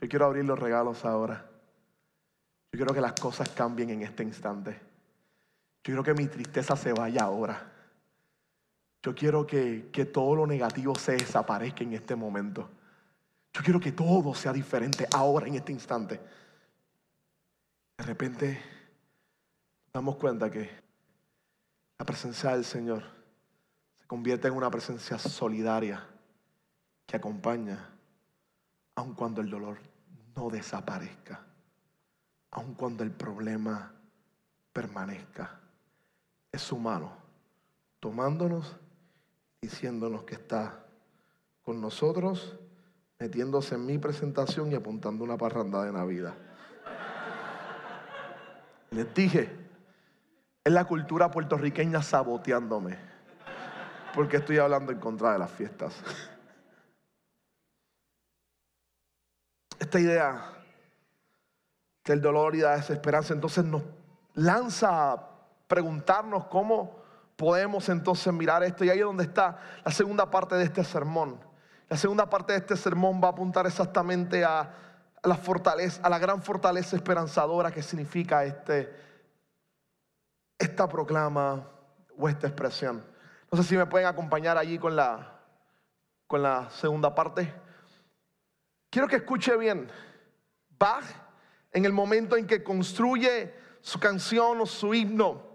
Yo 0.00 0.08
quiero 0.08 0.26
abrir 0.26 0.44
los 0.44 0.58
regalos 0.58 1.04
ahora. 1.04 1.44
Yo 2.72 2.78
quiero 2.78 2.94
que 2.94 3.00
las 3.00 3.12
cosas 3.12 3.48
cambien 3.50 3.90
en 3.90 4.02
este 4.02 4.22
instante. 4.22 4.72
Yo 4.72 5.82
quiero 5.82 6.02
que 6.02 6.14
mi 6.14 6.26
tristeza 6.26 6.76
se 6.76 6.92
vaya 6.92 7.22
ahora. 7.22 7.72
Yo 9.02 9.14
quiero 9.14 9.46
que, 9.46 9.90
que 9.92 10.04
todo 10.04 10.34
lo 10.34 10.46
negativo 10.46 10.94
se 10.94 11.12
desaparezca 11.12 11.84
en 11.84 11.94
este 11.94 12.14
momento. 12.16 12.68
Yo 13.52 13.62
quiero 13.62 13.80
que 13.80 13.92
todo 13.92 14.34
sea 14.34 14.52
diferente 14.52 15.06
ahora, 15.12 15.46
en 15.46 15.54
este 15.54 15.72
instante. 15.72 16.20
De 17.98 18.04
repente 18.04 18.62
damos 19.92 20.16
cuenta 20.16 20.50
que 20.50 20.70
la 21.98 22.06
presencia 22.06 22.52
del 22.52 22.64
Señor 22.64 23.02
se 23.98 24.06
convierte 24.06 24.46
en 24.48 24.54
una 24.54 24.70
presencia 24.70 25.18
solidaria 25.18 26.06
que 27.06 27.16
acompaña 27.16 27.90
aun 28.94 29.14
cuando 29.14 29.40
el 29.40 29.50
dolor 29.50 29.78
no 30.36 30.48
desaparezca, 30.48 31.44
aun 32.52 32.74
cuando 32.74 33.02
el 33.02 33.10
problema 33.10 33.92
permanezca. 34.72 35.60
Es 36.52 36.62
su 36.62 36.78
mano 36.78 37.12
tomándonos, 38.00 38.76
diciéndonos 39.60 40.22
que 40.22 40.36
está 40.36 40.86
con 41.62 41.80
nosotros, 41.80 42.56
metiéndose 43.18 43.74
en 43.74 43.86
mi 43.86 43.98
presentación 43.98 44.70
y 44.70 44.76
apuntando 44.76 45.24
una 45.24 45.36
parranda 45.36 45.82
de 45.82 45.92
Navidad. 45.92 46.47
Les 48.90 49.12
dije, 49.14 49.54
es 50.64 50.72
la 50.72 50.84
cultura 50.84 51.30
puertorriqueña 51.30 52.02
saboteándome, 52.02 52.98
porque 54.14 54.38
estoy 54.38 54.58
hablando 54.58 54.92
en 54.92 54.98
contra 54.98 55.32
de 55.32 55.38
las 55.38 55.50
fiestas. 55.50 55.94
Esta 59.78 60.00
idea 60.00 60.52
del 62.04 62.20
dolor 62.20 62.54
y 62.56 62.60
la 62.60 62.76
desesperanza 62.76 63.34
entonces 63.34 63.64
nos 63.64 63.82
lanza 64.34 65.12
a 65.12 65.28
preguntarnos 65.66 66.46
cómo 66.46 67.02
podemos 67.36 67.88
entonces 67.88 68.32
mirar 68.32 68.62
esto. 68.64 68.84
Y 68.84 68.90
ahí 68.90 68.98
es 68.98 69.04
donde 69.04 69.24
está 69.24 69.58
la 69.84 69.92
segunda 69.92 70.30
parte 70.30 70.56
de 70.56 70.64
este 70.64 70.82
sermón. 70.82 71.38
La 71.88 71.96
segunda 71.96 72.28
parte 72.28 72.52
de 72.52 72.58
este 72.58 72.76
sermón 72.76 73.20
va 73.22 73.28
a 73.28 73.30
apuntar 73.30 73.66
exactamente 73.66 74.44
a 74.44 74.70
a 75.22 75.28
la 75.28 75.36
fortaleza, 75.36 76.00
a 76.02 76.08
la 76.08 76.18
gran 76.18 76.42
fortaleza 76.42 76.96
esperanzadora 76.96 77.70
que 77.70 77.82
significa 77.82 78.44
este, 78.44 78.94
esta 80.58 80.88
proclama 80.88 81.68
o 82.16 82.28
esta 82.28 82.46
expresión. 82.46 83.04
No 83.50 83.58
sé 83.58 83.68
si 83.68 83.76
me 83.76 83.86
pueden 83.86 84.06
acompañar 84.06 84.58
allí 84.58 84.78
con 84.78 84.94
la, 84.94 85.40
con 86.26 86.42
la 86.42 86.68
segunda 86.70 87.14
parte. 87.14 87.52
Quiero 88.90 89.08
que 89.08 89.16
escuche 89.16 89.56
bien. 89.56 89.90
Bach, 90.78 91.04
en 91.72 91.84
el 91.84 91.92
momento 91.92 92.36
en 92.36 92.46
que 92.46 92.62
construye 92.62 93.54
su 93.80 93.98
canción 93.98 94.60
o 94.60 94.66
su 94.66 94.94
himno, 94.94 95.48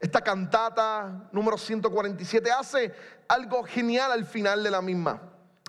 esta 0.00 0.20
cantata 0.20 1.28
número 1.30 1.56
147, 1.56 2.50
hace 2.50 2.92
algo 3.28 3.62
genial 3.62 4.10
al 4.10 4.24
final 4.24 4.62
de 4.62 4.70
la 4.70 4.82
misma. 4.82 5.22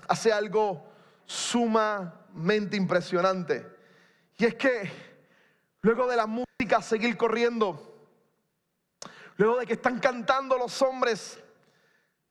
Hace 0.08 0.32
algo 0.32 0.84
suma 1.24 2.23
mente 2.34 2.76
impresionante. 2.76 3.66
Y 4.36 4.44
es 4.44 4.54
que 4.56 4.90
luego 5.80 6.06
de 6.06 6.16
la 6.16 6.26
música 6.26 6.82
seguir 6.82 7.16
corriendo, 7.16 8.08
luego 9.36 9.58
de 9.58 9.66
que 9.66 9.74
están 9.74 9.98
cantando 10.00 10.58
los 10.58 10.82
hombres, 10.82 11.38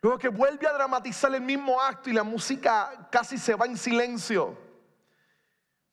luego 0.01 0.17
que 0.17 0.29
vuelve 0.29 0.67
a 0.67 0.73
dramatizar 0.73 1.33
el 1.33 1.41
mismo 1.41 1.81
acto 1.81 2.09
y 2.09 2.13
la 2.13 2.23
música 2.23 3.07
casi 3.11 3.37
se 3.37 3.55
va 3.55 3.65
en 3.65 3.77
silencio. 3.77 4.57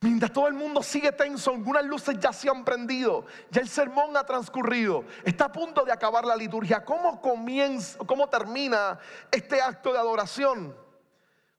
Mientras 0.03 0.33
todo 0.33 0.49
el 0.49 0.55
mundo 0.55 0.83
sigue 0.83 1.13
tenso, 1.13 1.51
algunas 1.51 1.85
luces 1.85 2.19
ya 2.19 2.33
se 2.33 2.49
han 2.49 2.65
prendido, 2.65 3.27
ya 3.51 3.61
el 3.61 3.69
sermón 3.69 4.17
ha 4.17 4.25
transcurrido, 4.25 5.05
está 5.25 5.45
a 5.47 5.53
punto 5.53 5.85
de 5.85 5.93
acabar 5.93 6.25
la 6.25 6.35
liturgia. 6.35 6.83
¿Cómo 6.87 7.21
comienza, 7.21 7.99
cómo 8.07 8.27
termina 8.31 8.99
este 9.31 9.61
acto 9.61 9.93
de 9.93 9.99
adoración? 9.99 10.75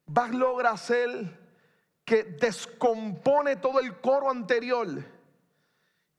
Bach 0.07 0.31
logra 0.31 0.71
hacer 0.71 1.40
que 2.05 2.23
descompone 2.23 3.57
todo 3.57 3.79
el 3.79 3.99
coro 4.01 4.29
anterior 4.29 4.87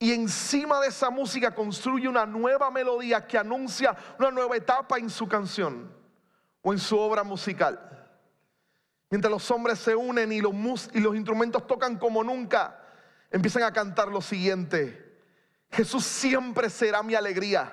y 0.03 0.12
encima 0.12 0.80
de 0.80 0.89
esa 0.89 1.11
música 1.11 1.55
construye 1.55 2.09
una 2.09 2.26
nueva 2.26 2.72
melodía 2.72 3.24
que 3.24 3.39
anuncia 3.39 3.97
una 4.18 4.33
nueva 4.33 4.57
etapa 4.57 4.99
en 4.99 5.09
su 5.09 5.28
canción 5.28 5.95
o 6.61 6.72
en 6.72 6.80
su 6.80 6.99
obra 6.99 7.22
musical. 7.22 8.11
Mientras 9.11 9.30
los 9.30 9.49
hombres 9.53 9.78
se 9.78 9.95
unen 9.95 10.33
y 10.33 10.41
los, 10.41 10.91
y 10.93 10.99
los 10.99 11.14
instrumentos 11.14 11.68
tocan 11.68 12.01
como 12.01 12.24
nunca, 12.24 12.83
empiezan 13.30 13.62
a 13.62 13.72
cantar 13.72 14.09
lo 14.09 14.20
siguiente. 14.20 15.20
Jesús 15.70 16.05
siempre 16.05 16.68
será 16.68 17.05
mi 17.05 17.14
alegría, 17.14 17.72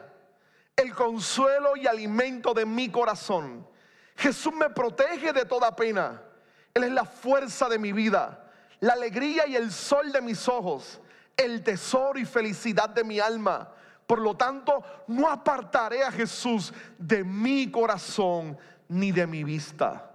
el 0.75 0.93
consuelo 0.93 1.75
y 1.77 1.87
alimento 1.87 2.53
de 2.53 2.63
mi 2.63 2.91
corazón. 2.91 3.67
Jesús 4.15 4.53
me 4.53 4.69
protege 4.69 5.33
de 5.33 5.45
toda 5.45 5.75
pena. 5.75 6.21
Es 6.83 6.91
la 6.91 7.05
fuerza 7.05 7.69
de 7.69 7.79
mi 7.79 7.91
vida, 7.91 8.43
la 8.79 8.93
alegría 8.93 9.47
y 9.47 9.55
el 9.55 9.71
sol 9.71 10.11
de 10.11 10.21
mis 10.21 10.47
ojos, 10.47 10.99
el 11.35 11.63
tesoro 11.63 12.19
y 12.19 12.25
felicidad 12.25 12.89
de 12.89 13.03
mi 13.03 13.19
alma. 13.19 13.69
Por 14.07 14.19
lo 14.19 14.35
tanto, 14.35 14.83
no 15.07 15.29
apartaré 15.29 16.03
a 16.03 16.11
Jesús 16.11 16.73
de 16.97 17.23
mi 17.23 17.69
corazón 17.69 18.57
ni 18.87 19.11
de 19.11 19.27
mi 19.27 19.43
vista. 19.43 20.08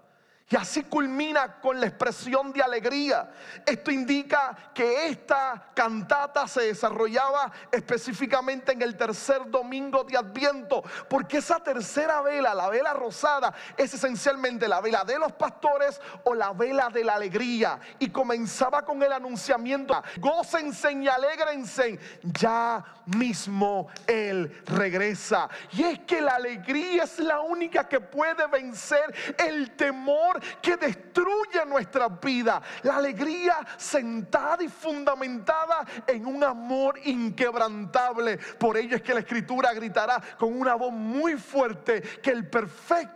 Y 0.51 0.57
así 0.57 0.83
culmina 0.83 1.59
con 1.59 1.81
la 1.81 1.87
expresión 1.87 2.53
de 2.53 2.63
alegría. 2.63 3.31
Esto 3.65 3.91
indica 3.91 4.55
que 4.75 5.07
esta 5.07 5.71
cantata 5.75 6.47
se 6.47 6.65
desarrollaba 6.65 7.51
específicamente 7.73 8.73
en 8.73 8.83
el 8.83 8.95
tercer 8.95 9.51
domingo 9.51 10.05
de 10.05 10.19
Adviento, 10.19 10.83
porque 11.09 11.39
esa 11.39 11.61
tercera 11.61 12.21
vela, 12.21 12.55
la 12.55 12.69
vela 12.69 12.93
rosada, 12.93 13.55
es 13.75 13.95
esencialmente 13.95 14.69
la 14.69 14.83
vela 14.83 15.03
de 15.05 15.19
los 15.19 15.33
pastores 15.33 15.99
o 16.25 16.35
la 16.35 16.53
vela 16.53 16.91
de 16.91 17.05
la 17.05 17.15
alegría. 17.15 17.81
Y 17.99 18.11
comenzaba 18.11 18.85
con 18.85 19.03
el 19.03 19.13
anunciamiento, 19.15 19.95
gócense 20.19 20.93
y 20.93 21.09
alegrense, 21.09 21.99
ya 22.23 22.85
mismo 23.07 23.89
Él 24.07 24.63
regresa. 24.67 25.49
Y 25.73 25.85
es 25.85 26.01
que 26.01 26.21
la 26.21 26.35
alegría 26.35 27.05
es 27.05 27.19
la 27.19 27.41
única 27.41 27.89
que 27.89 28.01
puede 28.01 28.47
vencer 28.47 29.15
el 29.39 29.75
temor 29.75 30.34
que 30.61 30.77
destruye 30.77 31.65
nuestra 31.67 32.09
vida. 32.09 32.61
La 32.83 32.97
alegría 32.97 33.59
sentada 33.77 34.63
y 34.63 34.69
fundamentada 34.69 35.85
en 36.07 36.27
un 36.27 36.43
amor 36.45 36.99
inquebrantable. 37.05 38.39
Por 38.59 38.77
ello 38.77 38.97
es 38.97 39.03
que 39.03 39.15
la 39.15 39.21
escritura 39.21 39.73
gritará 39.73 40.21
con 40.39 40.59
una 40.59 40.75
voz 40.75 40.93
muy 40.93 41.37
fuerte 41.37 42.03
que 42.03 42.31
el 42.31 42.49
perfecto 42.49 43.15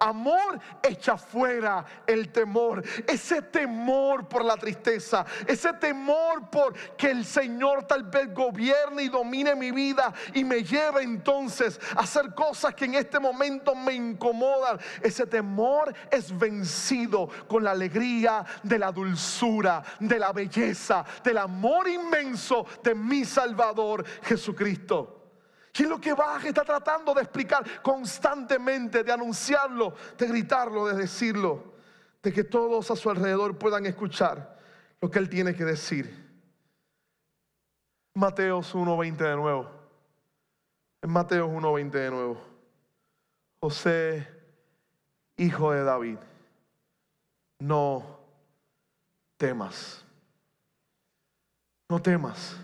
amor 0.00 0.58
echa 0.82 1.16
fuera 1.16 1.84
el 2.06 2.30
temor. 2.30 2.82
Ese 3.06 3.42
temor 3.42 4.28
por 4.28 4.44
la 4.44 4.56
tristeza, 4.56 5.24
ese 5.46 5.72
temor 5.74 6.50
por 6.50 6.74
que 6.96 7.10
el 7.10 7.24
Señor 7.24 7.86
tal 7.86 8.04
vez 8.04 8.32
gobierne 8.32 9.04
y 9.04 9.08
domine 9.08 9.54
mi 9.54 9.70
vida 9.70 10.12
y 10.34 10.44
me 10.44 10.62
lleve 10.62 11.02
entonces 11.02 11.78
a 11.96 12.00
hacer 12.00 12.34
cosas 12.34 12.74
que 12.74 12.84
en 12.84 12.94
este 12.94 13.18
momento 13.18 13.74
me 13.74 13.92
incomodan. 13.92 14.78
Ese 15.00 15.26
temor 15.26 15.92
es 16.10 16.36
vencido 16.52 17.28
con 17.48 17.64
la 17.64 17.72
alegría 17.72 18.44
de 18.62 18.78
la 18.78 18.92
dulzura, 18.92 19.82
de 20.00 20.18
la 20.18 20.32
belleza, 20.32 21.04
del 21.24 21.38
amor 21.38 21.88
inmenso 21.88 22.66
de 22.82 22.94
mi 22.94 23.24
Salvador 23.24 24.04
Jesucristo. 24.22 25.18
Y 25.74 25.84
es 25.84 25.88
lo 25.88 26.00
que 26.00 26.12
Baja 26.12 26.48
está 26.48 26.64
tratando 26.64 27.14
de 27.14 27.22
explicar 27.22 27.64
constantemente, 27.82 29.02
de 29.02 29.12
anunciarlo, 29.12 29.94
de 30.18 30.26
gritarlo, 30.28 30.86
de 30.86 30.94
decirlo, 30.94 31.72
de 32.22 32.32
que 32.32 32.44
todos 32.44 32.90
a 32.90 32.96
su 32.96 33.08
alrededor 33.08 33.56
puedan 33.56 33.86
escuchar 33.86 34.58
lo 35.00 35.10
que 35.10 35.18
él 35.18 35.28
tiene 35.30 35.54
que 35.54 35.64
decir. 35.64 36.22
Mateos 38.14 38.74
1.20 38.74 39.16
de 39.16 39.36
nuevo. 39.36 39.70
En 41.00 41.10
Mateos 41.10 41.48
1.20 41.48 41.90
de 41.90 42.10
nuevo. 42.10 42.52
José, 43.60 44.28
hijo 45.36 45.72
de 45.72 45.84
David, 45.84 46.18
no 47.62 48.18
temas. 49.36 50.04
No 51.88 52.02
temas. 52.02 52.56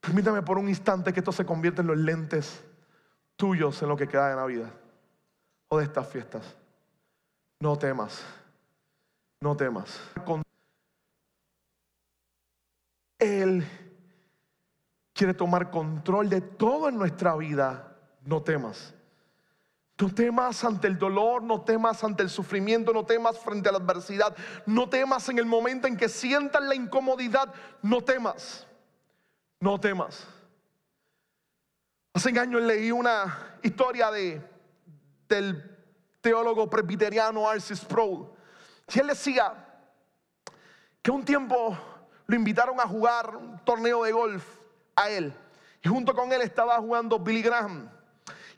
Permítame 0.00 0.42
por 0.42 0.58
un 0.58 0.68
instante 0.68 1.12
que 1.12 1.20
esto 1.20 1.32
se 1.32 1.46
convierta 1.46 1.80
en 1.80 1.88
los 1.88 1.96
lentes 1.96 2.62
tuyos 3.36 3.80
en 3.82 3.88
lo 3.88 3.96
que 3.96 4.06
queda 4.06 4.28
de 4.28 4.36
Navidad 4.36 4.70
o 5.68 5.78
de 5.78 5.84
estas 5.84 6.06
fiestas. 6.08 6.54
No 7.60 7.78
temas. 7.78 8.22
No 9.40 9.56
temas. 9.56 9.98
Él 13.18 13.66
quiere 15.14 15.32
tomar 15.32 15.70
control 15.70 16.28
de 16.28 16.42
todo 16.42 16.88
en 16.90 16.98
nuestra 16.98 17.36
vida. 17.36 17.96
No 18.22 18.42
temas. 18.42 18.94
No 20.00 20.08
temas 20.08 20.64
ante 20.64 20.86
el 20.86 20.98
dolor, 20.98 21.42
no 21.42 21.60
temas 21.60 22.02
ante 22.02 22.22
el 22.22 22.30
sufrimiento, 22.30 22.92
no 22.92 23.04
temas 23.04 23.38
frente 23.38 23.68
a 23.68 23.72
la 23.72 23.78
adversidad, 23.78 24.34
no 24.64 24.88
temas 24.88 25.28
en 25.28 25.38
el 25.38 25.44
momento 25.44 25.86
en 25.86 25.96
que 25.96 26.08
sientas 26.08 26.62
la 26.62 26.74
incomodidad, 26.74 27.52
no 27.82 28.00
temas, 28.00 28.66
no 29.60 29.78
temas. 29.78 30.26
Hace 32.14 32.38
años 32.38 32.62
leí 32.62 32.90
una 32.90 33.58
historia 33.62 34.10
de, 34.10 34.42
del 35.28 35.78
teólogo 36.22 36.68
presbiteriano 36.70 37.48
Arcis 37.48 37.80
Sproul. 37.80 38.26
Y 38.92 38.98
él 38.98 39.08
decía 39.08 39.52
que 41.02 41.10
un 41.10 41.24
tiempo 41.24 41.76
lo 42.26 42.36
invitaron 42.36 42.80
a 42.80 42.86
jugar 42.86 43.36
un 43.36 43.58
torneo 43.64 44.04
de 44.04 44.12
golf 44.12 44.44
a 44.96 45.10
él. 45.10 45.34
Y 45.82 45.88
junto 45.88 46.14
con 46.14 46.32
él 46.32 46.40
estaba 46.40 46.78
jugando 46.78 47.18
Billy 47.18 47.42
Graham. 47.42 47.99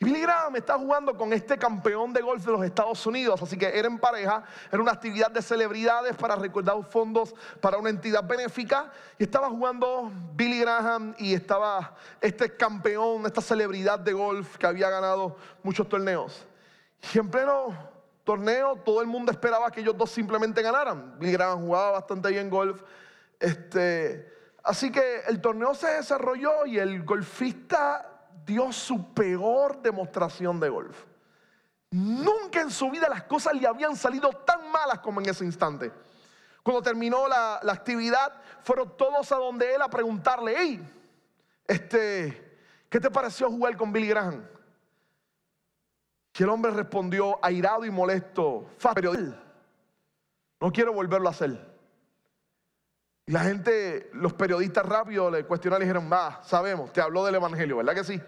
Billy 0.03 0.21
Graham 0.21 0.57
está 0.57 0.77
jugando 0.77 1.17
con 1.17 1.33
este 1.33 1.57
campeón 1.57 2.13
de 2.13 2.21
golf 2.23 2.45
de 2.45 2.51
los 2.51 2.65
Estados 2.65 3.07
Unidos, 3.07 3.41
así 3.41 3.57
que 3.57 3.67
era 3.79 3.87
en 3.87 4.01
pareja, 4.01 4.43
era 4.73 4.83
una 4.83 4.91
actividad 4.91 5.31
de 5.31 5.41
celebridades 5.41 6.17
para 6.17 6.35
recordar 6.35 6.75
fondos 6.91 7.33
para 7.61 7.77
una 7.77 7.91
entidad 7.91 8.25
benéfica. 8.25 8.91
Y 9.17 9.23
estaba 9.23 9.49
jugando 9.49 10.11
Billy 10.35 10.59
Graham 10.59 11.15
y 11.19 11.35
estaba 11.35 11.95
este 12.21 12.57
campeón, 12.57 13.27
esta 13.27 13.41
celebridad 13.41 14.01
de 14.01 14.13
golf 14.13 14.57
que 14.59 14.67
había 14.67 14.91
ganado 14.91 15.37
muchos 15.63 15.89
torneos. 15.89 16.45
Y 17.15 17.19
en 17.19 17.31
pleno 17.31 17.73
torneo 18.25 18.77
todo 18.85 19.03
el 19.03 19.07
mundo 19.07 19.31
esperaba 19.31 19.71
que 19.71 19.83
ellos 19.83 19.97
dos 19.97 20.11
simplemente 20.11 20.63
ganaran. 20.63 21.17
Billy 21.21 21.33
Graham 21.33 21.61
jugaba 21.61 21.93
bastante 21.93 22.29
bien 22.31 22.51
golf. 22.51 22.83
Este, 23.39 24.33
así 24.65 24.91
que 24.91 25.21
el 25.29 25.41
torneo 25.41 25.77
se 25.77 25.87
desarrolló 25.89 26.67
y 26.67 26.81
el 26.81 27.05
golfista 27.05 28.12
dio 28.45 28.72
su 28.72 29.12
peor 29.12 29.80
demostración 29.82 30.61
de 30.61 30.68
golf. 30.68 31.05
Nunca 31.90 32.61
en 32.61 32.70
su 32.70 32.90
vida 32.90 33.09
las 33.09 33.24
cosas 33.24 33.55
le 33.55 33.66
habían 33.66 33.97
salido 33.97 34.30
tan 34.30 34.70
malas 34.70 35.01
como 35.01 35.20
en 35.20 35.28
ese 35.28 35.45
instante. 35.45 35.93
Cuando 36.62 36.80
terminó 36.80 37.28
la, 37.28 37.57
actividad, 37.68 38.34
fueron 38.62 38.97
todos 38.97 39.30
a 39.32 39.36
donde 39.36 39.74
él 39.74 39.82
a 39.82 39.88
preguntarle, 39.88 40.55
hey, 40.57 40.93
este, 41.66 42.59
¿qué 42.88 43.01
te 43.01 43.11
pareció 43.11 43.51
jugar 43.51 43.76
con 43.76 43.93
Billy 43.93 44.09
Graham? 44.09 44.47
Y 46.34 46.43
el 46.43 46.49
hombre 46.49 46.72
respondió, 46.72 47.38
airado 47.43 47.84
y 47.84 47.90
molesto, 47.90 48.70
pero 48.95 49.12
no 50.61 50.72
quiero 50.72 50.93
volverlo 50.93 51.28
a 51.28 51.32
hacer. 51.32 51.72
Y 53.27 53.33
la 53.33 53.41
gente, 53.41 54.11
los 54.14 54.33
periodistas 54.33 54.85
rápidos 54.85 55.33
le 55.33 55.45
cuestionaron 55.45 55.83
y 55.83 55.87
dijeron, 55.87 56.11
va, 56.12 56.43
sabemos, 56.43 56.93
te 56.93 57.01
habló 57.01 57.25
del 57.25 57.37
Evangelio, 57.37 57.77
¿verdad 57.77 57.95
que 57.95 58.05
sí? 58.05 58.18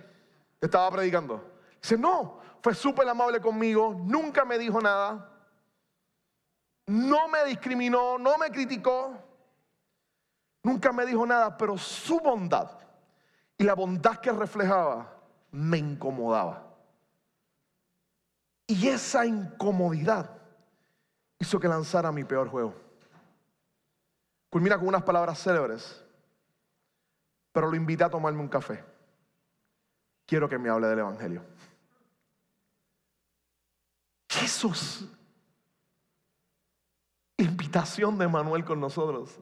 Te 0.60 0.66
estaba 0.66 0.90
predicando. 0.90 1.52
Dice, 1.82 1.98
no, 1.98 2.38
fue 2.62 2.74
súper 2.74 3.08
amable 3.08 3.40
conmigo, 3.40 3.96
nunca 4.04 4.44
me 4.44 4.56
dijo 4.56 4.80
nada, 4.80 5.30
no 6.86 7.28
me 7.28 7.44
discriminó, 7.44 8.18
no 8.18 8.38
me 8.38 8.50
criticó, 8.50 9.18
nunca 10.62 10.92
me 10.92 11.04
dijo 11.06 11.26
nada, 11.26 11.56
pero 11.56 11.76
su 11.76 12.20
bondad 12.20 12.70
y 13.58 13.64
la 13.64 13.74
bondad 13.74 14.18
que 14.18 14.32
reflejaba 14.32 15.12
me 15.50 15.78
incomodaba. 15.78 16.62
Y 18.66 18.88
esa 18.88 19.26
incomodidad 19.26 20.30
hizo 21.38 21.60
que 21.60 21.68
lanzara 21.68 22.10
mi 22.12 22.24
peor 22.24 22.48
juego. 22.48 22.83
Culmina 24.54 24.78
con 24.78 24.86
unas 24.86 25.02
palabras 25.02 25.42
célebres, 25.42 26.00
pero 27.50 27.68
lo 27.68 27.74
invité 27.74 28.04
a 28.04 28.08
tomarme 28.08 28.40
un 28.40 28.46
café. 28.46 28.84
Quiero 30.24 30.48
que 30.48 30.56
me 30.58 30.68
hable 30.68 30.86
del 30.86 31.00
Evangelio. 31.00 31.44
Jesús, 34.28 35.08
invitación 37.36 38.16
de 38.16 38.28
Manuel 38.28 38.64
con 38.64 38.78
nosotros. 38.78 39.40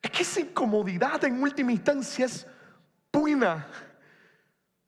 Es 0.00 0.10
que 0.12 0.22
esa 0.22 0.38
incomodidad 0.38 1.24
en 1.24 1.42
última 1.42 1.72
instancia 1.72 2.26
es 2.26 2.46
buena, 3.12 3.66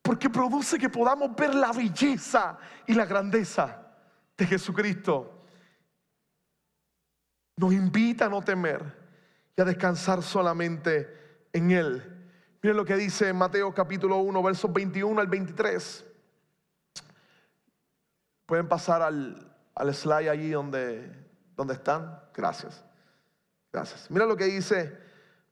porque 0.00 0.30
produce 0.30 0.78
que 0.78 0.88
podamos 0.88 1.34
ver 1.34 1.56
la 1.56 1.72
belleza 1.72 2.56
y 2.86 2.94
la 2.94 3.04
grandeza 3.04 3.84
de 4.38 4.46
Jesucristo. 4.46 5.44
Nos 7.56 7.72
invita 7.72 8.26
a 8.26 8.28
no 8.28 8.42
temer 8.42 8.99
a 9.62 9.64
descansar 9.64 10.22
solamente 10.22 11.08
en 11.52 11.70
Él. 11.70 12.02
Miren 12.62 12.76
lo 12.76 12.84
que 12.84 12.96
dice 12.96 13.32
Mateo 13.32 13.72
capítulo 13.74 14.18
1, 14.18 14.42
versos 14.42 14.72
21 14.72 15.20
al 15.20 15.26
23. 15.26 16.04
Pueden 18.46 18.68
pasar 18.68 19.02
al, 19.02 19.50
al 19.74 19.94
slide 19.94 20.28
allí 20.28 20.50
donde, 20.50 21.10
donde 21.56 21.74
están. 21.74 22.20
Gracias. 22.34 22.84
Gracias. 23.72 24.10
Mira 24.10 24.26
lo 24.26 24.36
que 24.36 24.44
dice 24.44 24.98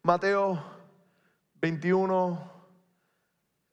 Mateo 0.02 0.62
21 1.60 2.52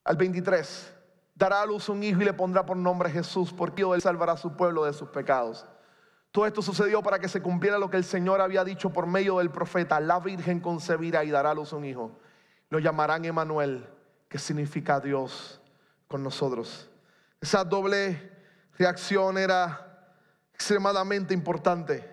al 0.03 0.15
23. 0.15 0.93
Dará 1.33 1.61
a 1.61 1.65
luz 1.65 1.89
un 1.89 2.01
hijo 2.03 2.21
y 2.21 2.25
le 2.25 2.33
pondrá 2.33 2.65
por 2.65 2.77
nombre 2.77 3.09
Jesús, 3.09 3.51
porque 3.51 3.83
él 3.83 4.01
salvará 4.01 4.33
a 4.33 4.37
su 4.37 4.55
pueblo 4.55 4.85
de 4.85 4.93
sus 4.93 5.09
pecados. 5.09 5.65
Todo 6.35 6.47
esto 6.47 6.61
sucedió 6.61 7.01
para 7.01 7.17
que 7.17 7.29
se 7.29 7.41
cumpliera 7.41 7.79
lo 7.79 7.89
que 7.89 7.95
el 7.95 8.03
Señor 8.03 8.41
había 8.41 8.65
dicho 8.65 8.89
por 8.89 9.07
medio 9.07 9.37
del 9.37 9.51
profeta. 9.51 10.01
La 10.01 10.19
Virgen 10.19 10.59
concebirá 10.59 11.23
y 11.23 11.31
dará 11.31 11.51
a 11.51 11.53
luz 11.53 11.71
un 11.71 11.85
hijo. 11.85 12.11
Lo 12.69 12.79
llamarán 12.79 13.23
Emanuel, 13.23 13.87
que 14.27 14.37
significa 14.37 14.99
Dios 14.99 15.61
con 16.09 16.21
nosotros. 16.23 16.89
Esa 17.39 17.63
doble 17.63 18.33
reacción 18.77 19.37
era 19.37 20.11
extremadamente 20.53 21.33
importante. 21.33 22.05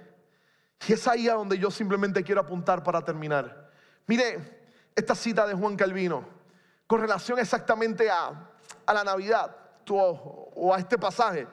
Y 0.87 0.93
es 0.93 1.09
ahí 1.09 1.29
a 1.29 1.35
donde 1.35 1.59
yo 1.59 1.73
simplemente 1.73 2.23
quiero 2.23 2.43
apuntar 2.43 2.85
para 2.85 3.05
terminar. 3.05 3.73
Mire 4.07 4.69
esta 4.95 5.17
cita 5.17 5.49
de 5.49 5.55
Juan 5.55 5.75
Calvino, 5.75 6.25
con 6.87 7.01
relación 7.01 7.41
exactamente 7.41 8.09
a, 8.09 8.53
a 8.87 8.95
la 8.95 9.03
Navidad 9.03 9.57
o 9.89 10.73
a 10.73 10.79
este 10.79 10.97
pasaje 10.97 11.49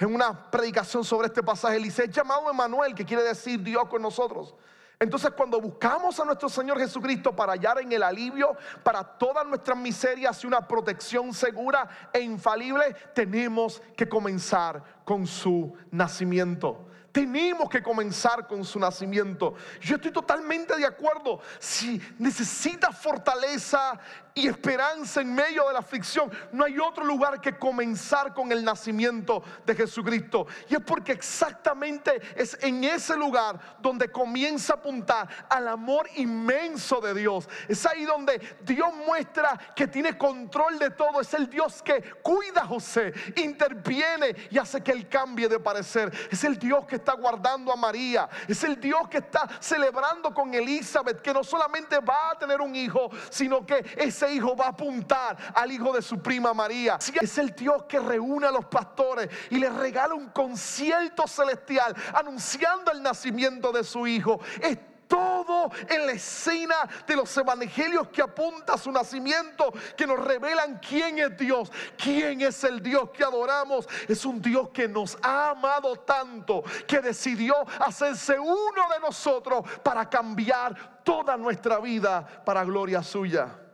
en 0.00 0.14
una 0.14 0.50
predicación 0.50 1.04
sobre 1.04 1.28
este 1.28 1.42
pasaje, 1.42 1.76
él 1.76 1.82
dice, 1.82 2.04
es 2.04 2.10
llamado 2.10 2.50
Emanuel, 2.50 2.94
que 2.94 3.04
quiere 3.04 3.22
decir 3.22 3.62
Dios 3.62 3.84
con 3.88 4.00
nosotros. 4.00 4.54
Entonces 4.98 5.30
cuando 5.30 5.60
buscamos 5.60 6.20
a 6.20 6.24
nuestro 6.24 6.48
Señor 6.48 6.78
Jesucristo 6.78 7.34
para 7.34 7.52
hallar 7.52 7.80
en 7.80 7.90
el 7.90 8.02
alivio 8.02 8.54
para 8.82 9.02
todas 9.02 9.46
nuestras 9.46 9.78
miserias 9.78 10.44
y 10.44 10.46
una 10.46 10.66
protección 10.66 11.32
segura 11.32 12.10
e 12.12 12.20
infalible, 12.20 12.94
tenemos 13.14 13.80
que 13.96 14.06
comenzar 14.06 15.02
con 15.04 15.26
su 15.26 15.74
nacimiento. 15.90 16.86
Tenemos 17.12 17.68
que 17.68 17.82
comenzar 17.82 18.46
con 18.46 18.64
su 18.64 18.78
nacimiento. 18.78 19.54
Yo 19.80 19.96
estoy 19.96 20.12
totalmente 20.12 20.76
de 20.76 20.86
acuerdo. 20.86 21.40
Si 21.58 22.00
necesitas 22.18 22.96
fortaleza 22.96 23.98
y 24.34 24.46
esperanza 24.46 25.20
en 25.20 25.34
medio 25.34 25.66
de 25.66 25.72
la 25.72 25.80
aflicción, 25.80 26.30
no 26.52 26.64
hay 26.64 26.78
otro 26.78 27.04
lugar 27.04 27.40
que 27.40 27.58
comenzar 27.58 28.32
con 28.34 28.52
el 28.52 28.64
nacimiento 28.64 29.42
de 29.66 29.74
Jesucristo. 29.74 30.46
Y 30.68 30.74
es 30.74 30.80
porque 30.80 31.12
exactamente 31.12 32.20
es 32.36 32.56
en 32.60 32.84
ese 32.84 33.16
lugar 33.16 33.78
donde 33.80 34.10
comienza 34.10 34.74
a 34.74 34.76
apuntar 34.76 35.28
al 35.48 35.68
amor 35.68 36.08
inmenso 36.16 37.00
de 37.00 37.14
Dios. 37.14 37.48
Es 37.68 37.84
ahí 37.86 38.04
donde 38.04 38.40
Dios 38.62 38.92
muestra 39.06 39.58
que 39.74 39.86
tiene 39.86 40.16
control 40.16 40.78
de 40.78 40.90
todo. 40.90 41.20
Es 41.20 41.34
el 41.34 41.48
Dios 41.48 41.82
que 41.82 42.02
cuida 42.22 42.62
a 42.62 42.66
José, 42.66 43.12
interviene 43.36 44.36
y 44.50 44.58
hace 44.58 44.82
que 44.82 44.92
él 44.92 45.08
cambie 45.08 45.48
de 45.48 45.60
parecer. 45.60 46.12
Es 46.30 46.44
el 46.44 46.58
Dios 46.58 46.86
que 46.86 46.96
está 46.96 47.14
guardando 47.14 47.72
a 47.72 47.76
María. 47.76 48.28
Es 48.48 48.62
el 48.64 48.80
Dios 48.80 49.08
que 49.08 49.18
está 49.18 49.48
celebrando 49.60 50.32
con 50.32 50.54
Elizabeth, 50.54 51.20
que 51.20 51.32
no 51.32 51.44
solamente 51.44 51.98
va 52.00 52.30
a 52.30 52.38
tener 52.38 52.60
un 52.60 52.74
hijo, 52.74 53.10
sino 53.30 53.64
que 53.66 53.84
ese 54.20 54.34
hijo 54.34 54.54
va 54.54 54.66
a 54.66 54.70
apuntar 54.70 55.36
al 55.54 55.72
hijo 55.72 55.92
de 55.92 56.02
su 56.02 56.20
prima 56.20 56.52
María. 56.52 56.98
Es 57.20 57.38
el 57.38 57.54
Dios 57.54 57.84
que 57.84 57.98
reúne 57.98 58.46
a 58.46 58.50
los 58.50 58.66
pastores 58.66 59.30
y 59.48 59.56
les 59.56 59.72
regala 59.72 60.14
un 60.14 60.28
concierto 60.28 61.26
celestial 61.26 61.94
anunciando 62.12 62.92
el 62.92 63.02
nacimiento 63.02 63.72
de 63.72 63.82
su 63.82 64.06
hijo. 64.06 64.40
Es 64.60 64.78
todo 65.08 65.70
en 65.88 66.06
la 66.06 66.12
escena 66.12 66.88
de 67.06 67.16
los 67.16 67.34
evangelios 67.36 68.08
que 68.08 68.22
apunta 68.22 68.74
a 68.74 68.78
su 68.78 68.92
nacimiento, 68.92 69.72
que 69.96 70.06
nos 70.06 70.20
revelan 70.20 70.78
quién 70.86 71.18
es 71.18 71.36
Dios, 71.36 71.72
quién 71.96 72.42
es 72.42 72.62
el 72.62 72.80
Dios 72.80 73.10
que 73.10 73.24
adoramos. 73.24 73.88
Es 74.06 74.24
un 74.24 74.40
Dios 74.40 74.68
que 74.68 74.86
nos 74.86 75.16
ha 75.22 75.50
amado 75.50 75.96
tanto, 75.96 76.62
que 76.86 77.00
decidió 77.00 77.54
hacerse 77.80 78.38
uno 78.38 78.88
de 78.94 79.00
nosotros 79.00 79.64
para 79.82 80.08
cambiar 80.08 81.02
toda 81.02 81.36
nuestra 81.36 81.80
vida 81.80 82.24
para 82.44 82.62
gloria 82.64 83.02
suya. 83.02 83.69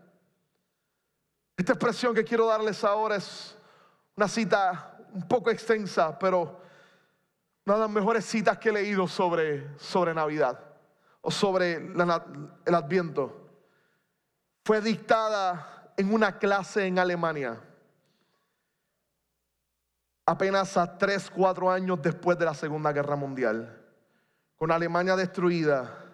Esta 1.56 1.72
expresión 1.72 2.14
que 2.14 2.24
quiero 2.24 2.46
darles 2.46 2.84
ahora 2.84 3.16
es 3.16 3.56
una 4.14 4.28
cita 4.28 4.98
un 5.12 5.26
poco 5.26 5.50
extensa, 5.50 6.18
pero 6.18 6.60
una 7.64 7.76
de 7.76 7.80
las 7.80 7.90
mejores 7.90 8.26
citas 8.26 8.58
que 8.58 8.68
he 8.68 8.72
leído 8.72 9.08
sobre, 9.08 9.78
sobre 9.78 10.12
Navidad 10.12 10.60
o 11.22 11.30
sobre 11.30 11.76
el 11.76 12.74
Adviento. 12.74 13.48
Fue 14.64 14.82
dictada 14.82 15.92
en 15.96 16.12
una 16.12 16.38
clase 16.38 16.86
en 16.86 16.98
Alemania, 16.98 17.58
apenas 20.26 20.76
a 20.76 20.98
3, 20.98 21.30
4 21.30 21.70
años 21.70 22.02
después 22.02 22.38
de 22.38 22.44
la 22.44 22.52
Segunda 22.52 22.92
Guerra 22.92 23.16
Mundial, 23.16 23.82
con 24.56 24.70
Alemania 24.70 25.16
destruida, 25.16 26.04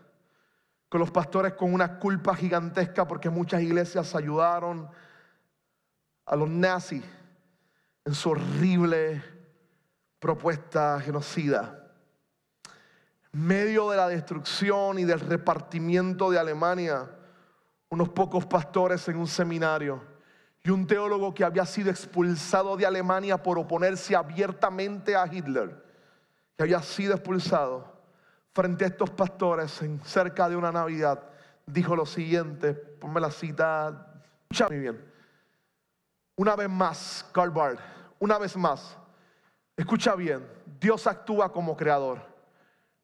con 0.88 1.00
los 1.00 1.10
pastores 1.10 1.54
con 1.54 1.74
una 1.74 1.98
culpa 1.98 2.36
gigantesca 2.36 3.08
porque 3.08 3.28
muchas 3.28 3.62
iglesias 3.62 4.14
ayudaron 4.14 4.88
a 6.26 6.36
los 6.36 6.48
nazis 6.48 7.04
en 8.04 8.14
su 8.14 8.30
horrible 8.30 9.22
propuesta 10.18 11.00
genocida 11.00 11.82
medio 13.32 13.90
de 13.90 13.96
la 13.96 14.08
destrucción 14.08 14.98
y 14.98 15.04
del 15.04 15.20
repartimiento 15.20 16.30
de 16.30 16.38
Alemania, 16.38 17.10
unos 17.88 18.10
pocos 18.10 18.46
pastores 18.46 19.08
en 19.08 19.16
un 19.16 19.26
seminario 19.26 20.02
y 20.62 20.70
un 20.70 20.86
teólogo 20.86 21.34
que 21.34 21.44
había 21.44 21.66
sido 21.66 21.90
expulsado 21.90 22.76
de 22.76 22.86
Alemania 22.86 23.42
por 23.42 23.58
oponerse 23.58 24.14
abiertamente 24.14 25.16
a 25.16 25.26
Hitler, 25.26 25.82
que 26.56 26.62
había 26.62 26.82
sido 26.82 27.14
expulsado 27.14 27.90
frente 28.52 28.84
a 28.84 28.88
estos 28.88 29.10
pastores 29.10 29.80
en 29.80 29.98
cerca 30.04 30.48
de 30.48 30.56
una 30.56 30.70
Navidad, 30.70 31.22
dijo 31.66 31.96
lo 31.96 32.04
siguiente, 32.04 32.74
ponme 32.74 33.20
la 33.20 33.30
cita, 33.30 34.20
escucha 34.42 34.68
muy 34.68 34.78
bien. 34.78 35.11
Una 36.36 36.56
vez 36.56 36.68
más, 36.68 37.26
Karl 37.32 37.50
Barth, 37.50 37.80
una 38.18 38.38
vez 38.38 38.56
más, 38.56 38.96
escucha 39.76 40.14
bien, 40.14 40.46
Dios 40.80 41.06
actúa 41.06 41.52
como 41.52 41.76
creador 41.76 42.32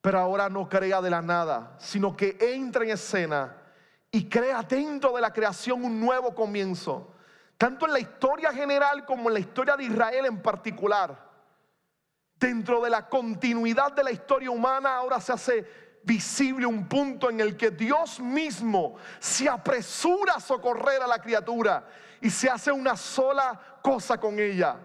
pero 0.00 0.20
ahora 0.20 0.48
no 0.48 0.68
crea 0.68 1.00
de 1.00 1.10
la 1.10 1.20
nada, 1.20 1.76
sino 1.78 2.16
que 2.16 2.36
entra 2.40 2.84
en 2.84 2.90
escena 2.90 3.54
y 4.10 4.28
crea 4.28 4.62
dentro 4.62 5.12
de 5.12 5.20
la 5.20 5.32
creación 5.32 5.84
un 5.84 6.00
nuevo 6.00 6.34
comienzo, 6.34 7.14
tanto 7.56 7.86
en 7.86 7.92
la 7.92 8.00
historia 8.00 8.52
general 8.52 9.04
como 9.04 9.28
en 9.28 9.34
la 9.34 9.40
historia 9.40 9.76
de 9.76 9.84
Israel 9.84 10.26
en 10.26 10.40
particular. 10.40 11.26
Dentro 12.36 12.80
de 12.80 12.90
la 12.90 13.08
continuidad 13.08 13.92
de 13.92 14.04
la 14.04 14.12
historia 14.12 14.50
humana 14.50 14.96
ahora 14.96 15.20
se 15.20 15.32
hace 15.32 15.87
visible 16.08 16.64
un 16.64 16.88
punto 16.88 17.28
en 17.28 17.38
el 17.38 17.54
que 17.54 17.70
Dios 17.70 18.18
mismo 18.18 18.96
se 19.20 19.46
apresura 19.46 20.36
a 20.36 20.40
socorrer 20.40 21.02
a 21.02 21.06
la 21.06 21.18
criatura 21.18 21.86
y 22.20 22.30
se 22.30 22.48
hace 22.48 22.72
una 22.72 22.96
sola 22.96 23.78
cosa 23.82 24.18
con 24.18 24.40
ella. 24.40 24.76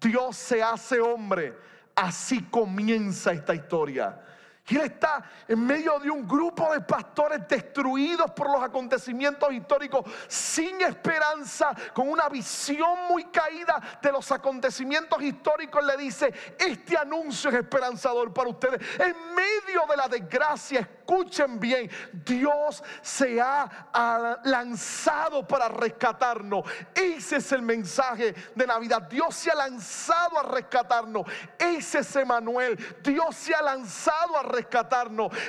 Dios 0.00 0.36
se 0.36 0.60
hace 0.60 1.00
hombre. 1.00 1.56
Así 1.94 2.42
comienza 2.50 3.32
esta 3.32 3.54
historia. 3.54 4.20
Y 4.68 4.76
él 4.76 4.82
está 4.82 5.24
en 5.48 5.66
medio 5.66 5.98
de 5.98 6.08
un 6.08 6.26
grupo 6.26 6.72
de 6.72 6.80
pastores 6.82 7.48
destruidos 7.48 8.30
por 8.30 8.48
los 8.48 8.62
acontecimientos 8.62 9.52
históricos, 9.52 10.04
sin 10.28 10.80
esperanza, 10.82 11.74
con 11.92 12.08
una 12.08 12.28
visión 12.28 13.08
muy 13.08 13.24
caída 13.24 13.98
de 14.00 14.12
los 14.12 14.30
acontecimientos 14.30 15.20
históricos. 15.20 15.84
Le 15.84 15.96
dice, 15.96 16.32
este 16.56 16.96
anuncio 16.96 17.50
es 17.50 17.56
esperanzador 17.56 18.32
para 18.32 18.50
ustedes. 18.50 18.80
En 19.00 19.34
medio 19.34 19.84
de 19.90 19.96
la 19.96 20.06
desgracia, 20.06 20.80
escuchen 20.80 21.58
bien, 21.58 21.90
Dios 22.24 22.84
se 23.02 23.40
ha 23.40 24.38
lanzado 24.44 25.46
para 25.46 25.68
rescatarnos. 25.68 26.64
Ese 26.94 27.36
es 27.36 27.50
el 27.50 27.62
mensaje 27.62 28.32
de 28.54 28.66
Navidad. 28.66 29.02
Dios 29.02 29.34
se 29.34 29.50
ha 29.50 29.56
lanzado 29.56 30.38
a 30.38 30.44
rescatarnos. 30.44 31.26
Ese 31.58 31.98
es 31.98 32.16
Emanuel. 32.16 32.78
Dios 33.02 33.34
se 33.34 33.52
ha 33.54 33.60
lanzado 33.60 34.36
a 34.36 34.42
rescatarnos. 34.42 34.51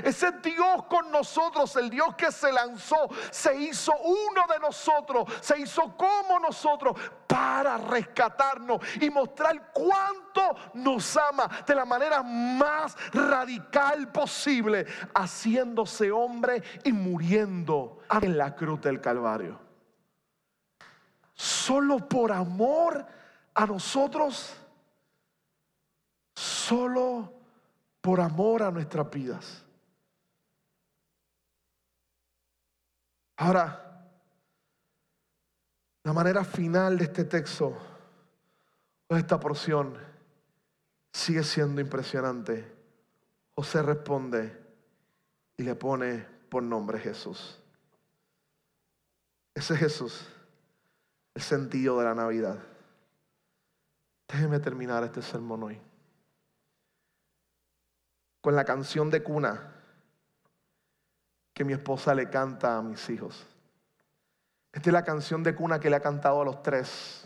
Ese 0.03 0.31
Dios 0.43 0.85
con 0.89 1.11
nosotros, 1.11 1.75
el 1.75 1.89
Dios 1.89 2.15
que 2.15 2.31
se 2.31 2.51
lanzó, 2.51 3.09
se 3.31 3.55
hizo 3.55 3.93
uno 3.97 4.45
de 4.49 4.59
nosotros, 4.59 5.31
se 5.41 5.59
hizo 5.59 5.95
como 5.95 6.39
nosotros 6.39 6.97
para 7.27 7.77
rescatarnos 7.77 8.81
y 9.01 9.09
mostrar 9.09 9.71
cuánto 9.73 10.55
nos 10.73 11.17
ama 11.17 11.49
de 11.65 11.75
la 11.75 11.85
manera 11.85 12.21
más 12.21 12.95
radical 13.11 14.11
posible, 14.11 14.85
haciéndose 15.13 16.11
hombre 16.11 16.61
y 16.83 16.91
muriendo 16.91 17.99
en 18.21 18.37
la 18.37 18.55
cruz 18.55 18.81
del 18.81 19.01
Calvario. 19.01 19.59
Solo 21.33 21.97
por 22.07 22.31
amor 22.31 23.05
a 23.53 23.65
nosotros, 23.65 24.55
solo 26.35 27.42
por 28.03 28.19
amor 28.19 28.61
a 28.63 28.69
nuestras 28.69 29.09
vidas. 29.09 29.63
Ahora, 33.37 34.09
la 36.03 36.11
manera 36.11 36.43
final 36.43 36.97
de 36.97 37.05
este 37.05 37.23
texto, 37.23 37.77
de 39.07 39.19
esta 39.19 39.39
porción, 39.39 39.97
sigue 41.13 41.43
siendo 41.43 41.79
impresionante. 41.79 42.69
José 43.55 43.81
responde 43.81 44.61
y 45.55 45.63
le 45.63 45.73
pone 45.75 46.27
por 46.49 46.61
nombre 46.61 46.99
Jesús. 46.99 47.57
Ese 49.55 49.77
Jesús, 49.77 50.27
el 51.35 51.41
sentido 51.41 51.99
de 51.99 52.03
la 52.03 52.15
Navidad. 52.15 52.59
Déjeme 54.27 54.59
terminar 54.59 55.05
este 55.05 55.21
sermón 55.21 55.63
hoy 55.63 55.92
con 58.43 58.57
la 58.57 58.65
canción 58.65 59.09
de 59.09 59.23
cuna 59.23 59.71
que 61.53 61.63
mi 61.63 61.71
esposa 61.71 62.13
le 62.13 62.29
canta 62.29 62.77
a 62.77 62.81
mis 62.81 63.09
hijos. 63.09 63.47
Esta 64.73 64.89
es 64.89 64.93
la 64.93 65.05
canción 65.05 65.43
de 65.43 65.55
cuna 65.55 65.79
que 65.79 65.89
le 65.89 65.95
ha 65.95 66.01
cantado 66.01 66.41
a 66.41 66.45
los 66.45 66.61
tres. 66.61 67.25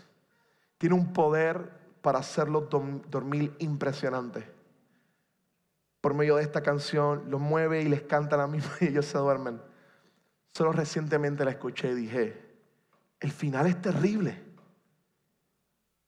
Tiene 0.78 0.94
un 0.94 1.12
poder 1.12 1.72
para 2.02 2.20
hacerlos 2.20 2.70
dormir 2.70 3.52
impresionante. 3.58 4.48
Por 6.00 6.14
medio 6.14 6.36
de 6.36 6.44
esta 6.44 6.62
canción 6.62 7.28
los 7.28 7.40
mueve 7.40 7.82
y 7.82 7.88
les 7.88 8.02
canta 8.02 8.36
la 8.36 8.46
misma 8.46 8.70
y 8.80 8.86
ellos 8.86 9.06
se 9.06 9.18
duermen. 9.18 9.60
Solo 10.54 10.70
recientemente 10.70 11.44
la 11.44 11.50
escuché 11.50 11.90
y 11.90 11.94
dije, 11.94 12.40
el 13.18 13.32
final 13.32 13.66
es 13.66 13.82
terrible, 13.82 14.40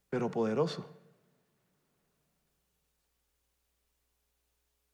pero 0.09 0.31
poderoso. 0.31 1.00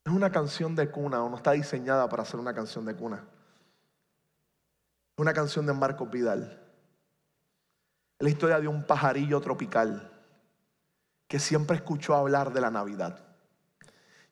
Es 0.06 0.12
una 0.12 0.30
canción 0.30 0.76
de 0.76 0.88
cuna 0.88 1.20
o 1.20 1.28
no 1.28 1.36
está 1.36 1.50
diseñada 1.50 2.08
para 2.08 2.24
ser 2.24 2.38
una 2.38 2.54
canción 2.54 2.84
de 2.84 2.94
cuna. 2.94 3.24
Es 5.16 5.18
una 5.18 5.32
canción 5.32 5.66
de 5.66 5.72
Marcos 5.72 6.08
Vidal. 6.08 6.62
Es 8.16 8.24
la 8.24 8.30
historia 8.30 8.60
de 8.60 8.68
un 8.68 8.84
pajarillo 8.84 9.40
tropical 9.40 10.12
que 11.26 11.40
siempre 11.40 11.78
escuchó 11.78 12.14
hablar 12.14 12.52
de 12.52 12.60
la 12.60 12.70
Navidad. 12.70 13.18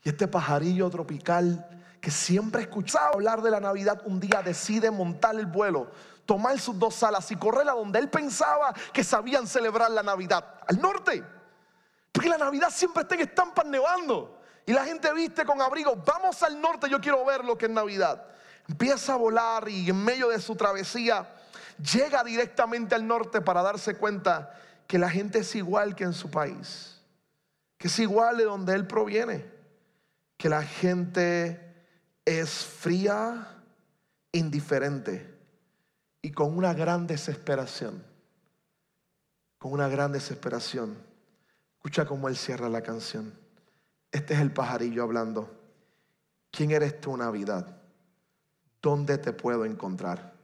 Y 0.05 0.11
este 0.11 0.29
pajarillo 0.29 0.89
tropical 0.91 1.67
que 2.01 2.13
siempre 2.13 2.63
escuchaba 2.63 3.09
hablar 3.09 3.43
de 3.43 3.51
la 3.51 3.59
Navidad, 3.59 4.01
un 4.05 4.21
día 4.21 4.43
decide 4.43 4.93
montar 4.93 5.35
el 5.35 5.47
vuelo, 5.47 5.91
tomar 6.25 6.57
sus 6.61 6.79
dos 6.79 7.03
alas 7.03 7.29
y 7.33 7.37
correr 7.37 7.69
a 7.69 7.73
donde 7.73 7.99
él 7.99 8.09
pensaba 8.09 8.73
que 8.93 9.03
sabían 9.03 9.49
celebrar 9.49 9.91
la 9.91 10.05
Navidad, 10.05 10.61
al 10.69 10.81
norte. 10.81 11.25
Porque 12.13 12.29
la 12.29 12.39
Navidad 12.39 12.71
siempre 12.71 13.03
está 13.03 13.17
en 13.17 13.23
estampas 13.23 13.67
nevando. 13.67 14.44
Y 14.67 14.73
la 14.73 14.85
gente 14.85 15.13
viste 15.13 15.45
con 15.45 15.61
abrigo, 15.61 15.97
vamos 15.97 16.43
al 16.43 16.61
norte, 16.61 16.89
yo 16.89 17.01
quiero 17.01 17.25
ver 17.25 17.45
lo 17.45 17.59
que 17.59 17.67
es 17.67 17.71
Navidad. 17.71 18.27
Empieza 18.69 19.13
a 19.13 19.17
volar 19.17 19.69
y 19.69 19.91
en 19.91 20.03
medio 20.03 20.29
de 20.29 20.41
su 20.41 20.57
travesía 20.57 21.29
llega 21.79 22.25
directamente 22.25 22.95
al 22.95 23.07
norte 23.07 23.41
para 23.41 23.63
darse 23.63 23.97
cuenta 23.97 24.59
que 24.87 24.99
la 24.99 25.11
gente 25.11 25.41
es 25.41 25.55
igual 25.55 25.95
que 25.95 26.05
en 26.05 26.15
su 26.15 26.31
país, 26.31 27.01
que 27.77 27.89
es 27.89 27.99
igual 27.99 28.39
de 28.39 28.45
donde 28.45 28.75
él 28.75 28.87
proviene, 28.87 29.47
que 30.39 30.49
la 30.49 30.63
gente 30.63 31.75
es 32.25 32.65
fría, 32.65 33.49
indiferente 34.33 35.33
y 36.23 36.33
con 36.33 36.57
una 36.57 36.73
gran 36.73 37.07
desesperación, 37.07 38.03
con 39.59 39.73
una 39.73 39.89
gran 39.89 40.11
desesperación. 40.13 40.97
Escucha 41.77 42.07
cómo 42.07 42.29
él 42.29 42.37
cierra 42.37 42.69
la 42.69 42.83
canción. 42.83 43.44
Este 44.15 44.35
es 44.35 44.39
el 44.39 44.53
pajarillo 44.53 45.03
hablando. 45.03 45.53
¿Quién 46.53 46.71
eres 46.71 47.01
tú, 47.01 47.17
Navidad? 47.17 47.67
¿Dónde 48.81 49.19
te 49.19 49.33
puedo 49.33 49.65
encontrar? 49.65 50.35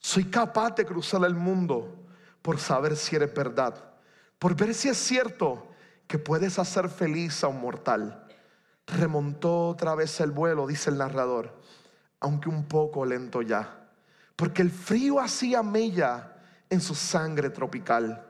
Soy 0.00 0.24
capaz 0.24 0.74
de 0.74 0.84
cruzar 0.84 1.24
el 1.24 1.36
mundo 1.36 2.08
por 2.42 2.58
saber 2.58 2.96
si 2.96 3.14
eres 3.14 3.32
verdad, 3.32 3.76
por 4.36 4.56
ver 4.56 4.74
si 4.74 4.88
es 4.88 4.98
cierto 4.98 5.68
que 6.08 6.18
puedes 6.18 6.58
hacer 6.58 6.88
feliz 6.88 7.44
a 7.44 7.46
un 7.46 7.60
mortal. 7.60 8.26
Remontó 8.84 9.68
otra 9.68 9.94
vez 9.94 10.18
el 10.18 10.32
vuelo, 10.32 10.66
dice 10.66 10.90
el 10.90 10.98
narrador, 10.98 11.56
aunque 12.18 12.48
un 12.48 12.64
poco 12.66 13.06
lento 13.06 13.42
ya, 13.42 13.90
porque 14.34 14.60
el 14.60 14.72
frío 14.72 15.20
hacía 15.20 15.62
mella 15.62 16.32
en 16.68 16.80
su 16.80 16.96
sangre 16.96 17.50
tropical. 17.50 18.26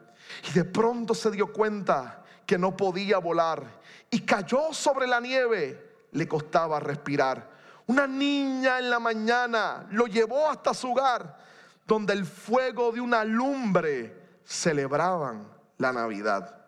Y 0.47 0.53
de 0.53 0.65
pronto 0.65 1.15
se 1.15 1.31
dio 1.31 1.55
cuenta 1.55 2.23
que 2.45 2.59
no 2.59 2.77
podía 2.77 3.17
volar 3.17 3.83
y 4.15 4.21
cayó 4.21 4.73
sobre 4.73 5.09
la 5.09 5.19
nieve. 5.19 6.07
Le 6.13 6.29
costaba 6.29 6.79
respirar. 6.79 7.51
Una 7.89 8.07
niña 8.07 8.79
en 8.79 8.89
la 8.89 9.01
mañana 9.01 9.89
lo 9.91 10.07
llevó 10.07 10.49
hasta 10.49 10.73
su 10.73 10.93
hogar 10.93 11.37
donde 11.85 12.13
el 12.13 12.25
fuego 12.25 12.93
de 12.93 13.01
una 13.01 13.25
lumbre 13.25 14.39
celebraban 14.45 15.49
la 15.79 15.93
Navidad. 15.93 16.65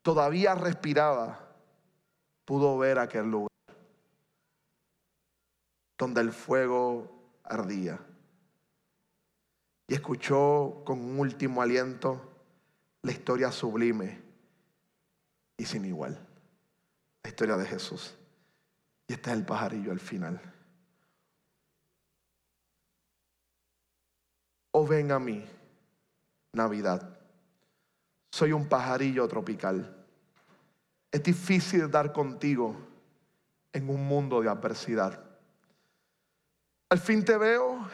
Todavía 0.00 0.54
respiraba, 0.54 1.38
pudo 2.46 2.78
ver 2.78 2.98
aquel 2.98 3.30
lugar 3.30 3.50
donde 5.98 6.22
el 6.22 6.32
fuego 6.32 7.12
ardía. 7.44 8.00
Y 9.86 9.92
escuchó 9.92 10.80
con 10.86 10.98
un 10.98 11.20
último 11.20 11.60
aliento 11.60 12.32
la 13.02 13.12
historia 13.12 13.52
sublime 13.52 14.22
y 15.58 15.66
sin 15.66 15.84
igual, 15.84 16.18
la 17.24 17.30
historia 17.30 17.56
de 17.56 17.66
Jesús. 17.66 18.14
Y 19.08 19.14
este 19.14 19.30
es 19.30 19.36
el 19.36 19.44
pajarillo 19.44 19.90
al 19.90 20.00
final. 20.00 20.40
oh 24.76 24.86
ven 24.86 25.12
a 25.12 25.18
mí, 25.20 25.44
Navidad. 26.52 27.16
Soy 28.32 28.52
un 28.52 28.68
pajarillo 28.68 29.26
tropical. 29.28 30.04
Es 31.12 31.22
difícil 31.22 31.88
dar 31.88 32.12
contigo 32.12 32.76
en 33.72 33.88
un 33.88 34.04
mundo 34.04 34.42
de 34.42 34.48
adversidad. 34.48 35.20
Al 36.90 36.98
fin 36.98 37.24
te 37.24 37.36
veo 37.36 37.88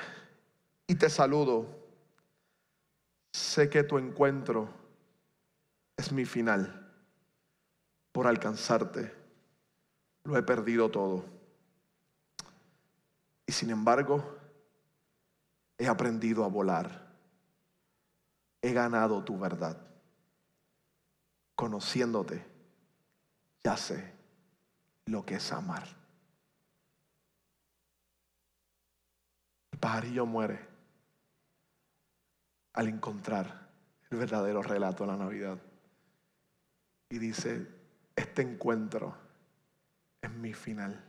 y 0.86 0.94
te 0.94 1.10
saludo. 1.10 1.66
Sé 3.34 3.68
que 3.68 3.82
tu 3.82 3.98
encuentro 3.98 4.70
es 5.98 6.10
mi 6.10 6.24
final. 6.24 6.90
Por 8.10 8.26
alcanzarte, 8.26 9.19
lo 10.24 10.36
he 10.36 10.42
perdido 10.42 10.90
todo. 10.90 11.24
Y 13.46 13.52
sin 13.52 13.70
embargo, 13.70 14.38
he 15.76 15.88
aprendido 15.88 16.44
a 16.44 16.48
volar. 16.48 17.10
He 18.62 18.72
ganado 18.72 19.24
tu 19.24 19.38
verdad. 19.38 19.76
Conociéndote, 21.54 22.44
ya 23.64 23.76
sé 23.76 24.12
lo 25.06 25.24
que 25.24 25.36
es 25.36 25.52
amar. 25.52 25.86
El 29.72 29.78
pajarillo 29.78 30.26
muere 30.26 30.60
al 32.74 32.88
encontrar 32.88 33.68
el 34.10 34.18
verdadero 34.18 34.62
relato 34.62 35.04
de 35.04 35.12
la 35.12 35.16
Navidad. 35.16 35.58
Y 37.08 37.18
dice, 37.18 37.66
este 38.14 38.42
encuentro 38.42 39.29
es 40.22 40.30
mi 40.30 40.52
final, 40.52 41.02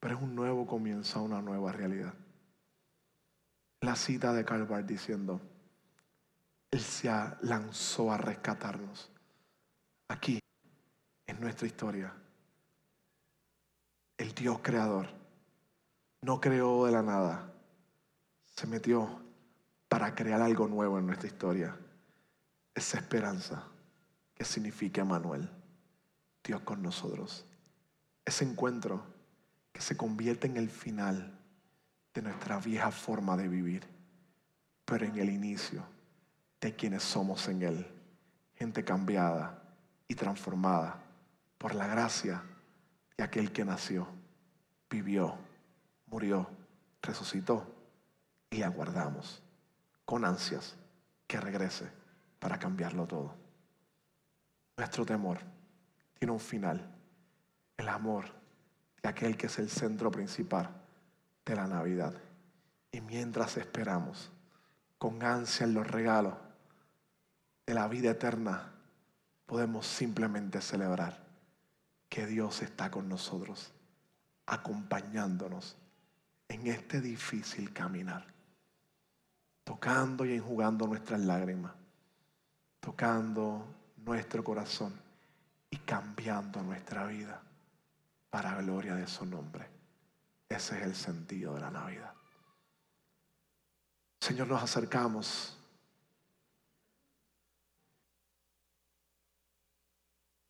pero 0.00 0.16
es 0.16 0.22
un 0.22 0.34
nuevo 0.34 0.66
comienzo 0.66 1.22
una 1.22 1.42
nueva 1.42 1.72
realidad 1.72 2.14
la 3.80 3.94
cita 3.94 4.32
de 4.32 4.44
Calvar 4.44 4.84
diciendo, 4.84 5.40
Él 6.70 6.80
se 6.80 7.10
lanzó 7.42 8.12
a 8.12 8.18
rescatarnos. 8.18 9.10
Aquí, 10.08 10.40
en 11.26 11.40
nuestra 11.40 11.66
historia, 11.66 12.12
el 14.16 14.34
Dios 14.34 14.58
creador 14.62 15.08
no 16.22 16.40
creó 16.40 16.86
de 16.86 16.92
la 16.92 17.02
nada, 17.02 17.52
se 18.44 18.66
metió 18.66 19.22
para 19.88 20.14
crear 20.14 20.42
algo 20.42 20.66
nuevo 20.66 20.98
en 20.98 21.06
nuestra 21.06 21.28
historia. 21.28 21.76
Esa 22.74 22.98
esperanza 22.98 23.64
que 24.34 24.44
significa 24.44 25.04
Manuel, 25.04 25.48
Dios 26.42 26.60
con 26.62 26.82
nosotros. 26.82 27.44
Ese 28.28 28.44
encuentro 28.44 29.02
que 29.72 29.80
se 29.80 29.96
convierte 29.96 30.48
en 30.48 30.58
el 30.58 30.68
final 30.68 31.40
de 32.12 32.20
nuestra 32.20 32.58
vieja 32.58 32.90
forma 32.90 33.38
de 33.38 33.48
vivir, 33.48 33.86
pero 34.84 35.06
en 35.06 35.16
el 35.16 35.30
inicio 35.30 35.82
de 36.60 36.76
quienes 36.76 37.02
somos 37.02 37.48
en 37.48 37.62
Él, 37.62 37.86
gente 38.54 38.84
cambiada 38.84 39.62
y 40.06 40.14
transformada 40.14 41.02
por 41.56 41.74
la 41.74 41.86
gracia 41.86 42.42
de 43.16 43.24
aquel 43.24 43.50
que 43.50 43.64
nació, 43.64 44.06
vivió, 44.90 45.38
murió, 46.04 46.50
resucitó 47.00 47.66
y 48.50 48.60
aguardamos 48.60 49.42
con 50.04 50.26
ansias 50.26 50.76
que 51.26 51.40
regrese 51.40 51.90
para 52.38 52.58
cambiarlo 52.58 53.06
todo. 53.06 53.34
Nuestro 54.76 55.06
temor 55.06 55.38
tiene 56.18 56.32
un 56.32 56.40
final, 56.40 56.97
el 57.78 57.88
amor 57.88 58.26
de 59.02 59.08
aquel 59.08 59.36
que 59.36 59.46
es 59.46 59.58
el 59.58 59.70
centro 59.70 60.10
principal 60.10 60.68
de 61.46 61.56
la 61.56 61.66
Navidad. 61.66 62.12
Y 62.92 63.00
mientras 63.00 63.56
esperamos 63.56 64.30
con 64.98 65.22
ansia 65.22 65.64
en 65.64 65.74
los 65.74 65.86
regalos 65.86 66.34
de 67.64 67.74
la 67.74 67.88
vida 67.88 68.10
eterna, 68.10 68.72
podemos 69.46 69.86
simplemente 69.86 70.60
celebrar 70.60 71.24
que 72.08 72.26
Dios 72.26 72.62
está 72.62 72.90
con 72.90 73.08
nosotros, 73.08 73.72
acompañándonos 74.46 75.76
en 76.48 76.66
este 76.66 77.00
difícil 77.00 77.72
caminar, 77.72 78.26
tocando 79.64 80.24
y 80.24 80.34
enjugando 80.34 80.86
nuestras 80.86 81.20
lágrimas, 81.20 81.72
tocando 82.80 83.66
nuestro 83.98 84.42
corazón 84.42 84.98
y 85.70 85.76
cambiando 85.76 86.62
nuestra 86.62 87.06
vida 87.06 87.42
para 88.30 88.54
gloria 88.56 88.94
de 88.94 89.06
su 89.06 89.24
nombre. 89.24 89.68
Ese 90.48 90.76
es 90.78 90.82
el 90.82 90.94
sentido 90.94 91.54
de 91.54 91.60
la 91.60 91.70
Navidad. 91.70 92.14
Señor, 94.20 94.48
nos 94.48 94.62
acercamos. 94.62 95.56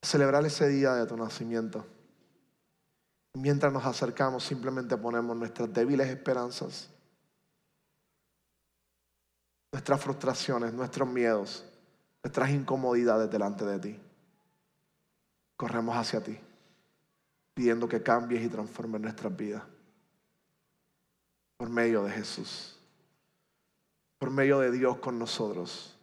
Celebrar 0.03 0.45
ese 0.47 0.69
día 0.69 0.95
de 0.95 1.07
tu 1.07 1.17
nacimiento. 1.17 1.87
Mientras 3.35 3.73
nos 3.73 3.85
acercamos, 3.85 4.43
simplemente 4.43 4.97
ponemos 4.97 5.37
nuestras 5.37 5.73
débiles 5.73 6.09
esperanzas, 6.09 6.91
nuestras 9.71 10.01
frustraciones, 10.01 10.73
nuestros 10.73 11.09
miedos, 11.09 11.65
nuestras 12.23 12.51
incomodidades 12.51 13.31
delante 13.31 13.65
de 13.65 13.79
ti. 13.79 14.01
Corremos 15.57 15.97
hacia 15.97 16.23
ti, 16.23 16.41
pidiendo 17.59 17.89
que 17.89 18.01
cambies 18.01 18.45
y 18.45 18.49
transformes 18.49 19.01
nuestras 19.01 19.37
vidas 19.37 19.65
por 21.57 21.69
medio 21.69 22.05
de 22.05 22.13
Jesús, 22.13 22.79
por 24.17 24.31
medio 24.31 24.61
de 24.61 24.71
Dios 24.71 24.99
con 24.99 25.19
nosotros, 25.19 25.99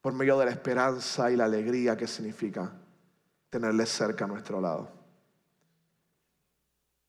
por 0.00 0.12
medio 0.12 0.36
de 0.40 0.46
la 0.46 0.50
esperanza 0.50 1.30
y 1.30 1.36
la 1.36 1.44
alegría 1.44 1.96
que 1.96 2.08
significa 2.08 2.72
tenerle 3.48 3.86
cerca 3.86 4.24
a 4.24 4.26
nuestro 4.26 4.60
lado. 4.60 4.88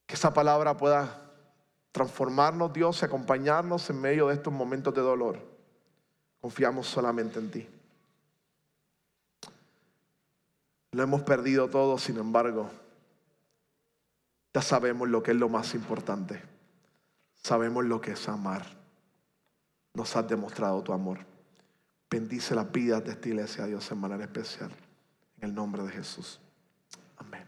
Que 0.05 0.13
esa 0.13 0.31
palabra 0.31 0.77
pueda 0.77 1.19
transformarnos, 1.91 2.71
Dios, 2.71 3.01
y 3.01 3.05
acompañarnos 3.05 3.89
en 3.89 3.99
medio 3.99 4.27
de 4.27 4.35
estos 4.35 4.53
momentos 4.53 4.93
de 4.93 5.01
dolor. 5.01 5.39
Confiamos 6.39 6.85
solamente 6.85 7.39
en 7.39 7.49
ti. 7.49 7.67
Lo 10.91 11.01
hemos 11.01 11.23
perdido 11.23 11.67
todo, 11.71 11.97
sin 11.97 12.19
embargo, 12.19 12.69
ya 14.57 14.61
sabemos 14.63 15.07
lo 15.07 15.21
que 15.21 15.29
es 15.29 15.37
lo 15.37 15.49
más 15.49 15.75
importante. 15.75 16.41
Sabemos 17.43 17.85
lo 17.85 18.01
que 18.01 18.13
es 18.13 18.27
amar. 18.27 18.65
Nos 19.93 20.15
has 20.15 20.27
demostrado 20.27 20.81
tu 20.81 20.93
amor. 20.93 21.19
Bendice 22.09 22.55
las 22.55 22.71
vidas 22.71 23.05
de 23.05 23.11
esta 23.11 23.29
iglesia, 23.29 23.67
Dios, 23.67 23.91
en 23.91 23.99
manera 23.99 24.23
especial. 24.23 24.71
En 25.39 25.49
el 25.49 25.53
nombre 25.53 25.83
de 25.83 25.91
Jesús. 25.91 26.39
Amén. 27.17 27.43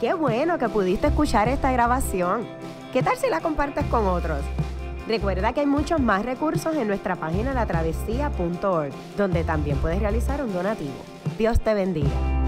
Qué 0.00 0.14
bueno 0.14 0.56
que 0.58 0.70
pudiste 0.70 1.08
escuchar 1.08 1.48
esta 1.48 1.70
grabación. 1.70 2.48
¿Qué 2.94 3.02
tal 3.02 3.18
si 3.18 3.28
la 3.28 3.42
compartes 3.42 3.84
con 3.88 4.06
otros? 4.06 4.40
Recuerda 5.06 5.52
que 5.52 5.60
hay 5.60 5.66
muchos 5.66 6.00
más 6.00 6.24
recursos 6.24 6.74
en 6.76 6.88
nuestra 6.88 7.16
página 7.16 7.52
latravesía.org, 7.52 8.94
donde 9.18 9.44
también 9.44 9.76
puedes 9.82 10.00
realizar 10.00 10.42
un 10.42 10.54
donativo. 10.54 10.96
Dios 11.36 11.60
te 11.60 11.74
bendiga. 11.74 12.42